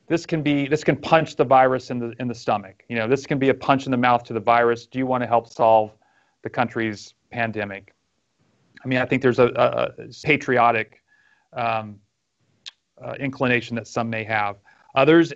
this 0.08 0.24
can 0.24 0.42
be 0.42 0.66
this 0.66 0.82
can 0.82 0.96
punch 0.96 1.36
the 1.36 1.44
virus 1.44 1.90
in 1.90 1.98
the 1.98 2.14
in 2.18 2.28
the 2.28 2.34
stomach. 2.34 2.82
You 2.88 2.96
know, 2.96 3.06
this 3.06 3.26
can 3.26 3.38
be 3.38 3.50
a 3.50 3.54
punch 3.54 3.86
in 3.86 3.90
the 3.92 3.98
mouth 3.98 4.24
to 4.24 4.32
the 4.32 4.40
virus. 4.40 4.86
Do 4.86 4.98
you 4.98 5.06
want 5.06 5.22
to 5.22 5.26
help 5.26 5.52
solve 5.52 5.92
the 6.42 6.50
country's 6.50 7.14
pandemic? 7.30 7.94
I 8.84 8.88
mean, 8.88 8.98
I 8.98 9.04
think 9.04 9.22
there's 9.22 9.38
a, 9.38 9.48
a, 9.48 10.02
a 10.02 10.08
patriotic 10.22 11.02
um, 11.52 11.98
uh, 13.04 13.14
inclination 13.20 13.76
that 13.76 13.86
some 13.86 14.08
may 14.08 14.24
have. 14.24 14.56
Others, 14.94 15.32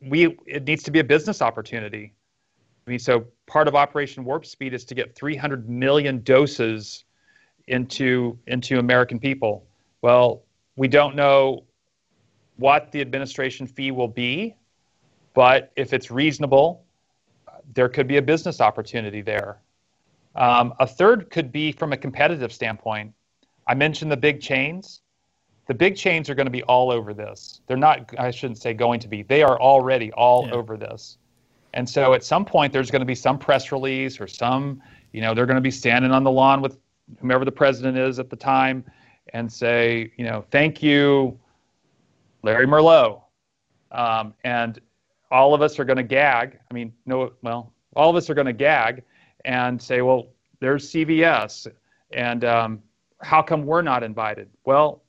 we 0.00 0.36
it 0.46 0.64
needs 0.64 0.82
to 0.84 0.90
be 0.90 1.00
a 1.00 1.04
business 1.04 1.42
opportunity. 1.42 2.14
I 2.86 2.90
mean, 2.90 2.98
so 2.98 3.26
part 3.46 3.68
of 3.68 3.74
Operation 3.74 4.24
Warp 4.24 4.46
Speed 4.46 4.72
is 4.72 4.84
to 4.86 4.94
get 4.94 5.14
300 5.14 5.68
million 5.68 6.22
doses 6.22 7.04
into 7.66 8.38
into 8.46 8.78
American 8.78 9.18
people. 9.18 9.66
Well, 10.00 10.44
we 10.76 10.88
don't 10.88 11.16
know 11.16 11.64
what 12.56 12.90
the 12.92 13.00
administration 13.00 13.66
fee 13.66 13.90
will 13.90 14.08
be, 14.08 14.54
but 15.34 15.72
if 15.76 15.92
it's 15.92 16.10
reasonable, 16.10 16.84
there 17.74 17.88
could 17.88 18.06
be 18.06 18.16
a 18.16 18.22
business 18.22 18.60
opportunity 18.60 19.20
there. 19.20 19.58
Um, 20.34 20.74
a 20.80 20.86
third 20.86 21.30
could 21.30 21.50
be 21.50 21.72
from 21.72 21.92
a 21.92 21.96
competitive 21.96 22.52
standpoint. 22.52 23.12
I 23.66 23.74
mentioned 23.74 24.10
the 24.12 24.16
big 24.16 24.40
chains. 24.40 25.00
The 25.66 25.74
big 25.74 25.96
chains 25.96 26.30
are 26.30 26.34
going 26.34 26.46
to 26.46 26.52
be 26.52 26.62
all 26.64 26.90
over 26.90 27.12
this. 27.12 27.60
They're 27.66 27.76
not, 27.76 28.14
I 28.18 28.30
shouldn't 28.30 28.58
say 28.58 28.72
going 28.72 29.00
to 29.00 29.08
be, 29.08 29.22
they 29.22 29.42
are 29.42 29.60
already 29.60 30.12
all 30.12 30.46
yeah. 30.46 30.54
over 30.54 30.76
this. 30.76 31.18
And 31.74 31.88
so 31.88 32.14
at 32.14 32.24
some 32.24 32.44
point, 32.44 32.72
there's 32.72 32.90
going 32.90 33.00
to 33.00 33.06
be 33.06 33.14
some 33.14 33.38
press 33.38 33.72
release 33.72 34.20
or 34.20 34.28
some, 34.28 34.80
you 35.12 35.20
know, 35.20 35.34
they're 35.34 35.46
going 35.46 35.56
to 35.56 35.60
be 35.62 35.70
standing 35.70 36.12
on 36.12 36.22
the 36.22 36.30
lawn 36.30 36.62
with 36.62 36.78
whomever 37.18 37.44
the 37.44 37.52
president 37.52 37.98
is 37.98 38.18
at 38.18 38.30
the 38.30 38.36
time 38.36 38.84
and 39.32 39.52
say, 39.52 40.12
you 40.16 40.24
know, 40.24 40.44
thank 40.50 40.82
you, 40.82 41.38
Larry 42.46 42.66
Merlo, 42.66 43.22
um, 43.90 44.32
and 44.44 44.80
all 45.32 45.52
of 45.52 45.62
us 45.62 45.80
are 45.80 45.84
going 45.84 45.96
to 45.96 46.04
gag. 46.04 46.60
I 46.70 46.74
mean, 46.74 46.92
no, 47.04 47.32
well, 47.42 47.72
all 47.96 48.08
of 48.08 48.14
us 48.14 48.30
are 48.30 48.34
going 48.34 48.46
to 48.46 48.52
gag 48.52 49.02
and 49.44 49.82
say, 49.82 50.00
well, 50.00 50.28
there's 50.60 50.88
CVS, 50.90 51.66
and 52.12 52.44
um, 52.44 52.82
how 53.20 53.42
come 53.42 53.66
we're 53.66 53.82
not 53.82 54.04
invited? 54.04 54.48
Well, 54.64 55.02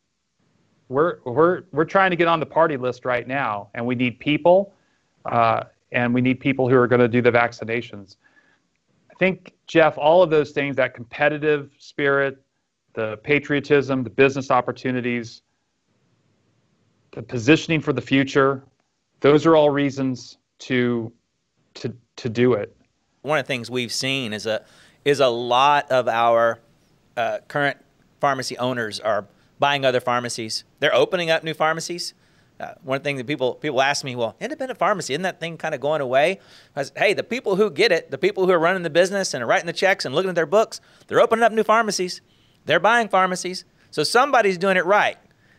we're 0.90 1.20
we're 1.26 1.64
we're 1.72 1.86
trying 1.86 2.10
to 2.10 2.18
get 2.18 2.28
on 2.28 2.40
the 2.40 2.46
party 2.46 2.76
list 2.76 3.06
right 3.06 3.28
now, 3.28 3.70
and 3.76 3.86
we 3.86 3.94
need 3.94 4.20
people, 4.20 4.74
uh, 5.26 5.66
and 5.92 6.16
we 6.16 6.22
need 6.22 6.40
people 6.40 6.68
who 6.68 6.76
are 6.76 6.88
going 6.88 7.02
to 7.02 7.08
do 7.08 7.22
the 7.22 7.32
vaccinations. 7.32 8.16
I 9.12 9.14
think 9.20 9.54
Jeff, 9.68 9.96
all 10.00 10.24
of 10.24 10.32
those 10.32 10.52
things, 10.52 10.76
that 10.78 10.96
competitive 10.96 11.70
spirit, 11.78 12.42
the 12.94 13.18
patriotism, 13.18 14.04
the 14.04 14.10
business 14.10 14.50
opportunities, 14.50 15.44
the 17.18 17.24
positioning 17.24 17.82
for 17.82 17.94
the 17.94 18.02
future, 18.02 18.64
those 19.22 19.48
are 19.48 19.56
all 19.56 19.72
reasons 19.72 20.38
to 20.60 21.12
to 21.74 21.92
to 22.16 22.30
do 22.30 22.54
it. 22.54 22.78
One 23.24 23.40
of 23.40 23.46
the 23.46 23.48
things 23.48 23.72
we've 23.72 23.92
seen 23.92 24.34
is 24.34 24.46
a 24.46 24.64
is 25.04 25.20
a 25.20 25.28
lot 25.28 25.92
of 25.92 26.08
our 26.08 26.60
uh, 27.18 27.40
current 27.48 27.78
pharmacy 28.22 28.56
owners 28.60 29.00
are 29.00 29.26
buying 29.58 29.84
other 29.84 30.00
pharmacies. 30.00 30.64
They're 30.80 30.94
opening 30.94 31.32
up 31.32 31.44
new 31.44 31.56
pharmacies. 31.56 32.14
Uh, 32.60 32.74
one 32.84 33.02
thing 33.02 33.18
that 33.18 33.26
people 33.26 33.56
people 33.56 33.82
ask 33.82 34.06
me, 34.06 34.16
well, 34.16 34.36
independent 34.40 34.78
pharmacy 34.78 35.14
isn't 35.14 35.24
that 35.24 35.40
thing 35.40 35.58
kind 35.58 35.74
of 35.74 35.82
going 35.82 36.02
away? 36.02 36.40
I 36.76 36.84
said, 36.84 37.00
hey, 37.00 37.14
the 37.16 37.24
people 37.24 37.56
who 37.56 37.72
get 37.72 37.92
it, 37.92 38.12
the 38.12 38.20
people 38.20 38.46
who 38.46 38.52
are 38.52 38.60
running 38.60 38.84
the 38.84 38.92
business 38.92 39.34
and 39.34 39.44
are 39.44 39.48
writing 39.48 39.66
the 39.66 39.74
checks 39.74 40.06
and 40.06 40.14
looking 40.14 40.30
at 40.30 40.36
their 40.36 40.46
books, 40.46 40.82
they're 41.08 41.20
opening 41.20 41.42
up 41.42 41.52
new 41.52 41.64
pharmacies. 41.64 42.22
They're 42.66 42.80
buying 42.80 43.10
pharmacies. 43.10 43.66
So 43.90 44.04
somebody's 44.04 44.60
doing 44.60 44.78
it 44.78 44.86
right. 44.86 45.18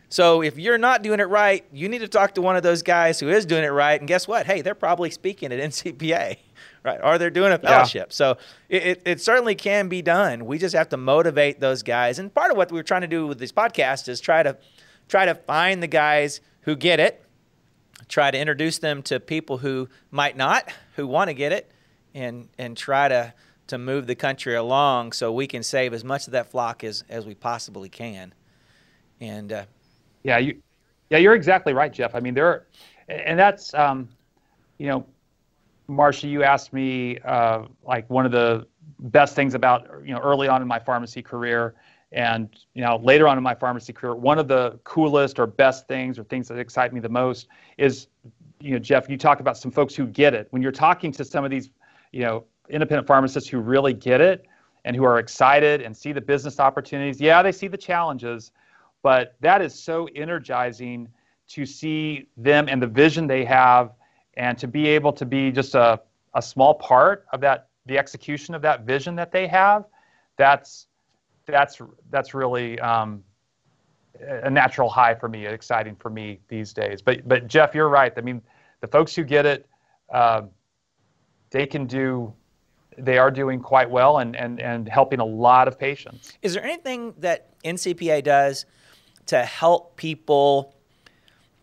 So 0.09 0.41
if 0.41 0.57
you're 0.57 0.79
not 0.79 1.03
doing 1.03 1.19
it 1.19 1.29
right, 1.29 1.63
you 1.71 1.87
need 1.87 1.99
to 1.99 2.07
talk 2.07 2.33
to 2.35 2.41
one 2.41 2.55
of 2.55 2.63
those 2.63 2.81
guys 2.81 3.19
who 3.19 3.29
is 3.29 3.45
doing 3.45 3.63
it 3.63 3.67
right. 3.67 3.99
And 3.99 4.07
guess 4.07 4.27
what? 4.27 4.47
Hey, 4.47 4.61
they're 4.61 4.75
probably 4.75 5.11
speaking 5.11 5.53
at 5.53 5.59
NCPA, 5.69 6.37
right? 6.83 6.99
Or 7.03 7.19
they're 7.19 7.29
doing 7.29 7.51
a 7.51 7.59
fellowship. 7.59 8.07
Yeah. 8.09 8.13
So 8.13 8.37
it, 8.69 8.83
it, 8.83 9.01
it, 9.05 9.21
certainly 9.21 9.53
can 9.53 9.87
be 9.87 10.01
done. 10.01 10.47
We 10.47 10.57
just 10.57 10.75
have 10.75 10.89
to 10.89 10.97
motivate 10.97 11.59
those 11.59 11.83
guys. 11.83 12.17
And 12.17 12.33
part 12.33 12.49
of 12.49 12.57
what 12.57 12.71
we're 12.71 12.83
trying 12.83 13.01
to 13.01 13.07
do 13.07 13.27
with 13.27 13.37
this 13.37 13.51
podcast 13.51 14.09
is 14.09 14.19
try 14.19 14.41
to 14.41 14.57
try 15.07 15.25
to 15.25 15.35
find 15.35 15.81
the 15.81 15.87
guys 15.87 16.41
who 16.61 16.75
get 16.75 16.99
it, 16.99 17.23
try 18.07 18.31
to 18.31 18.37
introduce 18.37 18.79
them 18.79 19.03
to 19.03 19.19
people 19.19 19.59
who 19.59 19.89
might 20.09 20.35
not, 20.35 20.71
who 20.95 21.05
want 21.05 21.29
to 21.29 21.35
get 21.35 21.51
it, 21.51 21.71
and 22.15 22.49
and 22.57 22.75
try 22.75 23.07
to 23.07 23.33
to 23.67 23.77
move 23.77 24.07
the 24.07 24.15
country 24.15 24.55
along 24.55 25.11
so 25.11 25.31
we 25.31 25.45
can 25.45 25.61
save 25.61 25.93
as 25.93 26.03
much 26.03 26.25
of 26.25 26.33
that 26.33 26.49
flock 26.49 26.83
as 26.83 27.03
as 27.09 27.27
we 27.27 27.35
possibly 27.35 27.89
can. 27.89 28.33
And 29.21 29.51
uh, 29.51 29.65
yeah, 30.23 30.37
you, 30.37 30.61
yeah, 31.09 31.17
you're 31.17 31.35
exactly 31.35 31.73
right, 31.73 31.91
Jeff. 31.91 32.15
I 32.15 32.19
mean, 32.19 32.33
there, 32.33 32.47
are, 32.47 32.67
and 33.07 33.39
that's, 33.39 33.73
um, 33.73 34.09
you 34.77 34.87
know, 34.87 35.05
Marcia, 35.87 36.27
you 36.27 36.43
asked 36.43 36.71
me 36.71 37.17
uh, 37.19 37.63
like 37.83 38.09
one 38.09 38.25
of 38.25 38.31
the 38.31 38.67
best 38.99 39.35
things 39.35 39.53
about 39.53 39.89
you 40.03 40.13
know 40.13 40.19
early 40.19 40.47
on 40.47 40.61
in 40.61 40.67
my 40.67 40.79
pharmacy 40.79 41.21
career, 41.21 41.75
and 42.11 42.49
you 42.73 42.83
know 42.83 42.97
later 42.97 43.27
on 43.27 43.37
in 43.37 43.43
my 43.43 43.55
pharmacy 43.55 43.91
career, 43.91 44.15
one 44.15 44.39
of 44.39 44.47
the 44.47 44.79
coolest 44.83 45.39
or 45.39 45.47
best 45.47 45.87
things 45.87 46.19
or 46.19 46.23
things 46.25 46.47
that 46.47 46.59
excite 46.59 46.93
me 46.93 46.99
the 46.99 47.09
most 47.09 47.47
is, 47.77 48.07
you 48.59 48.71
know, 48.71 48.79
Jeff, 48.79 49.09
you 49.09 49.17
talk 49.17 49.39
about 49.39 49.57
some 49.57 49.71
folks 49.71 49.95
who 49.95 50.05
get 50.05 50.33
it. 50.33 50.47
When 50.51 50.61
you're 50.61 50.71
talking 50.71 51.11
to 51.13 51.25
some 51.25 51.43
of 51.43 51.51
these, 51.51 51.69
you 52.11 52.21
know, 52.21 52.45
independent 52.69 53.07
pharmacists 53.07 53.49
who 53.49 53.59
really 53.59 53.93
get 53.93 54.21
it 54.21 54.45
and 54.85 54.95
who 54.95 55.03
are 55.03 55.19
excited 55.19 55.81
and 55.81 55.95
see 55.95 56.11
the 56.11 56.21
business 56.21 56.59
opportunities, 56.59 57.19
yeah, 57.19 57.41
they 57.41 57.51
see 57.51 57.67
the 57.67 57.77
challenges, 57.77 58.51
but 59.01 59.35
that 59.39 59.61
is 59.61 59.73
so 59.73 60.07
energizing 60.15 61.07
to 61.47 61.65
see 61.65 62.27
them 62.37 62.67
and 62.69 62.81
the 62.81 62.87
vision 62.87 63.27
they 63.27 63.45
have 63.45 63.91
and 64.35 64.57
to 64.57 64.67
be 64.67 64.87
able 64.87 65.11
to 65.11 65.25
be 65.25 65.51
just 65.51 65.75
a, 65.75 65.99
a 66.35 66.41
small 66.41 66.73
part 66.75 67.25
of 67.33 67.41
that 67.41 67.69
the 67.85 67.97
execution 67.97 68.53
of 68.53 68.61
that 68.61 68.81
vision 68.81 69.15
that 69.15 69.31
they 69.31 69.47
have 69.47 69.85
that's 70.37 70.87
that's 71.45 71.81
that's 72.11 72.33
really 72.33 72.79
um, 72.79 73.23
a 74.21 74.49
natural 74.49 74.89
high 74.89 75.15
for 75.15 75.27
me 75.27 75.45
exciting 75.45 75.95
for 75.95 76.09
me 76.09 76.39
these 76.47 76.73
days 76.73 77.01
but 77.01 77.27
but 77.27 77.47
jeff 77.47 77.73
you're 77.73 77.89
right 77.89 78.13
i 78.17 78.21
mean 78.21 78.41
the 78.81 78.87
folks 78.87 79.15
who 79.15 79.23
get 79.23 79.45
it 79.45 79.67
uh, 80.13 80.41
they 81.51 81.65
can 81.65 81.85
do 81.85 82.33
they 82.97 83.17
are 83.17 83.31
doing 83.31 83.59
quite 83.59 83.89
well 83.89 84.19
and, 84.19 84.35
and, 84.35 84.59
and 84.59 84.87
helping 84.87 85.19
a 85.19 85.25
lot 85.25 85.67
of 85.67 85.79
patients. 85.79 86.33
Is 86.41 86.53
there 86.53 86.63
anything 86.63 87.13
that 87.19 87.49
NCPA 87.63 88.23
does 88.23 88.65
to 89.29 89.43
help 89.43 89.95
people. 89.95 90.73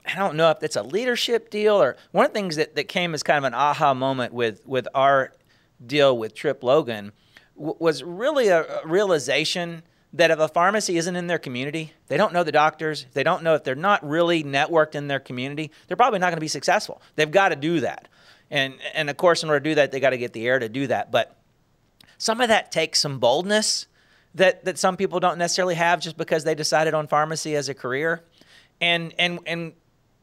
I 0.06 0.14
don't 0.14 0.36
know 0.36 0.50
if 0.50 0.62
it's 0.62 0.76
a 0.76 0.82
leadership 0.82 1.50
deal 1.50 1.80
or 1.82 1.96
one 2.12 2.24
of 2.24 2.32
the 2.32 2.38
things 2.38 2.56
that, 2.56 2.76
that 2.76 2.88
came 2.88 3.12
as 3.12 3.22
kind 3.22 3.38
of 3.38 3.44
an 3.44 3.54
aha 3.54 3.92
moment 3.92 4.32
with, 4.32 4.64
with 4.66 4.86
our 4.94 5.32
deal 5.84 6.16
with 6.16 6.34
Trip 6.34 6.62
Logan 6.62 7.12
w- 7.56 7.76
was 7.78 8.02
really 8.02 8.48
a, 8.48 8.62
a 8.62 8.86
realization 8.86 9.82
that 10.12 10.30
if 10.30 10.38
a 10.38 10.48
pharmacy 10.48 10.96
isn't 10.96 11.16
in 11.16 11.26
their 11.26 11.38
community, 11.38 11.92
they 12.06 12.16
don't 12.16 12.32
know 12.32 12.44
the 12.44 12.52
doctors, 12.52 13.06
they 13.12 13.22
don't 13.22 13.42
know 13.42 13.54
if 13.54 13.64
they're 13.64 13.74
not 13.74 14.06
really 14.08 14.42
networked 14.44 14.94
in 14.94 15.08
their 15.08 15.20
community, 15.20 15.70
they're 15.86 15.96
probably 15.96 16.20
not 16.20 16.26
going 16.26 16.36
to 16.36 16.40
be 16.40 16.48
successful. 16.48 17.02
They've 17.16 17.30
got 17.30 17.50
to 17.50 17.56
do 17.56 17.80
that. 17.80 18.08
And, 18.50 18.74
and 18.94 19.10
of 19.10 19.16
course, 19.16 19.42
in 19.42 19.48
order 19.48 19.60
to 19.60 19.70
do 19.70 19.74
that, 19.74 19.90
they 19.90 20.00
got 20.00 20.10
to 20.10 20.18
get 20.18 20.32
the 20.32 20.46
air 20.46 20.58
to 20.58 20.68
do 20.68 20.86
that. 20.86 21.10
But 21.10 21.36
some 22.16 22.40
of 22.40 22.48
that 22.48 22.70
takes 22.70 23.00
some 23.00 23.18
boldness 23.18 23.86
that 24.36 24.64
that 24.64 24.78
some 24.78 24.96
people 24.96 25.18
don't 25.18 25.38
necessarily 25.38 25.74
have 25.74 26.00
just 26.00 26.16
because 26.16 26.44
they 26.44 26.54
decided 26.54 26.94
on 26.94 27.06
pharmacy 27.06 27.56
as 27.56 27.68
a 27.68 27.74
career. 27.74 28.22
And 28.80 29.12
and 29.18 29.40
and 29.46 29.72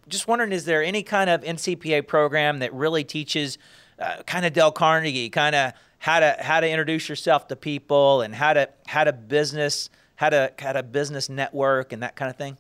just 0.08 0.28
wondering, 0.28 0.52
is 0.52 0.66
there 0.66 0.84
any 0.84 1.04
kind 1.04 1.30
of 1.30 1.42
NCPA 1.42 2.08
program 2.08 2.60
that 2.60 2.74
really 2.74 3.04
teaches 3.04 3.58
uh, 4.00 4.24
kind 4.26 4.46
of 4.46 4.54
Dale 4.54 4.72
Carnegie, 4.72 5.30
kind 5.30 5.56
of 5.56 5.74
how 5.98 6.20
to 6.20 6.36
how 6.40 6.60
to 6.60 6.70
introduce 6.70 7.10
yourself 7.10 7.48
to 7.48 7.56
people 7.56 8.22
and 8.22 8.34
how 8.36 8.54
to 8.54 8.70
how 8.86 9.04
to 9.04 9.14
business 9.14 9.90
how 10.16 10.30
to 10.30 10.52
how 10.60 10.74
to 10.74 10.84
business 10.84 11.30
network 11.30 11.92
and 11.92 12.04
that 12.04 12.16
kind 12.16 12.30
of 12.30 12.38
thing? 12.38 12.58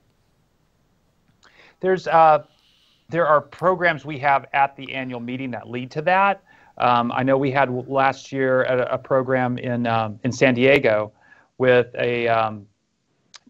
There's 1.81 2.07
uh, 2.07 2.45
there 3.09 3.27
are 3.27 3.41
programs 3.41 4.05
we 4.05 4.17
have 4.19 4.47
at 4.53 4.75
the 4.75 4.91
annual 4.93 5.19
meeting 5.19 5.51
that 5.51 5.69
lead 5.69 5.91
to 5.91 6.01
that. 6.03 6.43
Um, 6.79 7.11
I 7.11 7.21
know 7.21 7.37
we 7.37 7.51
had 7.51 7.69
last 7.87 8.31
year 8.31 8.63
a, 8.63 8.95
a 8.95 8.97
program 8.97 9.59
in 9.59 9.85
um, 9.85 10.19
in 10.23 10.31
San 10.31 10.55
Diego 10.55 11.11
with 11.57 11.93
a 11.97 12.27
um, 12.27 12.65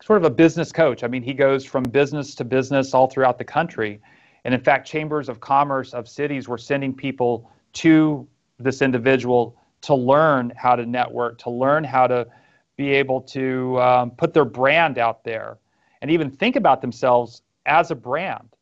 sort 0.04 0.18
of 0.18 0.26
a 0.26 0.30
business 0.30 0.72
coach. 0.72 1.04
I 1.04 1.08
mean, 1.08 1.24
he 1.24 1.34
goes 1.34 1.64
from 1.66 1.84
business 1.84 2.36
to 2.36 2.44
business 2.44 2.94
all 2.94 3.08
throughout 3.08 3.38
the 3.38 3.46
country. 3.46 4.02
And 4.44 4.54
in 4.54 4.60
fact, 4.60 4.88
chambers 4.88 5.30
of 5.30 5.40
commerce 5.40 5.94
of 5.94 6.10
cities 6.10 6.48
were 6.48 6.58
sending 6.58 6.94
people 6.94 7.50
to 7.74 8.28
this 8.60 8.82
individual 8.82 9.58
to 9.82 9.96
learn 9.96 10.52
how 10.56 10.76
to 10.76 10.86
network, 10.86 11.38
to 11.40 11.50
learn 11.50 11.84
how 11.84 12.08
to 12.08 12.28
be 12.76 12.90
able 12.92 13.22
to 13.22 13.80
um, 13.82 14.12
put 14.12 14.34
their 14.34 14.46
brand 14.46 14.98
out 14.98 15.24
there 15.24 15.58
and 16.02 16.12
even 16.12 16.30
think 16.30 16.56
about 16.56 16.82
themselves 16.82 17.44
as 17.66 17.92
a 17.92 17.96
brand. 17.96 18.56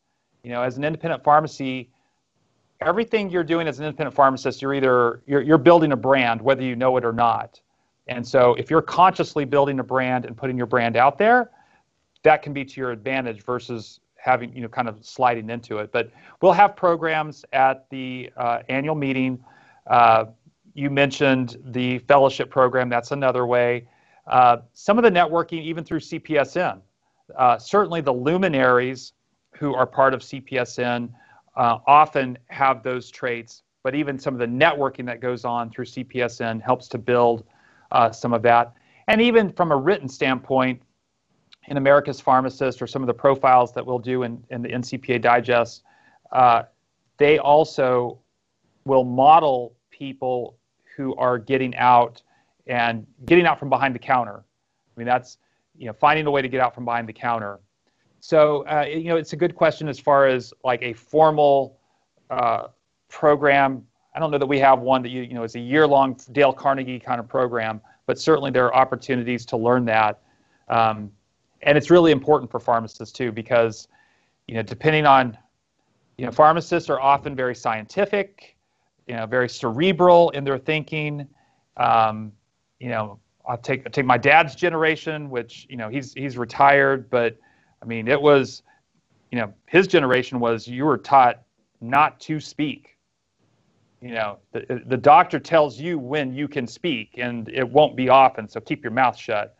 You 0.43 0.51
know, 0.51 0.61
as 0.61 0.77
an 0.77 0.83
independent 0.83 1.23
pharmacy, 1.23 1.89
everything 2.81 3.29
you're 3.29 3.43
doing 3.43 3.67
as 3.67 3.79
an 3.79 3.85
independent 3.85 4.15
pharmacist, 4.15 4.61
you're 4.61 4.73
either 4.73 5.21
you're, 5.25 5.41
you're 5.41 5.57
building 5.57 5.91
a 5.91 5.95
brand, 5.95 6.41
whether 6.41 6.63
you 6.63 6.75
know 6.75 6.97
it 6.97 7.05
or 7.05 7.13
not. 7.13 7.59
And 8.07 8.27
so 8.27 8.55
if 8.55 8.69
you're 8.69 8.81
consciously 8.81 9.45
building 9.45 9.79
a 9.79 9.83
brand 9.83 10.25
and 10.25 10.35
putting 10.35 10.57
your 10.57 10.65
brand 10.65 10.97
out 10.97 11.17
there, 11.17 11.51
that 12.23 12.41
can 12.41 12.53
be 12.53 12.65
to 12.65 12.79
your 12.79 12.91
advantage 12.91 13.43
versus 13.43 13.99
having, 14.17 14.53
you 14.55 14.61
know, 14.61 14.67
kind 14.67 14.87
of 14.87 15.03
sliding 15.03 15.49
into 15.49 15.79
it. 15.79 15.91
But 15.91 16.11
we'll 16.41 16.51
have 16.53 16.75
programs 16.75 17.43
at 17.53 17.89
the 17.89 18.29
uh, 18.37 18.59
annual 18.69 18.95
meeting. 18.95 19.43
Uh, 19.87 20.25
you 20.73 20.89
mentioned 20.89 21.57
the 21.65 21.99
fellowship 21.99 22.49
program, 22.49 22.89
that's 22.89 23.11
another 23.11 23.45
way. 23.45 23.87
Uh, 24.27 24.57
some 24.73 24.97
of 24.97 25.03
the 25.03 25.11
networking, 25.11 25.61
even 25.63 25.83
through 25.83 25.99
CPESN. 25.99 26.81
Uh, 27.35 27.57
certainly 27.57 28.01
the 28.01 28.13
luminaries 28.13 29.13
who 29.55 29.73
are 29.73 29.87
part 29.87 30.13
of 30.13 30.21
CPESN 30.21 31.09
uh, 31.55 31.77
often 31.87 32.37
have 32.47 32.83
those 32.83 33.09
traits, 33.09 33.63
but 33.83 33.95
even 33.95 34.19
some 34.19 34.33
of 34.33 34.39
the 34.39 34.45
networking 34.45 35.05
that 35.05 35.19
goes 35.19 35.45
on 35.45 35.69
through 35.69 35.85
CPESN 35.85 36.61
helps 36.61 36.87
to 36.89 36.97
build 36.97 37.43
uh, 37.91 38.11
some 38.11 38.33
of 38.33 38.41
that. 38.43 38.73
And 39.07 39.21
even 39.21 39.51
from 39.51 39.71
a 39.71 39.77
written 39.77 40.07
standpoint, 40.07 40.81
in 41.67 41.77
America's 41.77 42.19
Pharmacist 42.19 42.81
or 42.81 42.87
some 42.87 43.03
of 43.03 43.07
the 43.07 43.13
profiles 43.13 43.71
that 43.73 43.85
we'll 43.85 43.99
do 43.99 44.23
in, 44.23 44.43
in 44.49 44.61
the 44.61 44.69
NCPA 44.69 45.21
Digest, 45.21 45.83
uh, 46.31 46.63
they 47.17 47.37
also 47.37 48.19
will 48.85 49.03
model 49.03 49.75
people 49.91 50.57
who 50.95 51.15
are 51.15 51.37
getting 51.37 51.75
out 51.75 52.21
and 52.67 53.05
getting 53.25 53.45
out 53.45 53.59
from 53.59 53.69
behind 53.69 53.93
the 53.93 53.99
counter. 53.99 54.43
I 54.43 54.99
mean, 54.99 55.05
that's 55.05 55.37
you 55.77 55.87
know 55.87 55.93
finding 55.93 56.25
a 56.25 56.31
way 56.31 56.41
to 56.41 56.49
get 56.49 56.59
out 56.61 56.73
from 56.73 56.85
behind 56.85 57.07
the 57.07 57.13
counter. 57.13 57.59
So 58.19 58.65
uh, 58.67 58.85
you 58.87 59.05
know, 59.05 59.17
it's 59.17 59.33
a 59.33 59.37
good 59.37 59.55
question 59.55 59.87
as 59.87 59.99
far 59.99 60.27
as 60.27 60.53
like 60.63 60.81
a 60.81 60.93
formal 60.93 61.79
uh, 62.29 62.67
program 63.07 63.85
I 64.13 64.19
don't 64.19 64.31
know 64.31 64.37
that 64.37 64.45
we 64.45 64.59
have 64.59 64.79
one 64.79 65.01
that 65.03 65.09
you 65.09 65.21
you 65.21 65.33
know 65.33 65.43
is 65.43 65.55
a 65.55 65.59
year 65.59 65.87
long 65.87 66.19
Dale 66.31 66.53
Carnegie 66.53 66.99
kind 66.99 67.19
of 67.19 67.27
program, 67.27 67.81
but 68.05 68.19
certainly 68.19 68.51
there 68.51 68.65
are 68.65 68.75
opportunities 68.75 69.45
to 69.47 69.57
learn 69.57 69.85
that, 69.85 70.21
um, 70.69 71.11
and 71.61 71.77
it's 71.77 71.89
really 71.89 72.11
important 72.11 72.51
for 72.51 72.59
pharmacists 72.59 73.11
too 73.11 73.31
because 73.31 73.87
you 74.51 74.55
know, 74.55 74.63
depending 74.63 75.05
on, 75.05 75.37
you 76.17 76.25
know, 76.25 76.31
pharmacists 76.31 76.89
are 76.89 76.99
often 76.99 77.35
very 77.35 77.55
scientific, 77.55 78.57
you 79.07 79.15
know, 79.15 79.25
very 79.25 79.47
cerebral 79.47 80.29
in 80.31 80.43
their 80.43 80.57
thinking. 80.57 81.25
Um, 81.77 82.33
you 82.79 82.89
know, 82.89 83.17
I'll 83.47 83.57
take 83.57 83.85
I'll 83.85 83.91
take 83.91 84.05
my 84.05 84.17
dad's 84.17 84.55
generation, 84.55 85.29
which 85.29 85.67
you 85.69 85.77
know 85.77 85.87
he's 85.87 86.13
he's 86.13 86.37
retired, 86.37 87.09
but 87.09 87.37
I 87.81 87.85
mean 87.85 88.09
it 88.09 88.21
was, 88.21 88.63
you 89.31 89.39
know, 89.39 89.53
his 89.67 89.87
generation 89.87 90.39
was 90.41 90.67
you 90.67 90.83
were 90.83 90.97
taught 90.97 91.43
not 91.79 92.19
to 92.21 92.41
speak. 92.41 92.90
You 94.01 94.13
know, 94.15 94.39
the 94.51 94.81
the 94.87 94.97
doctor 94.97 95.39
tells 95.39 95.79
you 95.79 95.99
when 95.99 96.33
you 96.33 96.47
can 96.47 96.65
speak, 96.65 97.17
and 97.17 97.47
it 97.49 97.67
won't 97.67 97.95
be 97.95 98.09
often, 98.09 98.47
so 98.49 98.59
keep 98.59 98.83
your 98.83 98.91
mouth 98.91 99.15
shut. 99.15 99.55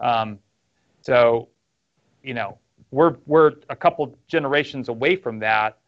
Um, 0.00 0.38
so, 1.00 1.48
you 2.22 2.34
know, 2.34 2.58
we're 2.90 3.16
we're 3.26 3.52
a 3.70 3.76
couple 3.76 4.18
generations 4.26 4.88
away 4.88 5.14
from 5.14 5.38
that, 5.40 5.78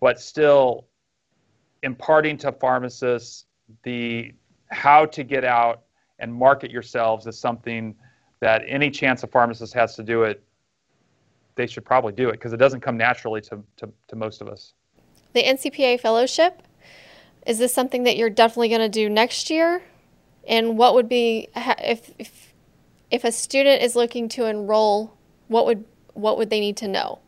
but 0.00 0.20
still 0.20 0.86
imparting 1.82 2.36
to 2.38 2.52
pharmacists 2.52 3.46
the 3.82 4.32
how 4.70 5.06
to 5.06 5.22
get 5.22 5.44
out 5.44 5.82
and 6.18 6.32
market 6.32 6.70
yourselves 6.70 7.26
is 7.26 7.38
something 7.38 7.94
that 8.40 8.62
any 8.66 8.90
chance 8.90 9.22
a 9.22 9.26
pharmacist 9.26 9.74
has 9.74 9.94
to 9.96 10.02
do 10.02 10.22
it, 10.22 10.42
they 11.54 11.66
should 11.66 11.84
probably 11.84 12.12
do 12.12 12.28
it 12.28 12.32
because 12.32 12.52
it 12.52 12.56
doesn't 12.56 12.80
come 12.80 12.96
naturally 12.96 13.40
to, 13.40 13.62
to, 13.76 13.88
to 14.08 14.16
most 14.16 14.40
of 14.40 14.48
us. 14.48 14.74
The 15.32 15.42
NCPA 15.42 16.00
fellowship, 16.00 16.62
is 17.46 17.58
this 17.58 17.74
something 17.74 18.04
that 18.04 18.16
you're 18.16 18.30
definitely 18.30 18.68
going 18.68 18.80
to 18.80 18.88
do 18.88 19.08
next 19.08 19.50
year? 19.50 19.82
And 20.46 20.76
what 20.76 20.94
would 20.94 21.08
be 21.08 21.48
if, 21.56 22.10
if 22.18 22.54
if 23.10 23.24
a 23.24 23.32
student 23.32 23.82
is 23.82 23.94
looking 23.94 24.28
to 24.30 24.46
enroll, 24.46 25.16
what 25.48 25.66
would 25.66 25.84
what 26.14 26.38
would 26.38 26.50
they 26.50 26.60
need 26.60 26.76
to 26.78 26.88
know? 26.88 27.18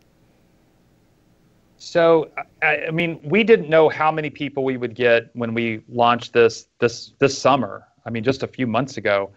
So, 1.77 2.31
I, 2.63 2.87
I, 2.87 2.91
mean, 2.91 3.21
we 3.23 3.45
didn't 3.45 3.69
know 3.69 3.91
how 3.91 4.11
many 4.11 4.31
people 4.31 4.65
we 4.65 4.79
would 4.79 4.95
get 4.95 5.29
when 5.35 5.53
we 5.53 5.83
launched 5.89 6.33
this 6.33 6.69
this 6.81 7.13
this 7.19 7.37
summer. 7.37 7.87
I 8.07 8.11
mean, 8.11 8.25
just 8.25 8.43
a 8.43 8.47
few 8.47 8.67
months 8.67 8.97
ago, 8.97 9.31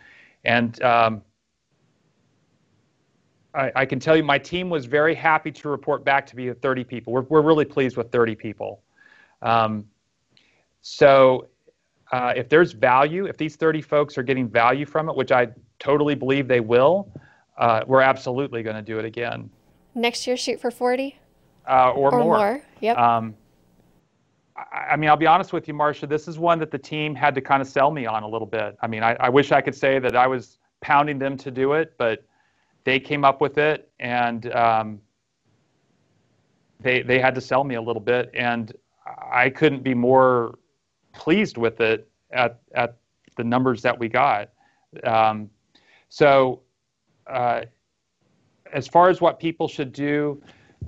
and 0.46 0.82
um, 0.82 1.22
I, 3.54 3.72
I, 3.76 3.86
can 3.86 4.00
tell 4.00 4.16
you, 4.16 4.24
my 4.24 4.38
team 4.38 4.70
was 4.70 4.86
very 4.86 5.16
happy 5.16 5.52
to 5.52 5.70
report 5.70 6.06
back 6.06 6.26
to 6.28 6.36
be 6.36 6.52
30 6.52 6.84
people. 6.86 7.12
We're 7.12 7.24
we're 7.24 7.42
really 7.42 7.66
pleased 7.66 7.98
with 7.98 8.12
30 8.12 8.36
people. 8.36 8.82
Um, 9.42 9.86
so, 10.90 11.48
uh, 12.14 12.32
if 12.34 12.48
there's 12.48 12.72
value, 12.72 13.26
if 13.26 13.36
these 13.36 13.58
30 13.58 13.82
folks 13.82 14.18
are 14.18 14.24
getting 14.24 14.48
value 14.48 14.86
from 14.86 15.10
it, 15.10 15.18
which 15.18 15.34
I 15.34 15.50
totally 15.80 16.16
believe 16.16 16.48
they 16.48 16.62
will, 16.62 17.12
uh, 17.58 17.84
we're 17.86 18.00
absolutely 18.00 18.64
going 18.64 18.78
to 18.78 18.82
do 18.82 18.98
it 18.98 19.04
again. 19.04 19.50
Next 19.96 20.26
year, 20.26 20.38
shoot 20.38 20.62
for 20.62 20.72
40? 20.72 21.20
Uh, 21.68 21.92
or, 21.92 22.14
or 22.14 22.20
more. 22.20 22.38
more. 22.38 22.62
Yep. 22.80 22.98
Um, 22.98 23.36
I, 24.56 24.92
I, 24.92 24.96
mean, 24.96 25.10
I'll 25.10 25.18
be 25.18 25.28
honest 25.28 25.52
with 25.52 25.68
you, 25.68 25.74
Marcia. 25.74 26.08
This 26.08 26.26
is 26.26 26.40
one 26.40 26.58
that 26.60 26.72
the 26.72 26.78
team 26.78 27.14
had 27.14 27.36
to 27.36 27.42
kind 27.42 27.62
of 27.62 27.68
sell 27.68 27.92
me 27.92 28.06
on 28.06 28.24
a 28.24 28.28
little 28.28 28.48
bit. 28.48 28.78
I 28.82 28.88
mean, 28.88 29.04
I, 29.04 29.18
I 29.20 29.28
wish 29.28 29.52
I 29.52 29.60
could 29.60 29.76
say 29.76 30.00
that 30.00 30.16
I 30.16 30.26
was 30.26 30.58
pounding 30.80 31.20
them 31.20 31.36
to 31.36 31.52
do 31.52 31.74
it, 31.74 31.96
but 31.98 32.24
they 32.86 32.98
came 32.98 33.26
up 33.26 33.42
with 33.42 33.58
it, 33.58 33.92
and 34.00 34.50
um, 34.54 35.02
they 36.80 37.02
they 37.02 37.20
had 37.20 37.36
to 37.36 37.42
sell 37.42 37.66
me 37.66 37.76
a 37.76 37.82
little 37.82 38.02
bit, 38.02 38.32
and 38.34 38.72
I 39.30 39.50
couldn't 39.50 39.84
be 39.84 39.94
more 39.94 40.58
pleased 41.18 41.58
with 41.58 41.82
it 41.82 42.10
at 42.32 42.60
at 42.74 42.98
the 43.36 43.44
numbers 43.44 43.82
that 43.82 43.98
we 43.98 44.08
got. 44.08 44.50
Um, 45.04 45.50
so, 46.10 46.62
uh, 47.28 47.62
as 48.72 48.88
far 48.88 49.10
as 49.10 49.20
what 49.20 49.40
people 49.40 49.68
should 49.68 49.92
do 49.92 50.42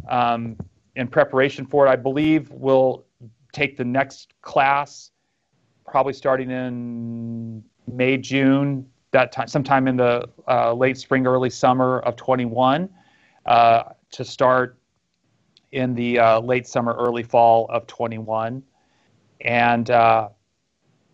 um, 0.09 0.55
in 0.95 1.07
preparation 1.07 1.65
for 1.65 1.85
it, 1.85 1.89
I 1.89 1.95
believe 1.95 2.49
we'll 2.51 3.05
take 3.51 3.75
the 3.75 3.83
next 3.83 4.33
class 4.41 5.11
probably 5.85 6.13
starting 6.13 6.51
in 6.51 7.63
May, 7.87 8.17
June, 8.17 8.85
that 9.11 9.31
time, 9.31 9.47
sometime 9.47 9.87
in 9.87 9.97
the 9.97 10.29
uh, 10.47 10.73
late 10.73 10.97
spring, 10.97 11.25
early 11.25 11.49
summer 11.49 11.99
of 12.01 12.15
21, 12.15 12.89
uh, 13.45 13.83
to 14.11 14.23
start 14.23 14.77
in 15.71 15.95
the 15.95 16.19
uh, 16.19 16.39
late 16.39 16.67
summer, 16.67 16.93
early 16.93 17.23
fall 17.23 17.65
of 17.69 17.87
21. 17.87 18.63
And 19.41 19.89
uh, 19.89 20.29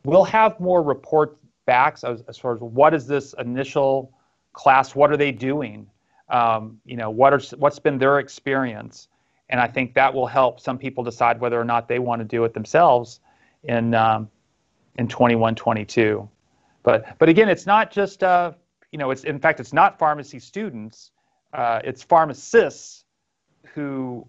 we'll 0.03 0.23
have 0.23 0.59
more 0.59 0.81
report 0.81 1.37
backs 1.65 2.03
as, 2.03 2.23
as 2.27 2.37
far 2.37 2.53
as 2.53 2.61
what 2.61 2.93
is 2.93 3.07
this 3.07 3.33
initial 3.39 4.11
class, 4.53 4.95
what 4.95 5.11
are 5.11 5.17
they 5.17 5.31
doing? 5.31 5.87
Um, 6.29 6.79
you 6.85 6.97
know, 6.97 7.09
what 7.09 7.33
are, 7.33 7.41
what's 7.57 7.79
been 7.79 7.97
their 7.97 8.19
experience? 8.19 9.07
And 9.49 9.59
I 9.59 9.67
think 9.67 9.93
that 9.93 10.13
will 10.13 10.25
help 10.25 10.59
some 10.59 10.77
people 10.77 11.03
decide 11.03 11.39
whether 11.39 11.59
or 11.59 11.65
not 11.65 11.87
they 11.87 11.99
want 11.99 12.19
to 12.19 12.25
do 12.25 12.43
it 12.45 12.53
themselves 12.53 13.19
in, 13.63 13.93
um, 13.93 14.29
in 14.97 15.07
21, 15.07 15.55
22. 15.55 16.27
But, 16.81 17.17
but 17.19 17.29
again, 17.29 17.49
it's 17.49 17.65
not 17.65 17.91
just, 17.91 18.23
uh, 18.23 18.53
you 18.91 18.97
know, 18.97 19.11
it's, 19.11 19.23
in 19.23 19.39
fact, 19.39 19.59
it's 19.59 19.73
not 19.73 19.99
pharmacy 19.99 20.39
students, 20.39 21.11
uh, 21.53 21.79
it's 21.83 22.03
pharmacists 22.03 23.05
who 23.73 24.25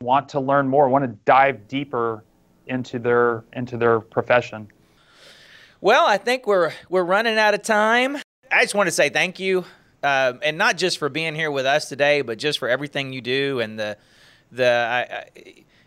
want 0.00 0.28
to 0.30 0.40
learn 0.40 0.68
more, 0.68 0.88
want 0.88 1.04
to 1.04 1.16
dive 1.24 1.68
deeper 1.68 2.24
into 2.70 2.98
their, 2.98 3.44
into 3.52 3.76
their 3.76 4.00
profession. 4.00 4.68
Well, 5.82 6.06
I 6.06 6.18
think 6.18 6.46
we're 6.46 6.72
we're 6.90 7.04
running 7.04 7.38
out 7.38 7.54
of 7.54 7.62
time. 7.62 8.18
I 8.52 8.62
just 8.62 8.74
want 8.74 8.88
to 8.88 8.92
say 8.92 9.08
thank 9.08 9.40
you, 9.40 9.64
uh, 10.02 10.34
and 10.42 10.58
not 10.58 10.76
just 10.76 10.98
for 10.98 11.08
being 11.08 11.34
here 11.34 11.50
with 11.50 11.64
us 11.64 11.88
today, 11.88 12.20
but 12.20 12.38
just 12.38 12.58
for 12.58 12.68
everything 12.68 13.14
you 13.14 13.22
do 13.22 13.60
and 13.60 13.78
the 13.78 13.96
the. 14.52 14.68
I, 14.68 15.24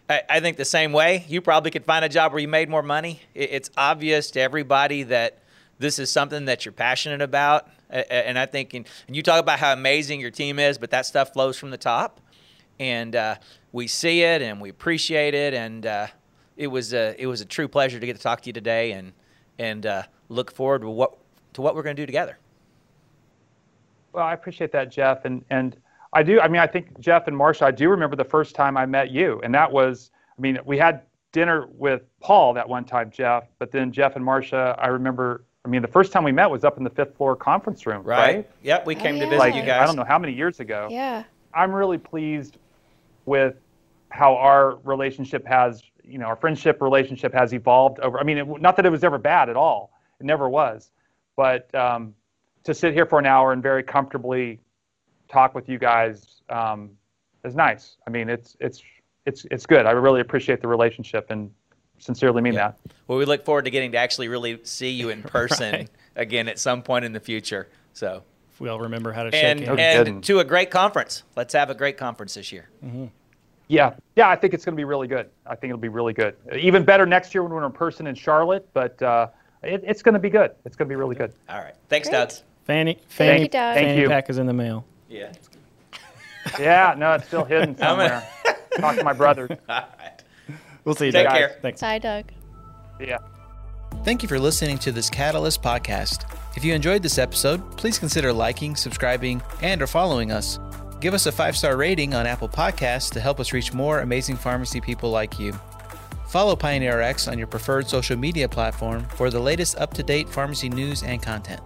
I, 0.09 0.21
I 0.29 0.39
think 0.39 0.57
the 0.57 0.65
same 0.65 0.93
way. 0.93 1.25
You 1.27 1.41
probably 1.41 1.69
could 1.69 1.86
find 1.86 2.03
a 2.03 2.09
job 2.09 2.34
where 2.34 2.41
you 2.41 2.47
made 2.47 2.69
more 2.69 2.81
money. 2.81 3.21
It's 3.36 3.69
obvious 3.77 4.31
to 4.31 4.41
everybody 4.41 5.03
that 5.03 5.43
this 5.77 5.99
is 5.99 6.09
something 6.09 6.45
that 6.45 6.65
you're 6.65 6.71
passionate 6.71 7.21
about, 7.21 7.67
and 7.91 8.39
I 8.39 8.47
think 8.47 8.73
and 8.73 8.88
you 9.07 9.21
talk 9.21 9.39
about 9.39 9.59
how 9.59 9.73
amazing 9.73 10.19
your 10.19 10.31
team 10.31 10.57
is, 10.57 10.79
but 10.79 10.89
that 10.89 11.05
stuff 11.05 11.34
flows 11.34 11.55
from 11.55 11.69
the 11.69 11.77
top, 11.77 12.19
and 12.79 13.15
uh, 13.15 13.36
we 13.71 13.86
see 13.86 14.23
it 14.23 14.41
and 14.41 14.59
we 14.59 14.69
appreciate 14.69 15.36
it, 15.36 15.53
and 15.53 15.86
uh, 15.86 16.07
it 16.58 16.68
was 16.68 16.93
a 16.93 17.16
it 17.18 17.28
was 17.28 17.41
a 17.41 17.45
true 17.45 17.68
pleasure 17.68 17.99
to 17.99 18.06
get 18.06 18.16
to 18.16 18.22
talk 18.22 18.41
to 18.41 18.47
you 18.47 18.54
today, 18.54 18.91
and 18.91 19.14
and 19.60 19.86
uh, 19.86 20.04
look 20.30 20.51
forward 20.51 20.82
to 20.82 20.89
what 20.89 21.18
to 21.54 21.62
what 21.62 21.76
we're 21.76 21.84
going 21.84 21.95
to 21.95 22.01
do 22.01 22.06
together. 22.06 22.38
Well, 24.12 24.26
I 24.26 24.34
appreciate 24.34 24.72
that, 24.72 24.91
Jeff, 24.91 25.26
and 25.26 25.43
and 25.49 25.76
I 26.14 26.24
do. 26.24 26.39
I 26.39 26.47
mean, 26.47 26.62
I 26.62 26.68
think 26.68 26.99
Jeff 26.99 27.28
and 27.28 27.36
Marcia. 27.36 27.66
I 27.66 27.72
do 27.72 27.89
remember 27.89 28.16
the 28.16 28.24
first 28.24 28.56
time 28.56 28.78
I 28.78 28.86
met 28.86 29.12
you, 29.12 29.41
and 29.43 29.54
that 29.54 29.72
was. 29.72 30.12
I 30.38 30.41
mean, 30.41 30.60
we 30.66 30.78
had 30.78 31.01
dinner 31.32 31.68
with 31.78 32.01
Paul 32.20 32.54
that 32.54 32.68
one 32.68 32.86
time, 32.86 33.12
Jeff. 33.12 33.45
But 33.60 33.72
then 33.72 33.91
Jeff 33.91 34.16
and 34.16 34.24
Marcia, 34.24 34.76
I 34.80 34.88
remember. 34.88 35.43
I 35.66 35.70
mean, 35.70 35.82
the 35.82 35.88
first 35.88 36.12
time 36.12 36.26
we 36.26 36.34
met 36.34 36.49
was 36.49 36.66
up 36.66 36.78
in 36.78 36.84
the 36.84 36.89
fifth 36.89 37.16
floor 37.16 37.38
conference 37.38 37.86
room, 37.86 38.04
right? 38.04 38.36
right? 38.36 38.49
Yep, 38.64 38.86
we 38.86 38.95
came 38.95 39.16
oh, 39.16 39.18
yeah. 39.18 39.24
to 39.24 39.30
visit 39.30 39.39
like, 39.39 39.56
you 39.56 39.62
guys. 39.62 39.82
I 39.82 39.86
don't 39.86 39.95
know 39.95 40.04
how 40.04 40.20
many 40.20 40.34
years 40.34 40.60
ago. 40.60 40.89
Yeah. 40.91 41.24
I'm 41.54 41.72
really 41.72 41.97
pleased 41.97 42.58
with 43.26 43.56
how 44.10 44.36
our 44.36 44.76
relationship 44.84 45.47
has 45.47 45.82
you 46.04 46.18
know 46.18 46.26
our 46.26 46.36
friendship 46.36 46.82
relationship 46.82 47.34
has 47.34 47.54
evolved 47.54 47.99
over. 47.99 48.20
I 48.20 48.24
mean, 48.24 48.38
it, 48.38 48.62
not 48.62 48.76
that 48.76 48.86
it 48.86 48.91
was 48.91 49.04
ever 49.04 49.18
bad 49.18 49.49
at 49.49 49.56
all. 49.56 49.91
It 50.20 50.26
never 50.26 50.49
was. 50.49 50.91
But 51.36 51.74
um, 51.74 52.14
to 52.64 52.74
sit 52.74 52.93
here 52.93 53.06
for 53.06 53.20
an 53.20 53.26
hour 53.26 53.54
and 53.54 53.64
very 53.64 53.84
comfortably 53.84 54.60
talk 55.30 55.56
with 55.56 55.68
you 55.68 55.80
guys 55.80 56.41
um, 56.49 56.91
is 57.43 57.56
nice. 57.56 57.97
I 58.08 58.10
mean, 58.10 58.30
it's 58.30 58.56
it's 58.60 58.82
it's 59.26 59.45
it's 59.51 59.66
good. 59.66 59.86
I 59.86 59.91
really 59.91 60.22
appreciate 60.22 60.62
the 60.62 60.68
relationship 60.68 61.28
and 61.30 61.51
sincerely 61.97 62.41
mean 62.41 62.54
yeah. 62.54 62.70
that. 62.70 62.80
Well, 63.08 63.18
we 63.18 63.26
look 63.26 63.45
forward 63.45 63.66
to 63.66 63.72
getting 63.72 63.91
to 63.93 63.97
actually 63.97 64.28
really 64.28 64.60
see 64.64 64.89
you 64.89 65.10
in 65.10 65.24
person 65.24 65.74
right. 65.74 65.89
again 66.16 66.47
at 66.47 66.60
some 66.60 66.84
point 66.84 67.06
in 67.06 67.14
the 67.14 67.20
future. 67.20 67.70
So 67.93 68.24
if 68.51 68.60
we 68.60 68.70
all 68.70 68.80
remember 68.80 69.12
how 69.12 69.24
to 69.24 69.36
and, 69.36 69.60
shake 69.60 69.68
hands. 69.68 70.08
And 70.08 70.24
to 70.26 70.39
a 70.39 70.43
great 70.43 70.72
conference. 70.72 71.24
Let's 71.36 71.54
have 71.54 71.70
a 71.70 71.76
great 71.76 71.97
conference 71.97 72.34
this 72.36 72.51
year. 72.51 72.70
Mm-hmm. 72.84 73.06
Yeah, 73.74 73.95
yeah, 74.15 74.30
I 74.30 74.36
think 74.36 74.53
it's 74.53 74.63
going 74.63 74.76
to 74.76 74.80
be 74.80 74.84
really 74.84 75.07
good. 75.07 75.32
I 75.47 75.55
think 75.55 75.71
it'll 75.71 75.82
be 75.82 75.88
really 75.89 76.13
good. 76.13 76.36
Even 76.55 76.86
better 76.86 77.07
next 77.07 77.34
year 77.34 77.41
when 77.41 77.51
we're 77.51 77.65
in 77.65 77.71
person 77.71 78.05
in 78.05 78.13
Charlotte, 78.13 78.69
but 78.71 79.01
uh, 79.01 79.30
it, 79.63 79.84
it's 79.84 80.03
going 80.03 80.13
to 80.13 80.19
be 80.19 80.30
good. 80.30 80.51
It's 80.63 80.76
going 80.76 80.88
to 80.88 80.89
be 80.89 80.95
really 80.95 81.15
good. 81.15 81.34
All 81.49 81.57
right. 81.57 81.74
Thanks, 81.89 82.07
Great. 82.07 82.30
Doug. 82.30 82.32
Fanny, 82.65 82.99
Fanny, 83.07 83.30
Thank 83.32 83.41
you, 83.41 83.47
Doug. 83.49 83.76
Fanny 83.76 83.88
Thank 83.88 83.99
you. 84.01 84.09
pack 84.09 84.30
is 84.30 84.38
in 84.38 84.45
the 84.45 84.53
mail. 84.53 84.86
Yeah. 85.09 85.32
yeah, 86.59 86.93
no, 86.95 87.13
it's 87.13 87.26
still 87.26 87.45
hidden 87.45 87.76
somewhere. 87.80 88.28
Talk 88.78 88.95
to 88.97 89.03
my 89.03 89.13
brother. 89.13 89.47
All 89.69 89.88
right. 89.99 90.24
We'll 90.86 90.93
see 90.93 91.07
you, 91.07 91.11
Take 91.11 91.26
Doug. 91.26 91.36
care. 91.36 91.57
Thanks. 91.63 91.82
Bye, 91.82 91.97
Doug. 91.97 92.26
Yeah. 92.99 93.17
Thank 94.03 94.21
you 94.21 94.30
for 94.30 94.39
listening 94.39 94.78
to 94.80 94.91
this 94.91 95.09
Catalyst 95.09 95.63
podcast. 95.63 96.32
If 96.55 96.63
you 96.63 96.74
enjoyed 96.76 97.01
this 97.01 97.17
episode, 97.17 97.76
please 97.78 97.97
consider 97.97 98.32
liking, 98.32 98.76
subscribing, 98.76 99.41
and 99.63 99.82
or 99.82 99.88
following 99.88 100.32
us. 100.32 100.59
Give 101.04 101.14
us 101.14 101.26
a 101.26 101.34
five-star 101.34 101.76
rating 101.76 102.14
on 102.14 102.26
Apple 102.26 102.47
Podcasts 102.47 103.12
to 103.12 103.20
help 103.20 103.41
us 103.41 103.51
reach 103.51 103.74
more 103.74 103.99
amazing 103.99 104.38
pharmacy 104.38 104.80
people 104.80 105.12
like 105.12 105.38
you. 105.38 105.51
Follow 106.30 106.56
PioneerRx 106.56 107.30
on 107.30 107.38
your 107.38 107.45
preferred 107.45 107.89
social 107.89 108.16
media 108.16 108.47
platform 108.47 109.04
for 109.10 109.30
the 109.30 109.38
latest 109.38 109.78
up-to-date 109.80 110.30
pharmacy 110.30 110.70
news 110.70 111.04
and 111.04 111.22
content. 111.22 111.60